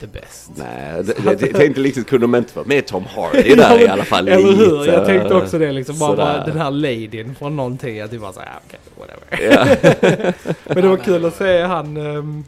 the 0.00 0.06
best. 0.06 0.50
Nej, 0.56 1.04
det, 1.04 1.14
det, 1.24 1.34
det 1.36 1.46
tänkte 1.52 1.80
riktigt 1.82 2.06
kunde 2.08 2.24
de 2.26 2.34
inte 2.34 2.52
få 2.52 2.64
med 2.64 2.86
Tom 2.86 3.04
Hardy 3.04 3.54
där 3.54 3.82
i 3.82 3.88
alla 3.88 4.04
fall. 4.04 4.28
Eller 4.28 4.52
hur? 4.52 4.78
lite, 4.80 4.92
Jag 4.92 5.06
tänkte 5.06 5.34
också 5.34 5.58
det 5.58 5.72
liksom. 5.72 5.98
Bara, 5.98 6.16
bara 6.16 6.46
den 6.46 6.56
här 6.58 6.70
ladyn 6.70 7.34
från 7.34 7.56
någonting. 7.56 7.96
Jag 7.96 8.10
typ 8.10 8.20
bara 8.20 8.32
såhär, 8.32 8.48
okej, 8.66 8.80
whatever. 8.98 9.50
Ja. 9.50 10.32
Men 10.74 10.82
det 10.82 10.88
var 10.88 10.96
kul 10.96 11.24
att 11.24 11.36
se 11.36 11.62
han, 11.62 11.96
um, 11.96 12.44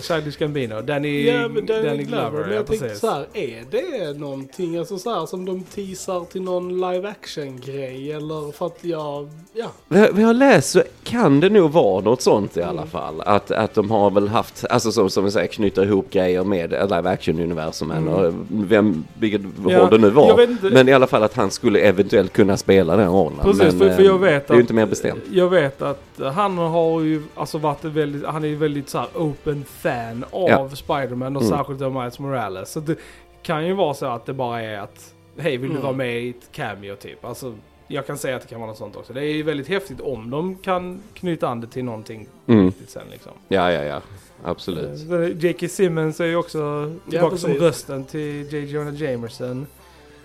Childish 0.00 0.38
Gambino. 0.38 0.82
Danny, 0.82 1.26
Ja, 1.30 1.48
men 1.48 1.66
Danny, 1.66 1.82
Danny 1.88 2.02
Glover. 2.02 2.30
Glover. 2.30 2.40
Men 2.40 2.50
ja, 2.50 2.54
jag 2.56 2.66
tänkte 2.66 2.84
precis. 2.86 3.00
så 3.00 3.10
här, 3.10 3.26
är 3.34 3.64
det 3.70 4.18
någonting 4.18 4.76
alltså 4.78 4.98
så 4.98 5.14
här, 5.14 5.26
som 5.26 5.44
de 5.44 5.62
teasar 5.64 6.24
till 6.24 6.42
någon 6.42 6.74
live 6.92 7.08
action 7.08 7.60
grej 7.60 8.12
eller 8.12 8.52
för 8.52 8.66
att 8.66 8.78
jag, 8.84 9.28
ja. 9.52 9.70
Vad 9.88 10.00
jag- 10.00 10.12
vad 10.12 10.22
jag 10.22 10.26
har 10.26 10.34
läst 10.34 10.70
så 10.70 10.82
kan 11.08 11.40
det 11.40 11.48
nog 11.50 11.70
vara 11.70 12.00
något 12.00 12.22
sånt 12.22 12.56
i 12.56 12.62
alla 12.62 12.70
Mm. 12.82 12.88
fall. 12.90 13.20
Att, 13.20 13.50
att 13.50 13.74
de 13.74 13.90
har 13.90 14.10
väl 14.10 14.28
haft, 14.28 14.64
alltså 14.70 14.92
som, 14.92 15.10
som 15.10 15.24
vi 15.24 15.30
säger, 15.30 15.46
knyter 15.48 15.84
ihop 15.86 16.10
grejer 16.10 16.44
med 16.44 16.70
live 16.70 17.10
action-universumen. 17.10 18.08
Mm. 18.08 18.46
Vem, 18.48 19.04
vilket 19.18 19.40
Ja, 19.68 19.80
håll 19.80 19.90
det 19.90 19.98
nu 19.98 20.10
var. 20.10 20.70
Men 20.70 20.88
i 20.88 20.92
alla 20.92 21.06
fall 21.06 21.22
att 21.22 21.34
han 21.34 21.50
skulle 21.50 21.78
eventuellt 21.80 22.32
kunna 22.32 22.56
spela 22.56 22.96
den 22.96 23.08
rollen. 23.12 23.38
Precis, 23.42 23.62
men, 23.62 23.78
för, 23.78 23.90
för 23.90 24.02
jag 24.02 24.14
eh, 24.14 24.20
vet 24.20 24.48
det 24.48 24.52
är 24.52 24.56
ju 24.56 24.60
att, 24.60 24.64
inte 24.64 24.74
mer 24.74 24.86
bestämt. 24.86 25.22
Jag 25.32 25.48
vet 25.48 25.82
att 25.82 26.02
han 26.34 26.58
har 26.58 27.00
ju 27.00 27.22
alltså 27.34 27.58
varit 27.58 27.84
väldigt, 27.84 28.26
han 28.26 28.44
är 28.44 28.48
ju 28.48 28.56
väldigt 28.56 28.88
så 28.88 29.04
open 29.14 29.64
fan 29.68 30.24
av 30.30 30.48
Ja. 30.48 30.68
Spiderman 30.74 31.36
och 31.36 31.42
Mm. 31.42 31.58
särskilt 31.58 31.82
av 31.82 31.92
Miles 31.94 32.18
Morales. 32.18 32.72
Så 32.72 32.80
det 32.80 32.96
kan 33.42 33.66
ju 33.66 33.72
vara 33.72 33.94
så 33.94 34.06
att 34.06 34.26
det 34.26 34.32
bara 34.32 34.62
är 34.62 34.78
att, 34.78 35.14
hej 35.38 35.56
vill 35.56 35.68
du 35.70 35.74
Mm. 35.76 35.82
vara 35.82 35.92
med 35.96 36.22
i 36.22 36.28
ett 36.30 36.48
cameo 36.52 36.96
typ? 36.96 37.24
Alltså, 37.24 37.54
jag 37.88 38.06
kan 38.06 38.18
säga 38.18 38.36
att 38.36 38.42
det 38.42 38.48
kan 38.48 38.60
vara 38.60 38.70
något 38.70 38.78
sånt 38.78 38.96
också. 38.96 39.12
Det 39.12 39.20
är 39.20 39.32
ju 39.34 39.42
väldigt 39.42 39.68
häftigt 39.68 40.00
om 40.00 40.30
de 40.30 40.56
kan 40.56 41.00
knyta 41.14 41.48
an 41.48 41.60
det 41.60 41.66
till 41.66 41.84
någonting 41.84 42.28
Mm. 42.46 42.66
riktigt 42.66 42.90
sen 42.90 43.02
liksom. 43.10 43.32
Ja, 43.48 43.72
ja, 43.72 43.82
ja. 43.84 44.00
Absolut. 44.44 45.10
Eh, 45.10 45.44
J.K. 45.44 45.68
Simmons 45.68 46.20
är 46.20 46.24
ju 46.26 46.36
också 46.36 46.92
tillbaka 47.10 47.36
som 47.36 47.46
precis. 47.50 47.62
rösten 47.62 48.04
till 48.04 48.52
J. 48.52 48.58
Jonah 48.64 48.94
Jameson. 49.02 49.66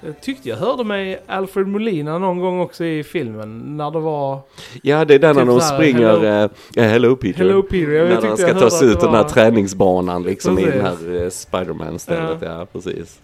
Jag 0.06 0.22
tyckte 0.22 0.50
jag 0.50 0.58
hörde 0.58 0.84
mig 0.84 1.22
Alfred 1.28 1.68
Molina 1.68 2.18
någon 2.18 2.40
gång 2.40 2.60
också 2.60 2.84
i 2.86 3.04
filmen. 3.04 3.78
När 3.78 3.92
det 3.92 4.00
var 4.00 4.40
Ja, 4.82 5.06
det 5.06 5.14
är 5.16 5.20
den 5.20 5.36
när 5.36 5.42
Typ 5.44 5.50
de 5.50 5.60
så 5.60 5.66
här, 5.66 5.76
springer, 5.78 6.08
hello- 6.10 6.50
ja, 6.74 6.84
hello 6.84 7.16
Peter. 7.16 7.38
Hello 7.40 7.62
Peter. 7.62 7.92
Jag 7.92 8.10
när 8.10 8.22
de 8.30 8.38
ska 8.38 8.54
ta 8.54 8.70
sig 8.70 8.88
ut 8.88 9.00
det 9.00 9.06
den 9.06 9.16
här 9.16 9.24
var- 9.24 9.30
träningsbanan 9.30 10.24
liksom 10.24 10.60
i 10.60 10.66
den 10.66 10.72
Precis. 10.82 11.08
här 11.08 11.24
eh, 11.24 11.30
Spiderman-stället. 11.30 12.38
Ja. 12.42 12.48
Ja. 12.60 12.66
precis. 12.74 13.20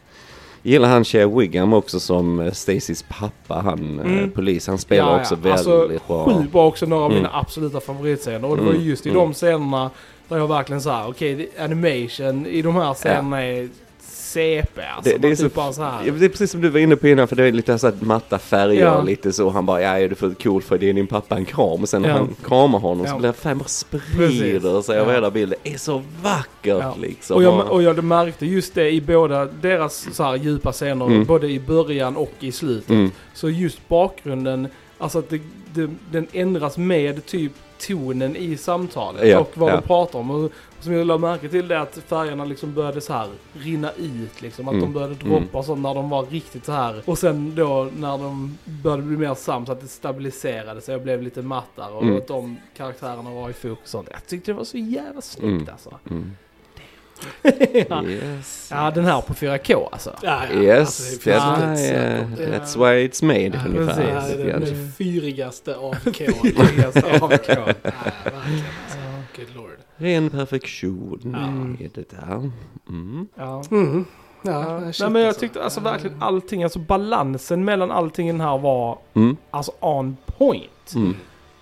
Gillar 0.64 0.90
han 0.90 1.04
Shea 1.06 1.28
Wiggum 1.28 1.74
också 1.74 2.00
som 2.00 2.40
eh, 2.40 2.52
Stacys 2.52 3.06
pappa, 3.10 3.54
han 3.62 4.00
eh, 4.00 4.06
Mm. 4.06 4.32
polis. 4.32 4.68
Han 4.68 4.78
spelar 4.78 5.20
också 5.20 5.36
väldigt 5.36 5.52
alltså, 5.52 5.90
bra. 6.08 6.26
Sjukt 6.26 6.52
bra 6.52 6.68
också, 6.68 6.86
några 6.86 7.04
av 7.04 7.12
Mm. 7.12 7.24
mina 7.24 7.36
absoluta 7.38 7.80
favoritscener. 7.80 8.46
Och 8.50 8.58
det 8.58 8.64
var 8.64 8.70
Mm, 8.72 8.82
ju 8.84 8.90
just 8.90 9.06
i 9.06 9.10
mm. 9.10 9.22
de 9.22 9.34
scenerna 9.34 9.90
där 10.28 10.38
jag 10.38 10.48
verkligen 10.48 10.82
sa, 10.82 11.08
okej, 11.08 11.36
det- 11.36 11.64
animation 11.64 12.46
i 12.46 12.62
de 12.62 12.76
här 12.76 12.94
scenerna 12.94 13.44
är 13.46 13.70
CP 14.34 14.82
alltså. 14.96 15.12
Det- 15.12 15.18
det 15.18 15.28
är 15.28 15.36
så- 15.36 15.44
typ 15.44 15.54
bara 15.54 15.74
så 15.74 15.84
här. 15.84 16.12
Det 16.20 16.26
är 16.26 16.30
precis 16.30 16.52
som 16.52 16.62
du 16.62 16.70
var 16.70 16.80
inne 16.80 16.96
på 16.96 17.08
innan, 17.08 17.28
för 17.28 17.36
det 17.36 17.44
är 17.44 17.52
lite 17.52 17.80
så 17.80 17.88
här 17.88 17.96
matta 18.02 18.40
färger 18.40 18.82
Ja. 18.86 19.02
lite 19.02 19.34
så. 19.34 19.50
Han 19.50 19.66
bara, 19.66 19.82
ja 19.82 20.00
är 20.00 20.10
du 20.10 20.16
för 20.16 20.34
cool 20.34 20.62
för 20.62 20.78
det 20.78 20.90
är 20.90 20.94
din 20.94 21.08
pappa 21.08 21.36
en 21.36 21.46
kram. 21.46 21.82
Och 21.82 21.90
sen 21.90 22.02
när 22.02 22.10
Ja. 22.10 22.16
han 22.16 22.36
kramar 22.46 22.80
honom 22.80 23.06
så 23.08 23.14
Ja. 23.14 23.18
blir 23.20 23.32
färgen 23.32 23.58
bara 23.58 23.68
sprider 23.68 24.82
sig 24.82 24.98
över 24.98 25.12
Ja. 25.12 25.16
hela 25.16 25.32
bilden. 25.32 25.60
Det 25.64 25.74
är 25.74 25.78
så 25.78 26.04
vackert 26.24 26.98
liksom. 27.02 27.36
Och 27.38 27.44
jag, 27.44 27.72
och 27.72 27.84
jag 27.84 28.04
märkte 28.04 28.46
just 28.46 28.74
det 28.76 28.90
i 28.92 29.02
båda 29.02 29.46
deras 29.46 30.08
så 30.12 30.24
här 30.24 30.36
djupa 30.36 30.72
scener, 30.72 31.06
Mm. 31.06 31.26
både 31.26 31.48
i 31.48 31.60
början 31.60 32.18
och 32.18 32.34
i 32.40 32.52
slutet. 32.52 32.90
Mm. 32.90 33.12
Så 33.34 33.50
just 33.50 33.88
bakgrunden, 33.88 34.68
alltså 34.98 35.20
att 35.20 35.30
det, 35.30 35.40
det, 35.74 35.90
den 36.12 36.28
ändras 36.34 36.78
med 36.78 37.26
typ 37.26 37.52
tonen 37.88 38.36
i 38.36 38.58
samtalet 38.58 39.28
Ja, 39.28 39.40
och 39.40 39.52
vad 39.58 39.72
ja. 39.72 39.76
de 39.76 39.82
pratar 39.88 40.20
om. 40.20 40.32
Och, 40.32 40.52
som 40.80 40.94
jag 40.94 41.08
lade 41.08 41.20
märke 41.20 41.50
till 41.50 41.68
det 41.68 41.80
att 41.82 41.98
färgerna 42.08 42.46
liksom 42.46 42.74
började 42.74 43.02
så 43.02 43.14
här 43.14 43.28
rinna 43.54 43.92
ut 43.92 44.42
liksom. 44.42 44.68
Att 44.68 44.74
Mm, 44.74 44.86
de 44.86 44.94
började 44.94 45.16
mm. 45.22 45.30
droppa 45.30 45.58
och 45.58 45.66
så 45.66 45.76
när 45.76 45.94
de 45.96 46.10
var 46.10 46.26
riktigt 46.26 46.66
så 46.66 46.72
här. 46.72 47.02
Och 47.06 47.18
sen 47.18 47.56
då 47.56 47.90
när 47.98 48.18
de 48.18 48.58
började 48.84 49.04
bli 49.04 49.18
mer 49.18 49.34
sams, 49.34 49.70
att 49.70 49.82
det 49.82 49.88
stabiliserade 49.88 50.82
sig 50.82 50.96
och 50.96 51.02
blev 51.02 51.22
lite 51.24 51.42
mattare. 51.42 51.92
Och 51.94 52.04
Mm. 52.04 52.18
att 52.18 52.28
de 52.28 52.58
karaktärerna 52.78 53.32
var 53.32 53.50
i 53.50 53.54
fokus 53.54 53.80
och 53.84 53.88
sånt. 53.90 54.08
Jag 54.12 54.26
tyckte 54.28 54.52
det 54.52 54.56
var 54.58 54.64
så 54.64 54.78
jävla 54.78 55.22
snyggt 55.22 55.44
Mm. 55.62 55.68
alltså. 55.72 55.94
Mm. 56.10 56.32
ja. 57.90 58.04
Yes. 58.04 58.70
ja, 58.72 58.92
den 58.92 59.06
här 59.06 59.22
på 59.22 59.34
4K 59.34 59.88
alltså. 59.92 60.16
Ja, 60.22 60.42
ja, 60.54 60.60
Yes, 60.62 60.88
alltså, 61.28 61.30
uh, 61.30 61.76
så- 61.76 62.42
det- 62.42 62.60
that's 62.60 62.78
why 62.78 63.08
it's 63.08 63.24
made 63.26 63.40
Ja, 63.40 63.60
ungefär. 63.80 64.10
Ja, 64.14 64.20
precis. 64.22 64.38
det 64.38 64.44
är 64.44 64.48
Ja. 64.54 64.60
den 64.60 64.92
fyrigaste 64.98 65.76
AFK. 65.80 66.14
Fyrigaste. 66.14 67.04
Ja, 67.20 67.30
alltså. 67.32 67.50
Good 69.36 69.56
lord. 69.56 69.70
Ren 69.98 70.30
perfektion 70.30 71.20
Mm. 71.36 71.78
är 71.80 71.90
det 71.94 72.10
där. 72.10 72.52
Mm. 72.90 73.28
Ja. 73.36 73.64
Mm. 73.72 74.06
Ja, 74.42 74.52
Ja. 74.52 74.80
Nej 75.00 75.10
men 75.10 75.22
jag 75.22 75.40
tyckte 75.40 75.64
alltså 75.64 75.80
verkligen 75.82 76.24
allting, 76.24 76.64
alltså 76.64 76.80
balansen 76.80 77.66
mellan 77.66 77.92
allting 77.92 78.30
i 78.30 78.32
den 78.32 78.42
här 78.42 78.58
var 78.58 78.98
Mm. 79.14 79.38
alltså 79.52 79.72
on 79.80 80.18
point. 80.38 80.94
Mm. 80.96 81.16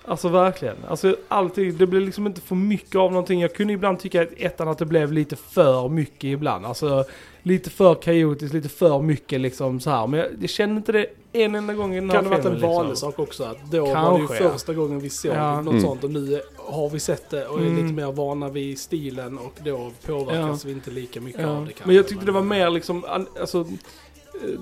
Alltså 0.07 0.29
verkligen. 0.29 0.75
Alltså 0.87 1.15
allting, 1.27 1.77
det 1.77 1.87
blev 1.87 2.01
liksom 2.01 2.27
inte 2.27 2.41
för 2.41 2.55
mycket 2.55 2.95
av 2.95 3.11
någonting. 3.11 3.41
Jag 3.41 3.53
kunde 3.53 3.73
ibland 3.73 3.99
tycka 3.99 4.21
att 4.21 4.27
ettan 4.37 4.67
att 4.67 4.77
det 4.77 4.85
blev 4.85 5.11
lite 5.13 5.35
för 5.35 5.89
mycket 5.89 6.23
ibland. 6.23 6.65
Alltså 6.65 7.05
lite 7.43 7.69
för 7.69 7.95
kaotiskt, 7.95 8.53
lite 8.53 8.69
för 8.69 9.01
mycket 9.01 9.41
liksom 9.41 9.79
så 9.79 9.89
här. 9.89 10.07
Men 10.07 10.19
jag, 10.19 10.29
jag 10.41 10.49
kände 10.49 10.75
inte 10.75 10.91
det 10.91 11.05
en 11.33 11.55
enda 11.55 11.73
gång 11.73 11.93
i 11.93 11.99
den 11.99 12.09
här 12.09 12.15
Kan 12.17 12.23
det 12.23 12.29
varit 12.29 12.45
en 12.45 12.51
filmen, 12.51 12.69
vanlig 12.69 12.89
liksom. 12.89 13.11
sak 13.11 13.19
också? 13.19 13.43
Att 13.43 13.71
då 13.71 13.79
var 13.81 13.87
det 13.87 13.93
Kanske, 14.17 14.37
ju 14.37 14.43
ja. 14.43 14.51
första 14.51 14.73
gången 14.73 14.99
vi 14.99 15.09
såg 15.09 15.31
Ja. 15.35 15.61
något 15.61 15.71
Mm. 15.71 15.81
sånt 15.83 16.03
och 16.03 16.11
nu 16.11 16.41
har 16.57 16.89
vi 16.89 16.99
sett 16.99 17.29
det 17.29 17.45
och 17.47 17.59
är 17.59 17.63
Mm. 17.65 17.75
lite 17.83 17.93
mer 17.93 18.11
vana 18.11 18.49
vid 18.49 18.79
stilen 18.79 19.37
och 19.37 19.53
då 19.63 19.91
påverkas 20.05 20.65
vi 20.65 20.71
inte 20.71 20.91
lika 20.91 21.21
mycket 21.21 21.41
Ja. 21.41 21.47
av 21.47 21.65
det 21.65 21.71
kanske. 21.71 21.87
Men 21.87 21.95
jag 21.95 22.07
tyckte 22.07 22.25
det 22.25 22.31
var 22.31 22.41
mer 22.41 22.69
liksom, 22.69 23.05
alltså 23.41 23.65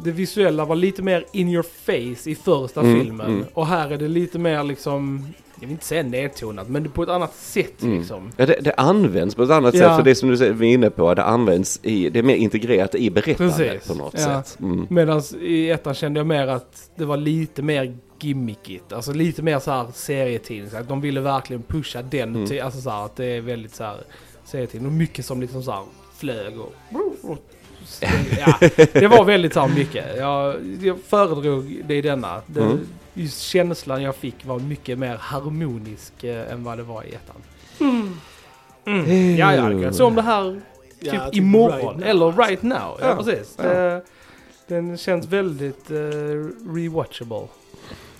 det 0.03 0.11
visuella 0.11 0.65
var 0.65 0.75
lite 0.75 1.01
mer 1.01 1.25
in 1.31 1.49
your 1.49 1.63
face 1.63 2.29
i 2.29 2.35
första 2.35 2.81
Mm, 2.81 2.99
filmen. 3.01 3.27
mm. 3.27 3.45
Och 3.53 3.67
här 3.67 3.91
är 3.91 3.97
det 3.97 4.07
lite 4.07 4.39
mer 4.39 4.63
liksom, 4.63 5.27
jag 5.55 5.61
vill 5.61 5.71
inte 5.71 5.85
säga 5.85 6.03
nedtonat, 6.03 6.69
men 6.69 6.91
på 6.91 7.03
ett 7.03 7.09
annat 7.09 7.35
sätt 7.35 7.81
Mm. 7.83 7.97
liksom. 7.99 8.31
Ja, 8.37 8.45
det, 8.45 8.59
det 8.61 8.73
används 8.73 9.35
på 9.35 9.43
ett 9.43 9.49
annat 9.49 9.73
Ja. 9.75 9.79
sätt, 9.87 9.95
för 9.97 10.03
det 10.03 10.15
som 10.15 10.29
du 10.29 10.45
är 10.45 10.63
inne 10.63 10.89
på, 10.89 11.13
det 11.13 11.23
används 11.23 11.79
i, 11.83 12.09
det 12.09 12.19
är 12.19 12.23
mer 12.23 12.35
integrerat 12.35 12.95
i 12.95 13.09
berättandet 13.09 13.57
Precis. 13.57 13.87
på 13.87 13.93
något 13.93 14.13
Ja. 14.17 14.43
sätt. 14.43 14.59
Mm. 14.59 14.87
Medan 14.89 15.21
i 15.41 15.69
ettan 15.69 15.93
kände 15.93 16.19
jag 16.19 16.27
mer 16.27 16.47
att 16.47 16.89
det 16.95 17.05
var 17.05 17.17
lite 17.17 17.61
mer 17.61 17.97
gimmickigt. 18.19 18.93
Alltså 18.93 19.13
lite 19.13 19.41
mer 19.41 19.59
så 19.59 19.71
här 19.71 19.87
serietidning. 19.93 20.69
Så 20.69 20.77
att 20.77 20.87
de 20.89 21.01
ville 21.01 21.21
verkligen 21.21 21.63
pusha 21.63 22.01
den. 22.01 22.35
Mm. 22.45 22.65
Alltså 22.65 22.81
så 22.81 22.89
här, 22.89 23.05
att 23.05 23.15
det 23.15 23.25
är 23.25 23.41
väldigt 23.41 23.75
så 23.75 23.83
här 23.83 23.97
serietidning. 24.45 24.87
Och 24.87 24.93
mycket 24.97 25.25
som 25.25 25.41
liksom 25.41 25.63
så 25.63 25.71
här 25.71 25.83
flög 26.17 26.53
och... 26.59 26.73
och 27.21 27.37
ja, 28.39 28.69
det 28.93 29.07
var 29.07 29.23
väldigt 29.23 29.53
så 29.53 29.67
mycket. 29.67 30.05
Jag, 30.17 30.55
jag 30.81 30.97
föredrog 31.07 31.81
det 31.87 31.95
i 31.95 32.01
denna. 32.01 32.41
Det, 32.47 32.61
Mm. 32.61 32.79
Just 33.17 33.41
känslan 33.41 34.01
jag 34.03 34.15
fick 34.15 34.45
var 34.45 34.59
mycket 34.59 34.99
mer 34.99 35.15
harmonisk 35.17 36.23
eh, 36.23 36.51
än 36.51 36.63
vad 36.63 36.77
det 36.77 36.83
var 36.83 37.03
i 37.03 37.09
ettan. 37.15 37.35
Mm. 38.85 39.35
Ja, 39.37 39.55
ja, 39.55 39.71
jag 39.71 39.95
såg 39.95 40.07
om 40.07 40.15
det 40.15 40.21
här 40.21 40.61
Ja, 40.99 41.11
typ 41.11 41.23
typ 41.25 41.35
imorgon. 41.35 41.95
right 41.95 42.09
eller 42.09 42.31
right 42.31 42.61
now. 42.63 42.97
Ja, 43.01 43.07
Ja, 43.09 43.15
precis. 43.15 43.53
ja. 43.57 43.63
Det, 43.63 44.01
den 44.67 44.97
känns 44.97 45.25
väldigt 45.27 45.91
uh, 45.91 45.97
rewatchable. 46.75 47.47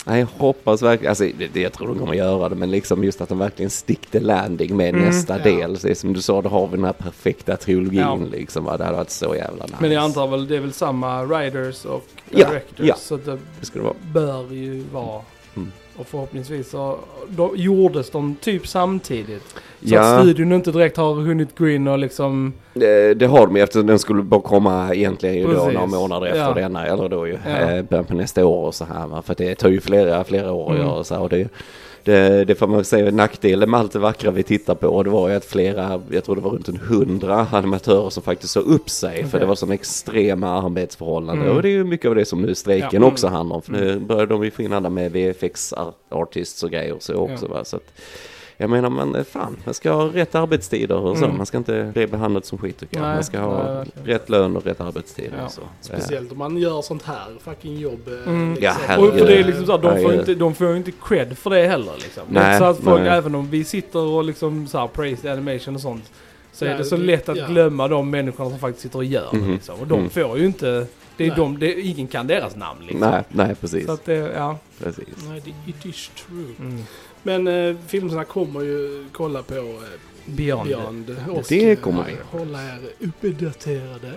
Nej, 0.08 0.20
jag 0.20 0.28
hoppas 0.38 0.82
verkligen, 0.82 1.10
alltså 1.10 1.28
det, 1.54 1.62
jag 1.62 1.74
tror 1.74 1.88
de 1.88 2.00
kommer 2.00 2.14
göra 2.14 2.50
det, 2.50 2.56
men 2.56 2.72
liksom 2.72 3.04
just 3.04 3.22
att 3.22 3.30
de 3.30 3.38
verkligen 3.38 3.70
stick 3.70 4.06
the 4.12 4.20
landing 4.20 4.78
med 4.78 4.90
Mm, 4.90 5.02
nästa 5.06 5.38
ja. 5.38 5.44
del. 5.44 5.78
Så 5.78 5.88
det 5.88 5.94
är 5.94 5.96
som 5.96 6.14
du 6.14 6.22
sa, 6.22 6.42
då 6.42 6.50
har 6.50 6.68
vi 6.68 6.76
den 6.76 6.86
här 6.86 6.94
perfekta 6.94 7.58
trilogin 7.58 8.00
Ja. 8.00 8.16
liksom. 8.32 8.64
va. 8.64 8.78
Det 8.78 8.84
hade 8.84 8.98
varit 8.98 9.10
så 9.10 9.36
jävla 9.36 9.64
nice. 9.66 9.78
Men 9.80 9.92
jag 9.92 10.04
antar 10.04 10.28
väl 10.28 10.48
det 10.48 10.56
är 10.56 10.60
väl 10.60 10.74
samma 10.74 11.24
writers 11.24 11.86
och 11.86 12.06
Ja, 12.30 12.50
directors. 12.50 12.86
ja. 12.88 12.96
Så 12.96 13.18
det 13.18 13.38
Det 13.60 13.66
ska 13.66 13.80
det 13.80 13.86
vara. 13.86 13.96
bör 14.14 14.54
ju 14.54 14.84
vara. 14.94 15.22
Mm. 15.56 15.72
Och 15.98 16.08
förhoppningsvis 16.08 16.70
så 16.70 16.98
då 17.30 17.52
gjordes 17.56 18.10
de 18.10 18.36
typ 18.42 18.68
samtidigt. 18.68 19.44
Så 19.50 19.96
Ja. 19.96 20.02
att 20.02 20.22
studion 20.22 20.54
inte 20.54 20.72
direkt 20.72 20.98
har 20.98 21.14
hunnit 21.14 21.58
gå 21.58 21.70
in 21.70 21.88
och 21.88 22.00
liksom... 22.00 22.54
Det, 22.74 23.14
det 23.14 23.26
har 23.26 23.48
de 23.48 23.56
ju 23.56 23.62
eftersom 23.64 23.88
den 23.88 24.00
skulle 24.00 24.24
bara 24.24 24.42
komma 24.42 24.94
egentligen 24.96 25.36
ju 25.36 25.44
då 25.44 25.52
några 25.74 25.86
månader 25.86 26.28
efter 26.28 26.40
Ja. 26.40 26.54
denna. 26.54 26.86
Eller 26.86 27.10
då 27.10 27.28
ju 27.28 27.38
Ja. 27.46 27.52
eh, 27.52 27.84
början 27.84 28.06
på 28.06 28.14
nästa 28.14 28.46
år 28.46 28.66
och 28.68 28.76
så 28.76 28.86
här. 28.86 29.22
För 29.22 29.36
det 29.36 29.56
tar 29.56 29.70
ju 29.70 29.82
flera, 29.82 30.24
flera 30.24 30.52
år 30.52 30.72
Mm. 30.74 30.88
göra 30.88 31.04
så 31.04 31.14
här. 31.16 31.22
Och 31.22 31.30
det, 31.30 31.48
det, 32.06 32.46
det 32.46 32.56
får 32.56 32.68
man 32.68 32.86
säga 32.86 33.12
nackdelen 33.12 33.70
med 33.70 33.80
allt 33.80 33.92
det 33.92 34.00
vackra 34.00 34.32
vi 34.32 34.44
tittar 34.44 34.76
på. 34.76 35.04
Det 35.04 35.10
var 35.10 35.30
ju 35.30 35.36
att 35.36 35.46
flera, 35.46 36.02
jag 36.10 36.24
tror 36.24 36.36
det 36.36 36.42
var 36.42 36.52
runt 36.52 36.68
en 36.68 36.78
hundra 36.78 37.48
animatörer 37.52 38.10
som 38.10 38.24
faktiskt 38.24 38.54
sa 38.54 38.60
upp 38.60 38.90
sig. 38.90 39.16
För 39.22 39.28
Okej. 39.28 39.40
det 39.40 39.46
var 39.46 39.56
sådana 39.56 39.74
extrema 39.74 40.62
arbetsförhållanden. 40.64 41.46
Mm. 41.46 41.56
Och 41.58 41.62
det 41.64 41.70
är 41.70 41.72
ju 41.72 41.84
mycket 41.84 42.10
av 42.10 42.16
det 42.16 42.26
som 42.26 42.42
nu 42.42 42.56
strejken 42.56 43.02
Ja. 43.02 43.08
också 43.08 43.28
handlar 43.28 43.56
om. 43.56 43.62
För 43.62 43.72
nu 43.72 44.00
börjar 44.00 44.26
de 44.26 44.44
ju 44.44 44.52
få 44.52 44.62
in 44.62 44.74
alla 44.74 44.90
med 44.90 45.12
VFX 45.12 45.74
artists 46.10 46.64
och 46.64 46.72
grejer 46.72 46.94
och 46.94 47.04
så 47.04 47.14
också. 47.16 47.48
Va? 47.48 47.66
Så 47.66 47.76
att, 47.76 47.94
jag 48.58 48.70
menar 48.70 48.90
man, 48.90 49.16
eh, 49.16 49.24
fan, 49.24 49.58
man 49.66 49.74
ska 49.74 49.92
ha 49.92 50.04
rätt 50.06 50.36
arbetstider 50.36 50.96
och 50.98 51.18
så. 51.18 51.26
Mm. 51.26 51.38
Man 51.38 51.46
ska 51.46 51.58
inte 51.58 51.92
bli 51.94 52.08
behandlad 52.08 52.46
som 52.46 52.58
skit 52.58 52.80
tycker 52.80 52.98
jag. 52.98 53.04
Nej, 53.06 53.14
man 53.16 53.24
ska 53.24 53.38
nej, 53.38 53.48
ha 53.48 53.74
verkligen. 53.74 54.08
rätt 54.08 54.30
lön 54.30 54.56
och 54.58 54.66
rätt 54.66 54.82
arbetstider. 54.82 55.38
Ja. 55.38 55.46
och 55.46 55.52
så. 55.52 55.62
Speciellt 55.82 56.32
om 56.32 56.38
man 56.38 56.58
gör 56.58 56.82
sånt 56.82 57.04
här 57.04 57.26
fucking 57.44 57.78
jobb. 57.78 58.08
eh, 58.08 58.14
Mm. 58.34 58.50
liksom. 58.54 58.64
Ja, 58.64 58.72
Och 58.74 58.88
herregud. 58.88 59.20
för 59.20 59.28
det 59.28 59.38
är 59.40 59.44
liksom 59.44 59.66
så 59.66 59.72
här, 59.72 59.80
de, 59.80 59.88
får 59.90 59.96
Herregud. 59.98 60.20
inte, 60.20 60.36
de 60.36 60.56
får 60.56 60.68
ju 60.70 60.78
inte 60.78 60.92
cred 60.92 61.38
för 61.38 61.50
det 61.50 61.68
heller 61.68 61.94
liksom. 61.96 62.24
Nej, 62.30 62.58
så 62.60 62.64
att 62.64 62.78
folk, 62.80 63.02
nej. 63.02 63.10
även 63.18 63.36
om 63.36 63.50
vi 63.50 63.64
sitter 63.64 64.00
och 64.00 64.24
liksom 64.24 64.68
så 64.68 64.78
här 64.80 64.88
praise 64.88 65.32
animation 65.32 65.76
och 65.76 65.82
sånt. 65.82 66.12
Så 66.52 66.66
Ja, 66.66 66.72
är 66.72 66.78
det 66.78 66.84
så 66.86 66.96
det- 66.98 67.04
lätt 67.04 67.30
att 67.30 67.38
ja. 67.38 67.48
glömma 67.48 67.88
de 67.88 68.10
människorna 68.10 68.50
som 68.50 68.60
faktiskt 68.60 68.82
sitter 68.84 68.98
och 68.98 69.06
gör 69.06 69.28
det 69.32 69.38
Mhm. 69.38 69.52
liksom. 69.52 69.80
Och 69.80 69.88
de 69.88 70.00
Mm. 70.00 70.10
får 70.10 70.38
ju 70.38 70.46
inte, 70.46 70.88
det 71.18 71.24
är 71.24 71.28
Nej. 71.28 71.38
de, 71.38 71.60
det, 71.60 71.82
ingen 71.82 72.08
kan 72.08 72.28
deras 72.28 72.56
namn 72.56 72.80
liksom. 72.82 73.00
Nej, 73.12 73.24
nej 73.30 73.56
precis. 73.56 73.86
Så 73.86 73.92
att 73.92 74.06
det, 74.06 74.14
ja. 74.14 74.58
precis. 74.84 75.06
Nej, 75.30 75.42
det 75.46 75.70
it 75.72 75.86
is 75.86 76.12
true. 76.28 76.46
Mm. 76.60 76.84
Men 77.26 77.48
eh, 77.48 77.76
filmerna 77.88 78.24
kommer 78.24 78.62
ju 78.62 79.06
kolla 79.12 79.44
på 79.44 79.56
eh, 79.56 79.62
Beyond. 80.26 80.68
Beyond. 80.68 81.16
Och 81.30 81.44
Det 81.50 81.76
kommer 81.76 82.00
eh, 82.00 82.06
vi. 82.08 82.38
hålla 82.40 82.64
er 82.64 82.80
uppdaterade. 83.00 84.12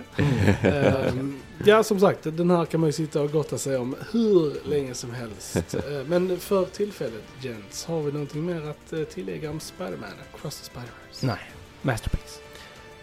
Ehm, 0.61 1.35
ja, 1.65 1.83
som 1.83 1.99
sagt, 1.99 2.23
den 2.23 2.49
här 2.51 2.65
kan 2.65 2.79
man 2.79 2.89
ju 2.89 2.93
sitta 2.93 3.21
och 3.21 3.31
gotta 3.31 3.57
sig 3.57 3.77
om 3.77 3.95
hur 4.11 4.69
länge 4.69 4.93
som 4.93 5.11
helst. 5.13 5.55
Eh, 5.75 5.81
Men 6.07 6.37
för 6.39 6.65
tillfället, 6.65 7.23
gents, 7.41 7.85
har 7.85 8.01
vi 8.01 8.11
någonting 8.11 8.45
mer 8.45 8.69
att 8.69 8.93
eh, 8.93 8.99
tillägga 9.03 9.49
om 9.49 9.59
Spider-Man? 9.59 10.09
Across 10.33 10.61
the 10.61 10.71
Spider-Verse? 10.73 11.25
Nej, 11.27 11.39
masterpiece. 11.81 12.39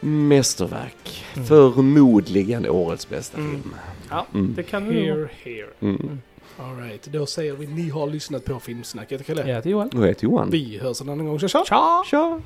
Mästerverk. 0.01 1.25
Mm. 1.35 1.47
Förmodligen 1.47 2.69
årets 2.71 3.09
bästa 3.09 3.39
Mm. 3.39 3.51
film. 3.51 3.75
Ja, 4.11 4.27
Mm. 4.35 4.55
det 4.57 4.63
kan 4.63 4.89
vi 4.89 4.95
nog. 4.95 5.05
Here, 5.19 5.29
here. 5.81 6.19
Alright, 6.59 7.07
då 7.07 7.27
säger 7.27 7.53
vi 7.53 7.67
ni 7.67 7.89
har 7.91 8.07
lyssnat 8.07 8.45
på 8.45 8.61
Filmsnack. 8.61 9.13
Jag 9.13 9.19
heter 9.19 9.35
Kalle. 9.35 9.51
Ja, 9.53 9.63
till 9.63 9.71
Johan. 9.71 9.89
Och 9.89 10.03
jag 10.03 10.07
heter 10.07 10.25
Johan. 10.25 10.51
Vi 10.51 10.79
hörs 10.79 11.01
en 11.01 11.09
annan 11.09 11.27
gång. 11.27 11.39
Tja! 11.39 11.49
Tja! 11.49 12.03
Tja! 12.11 12.41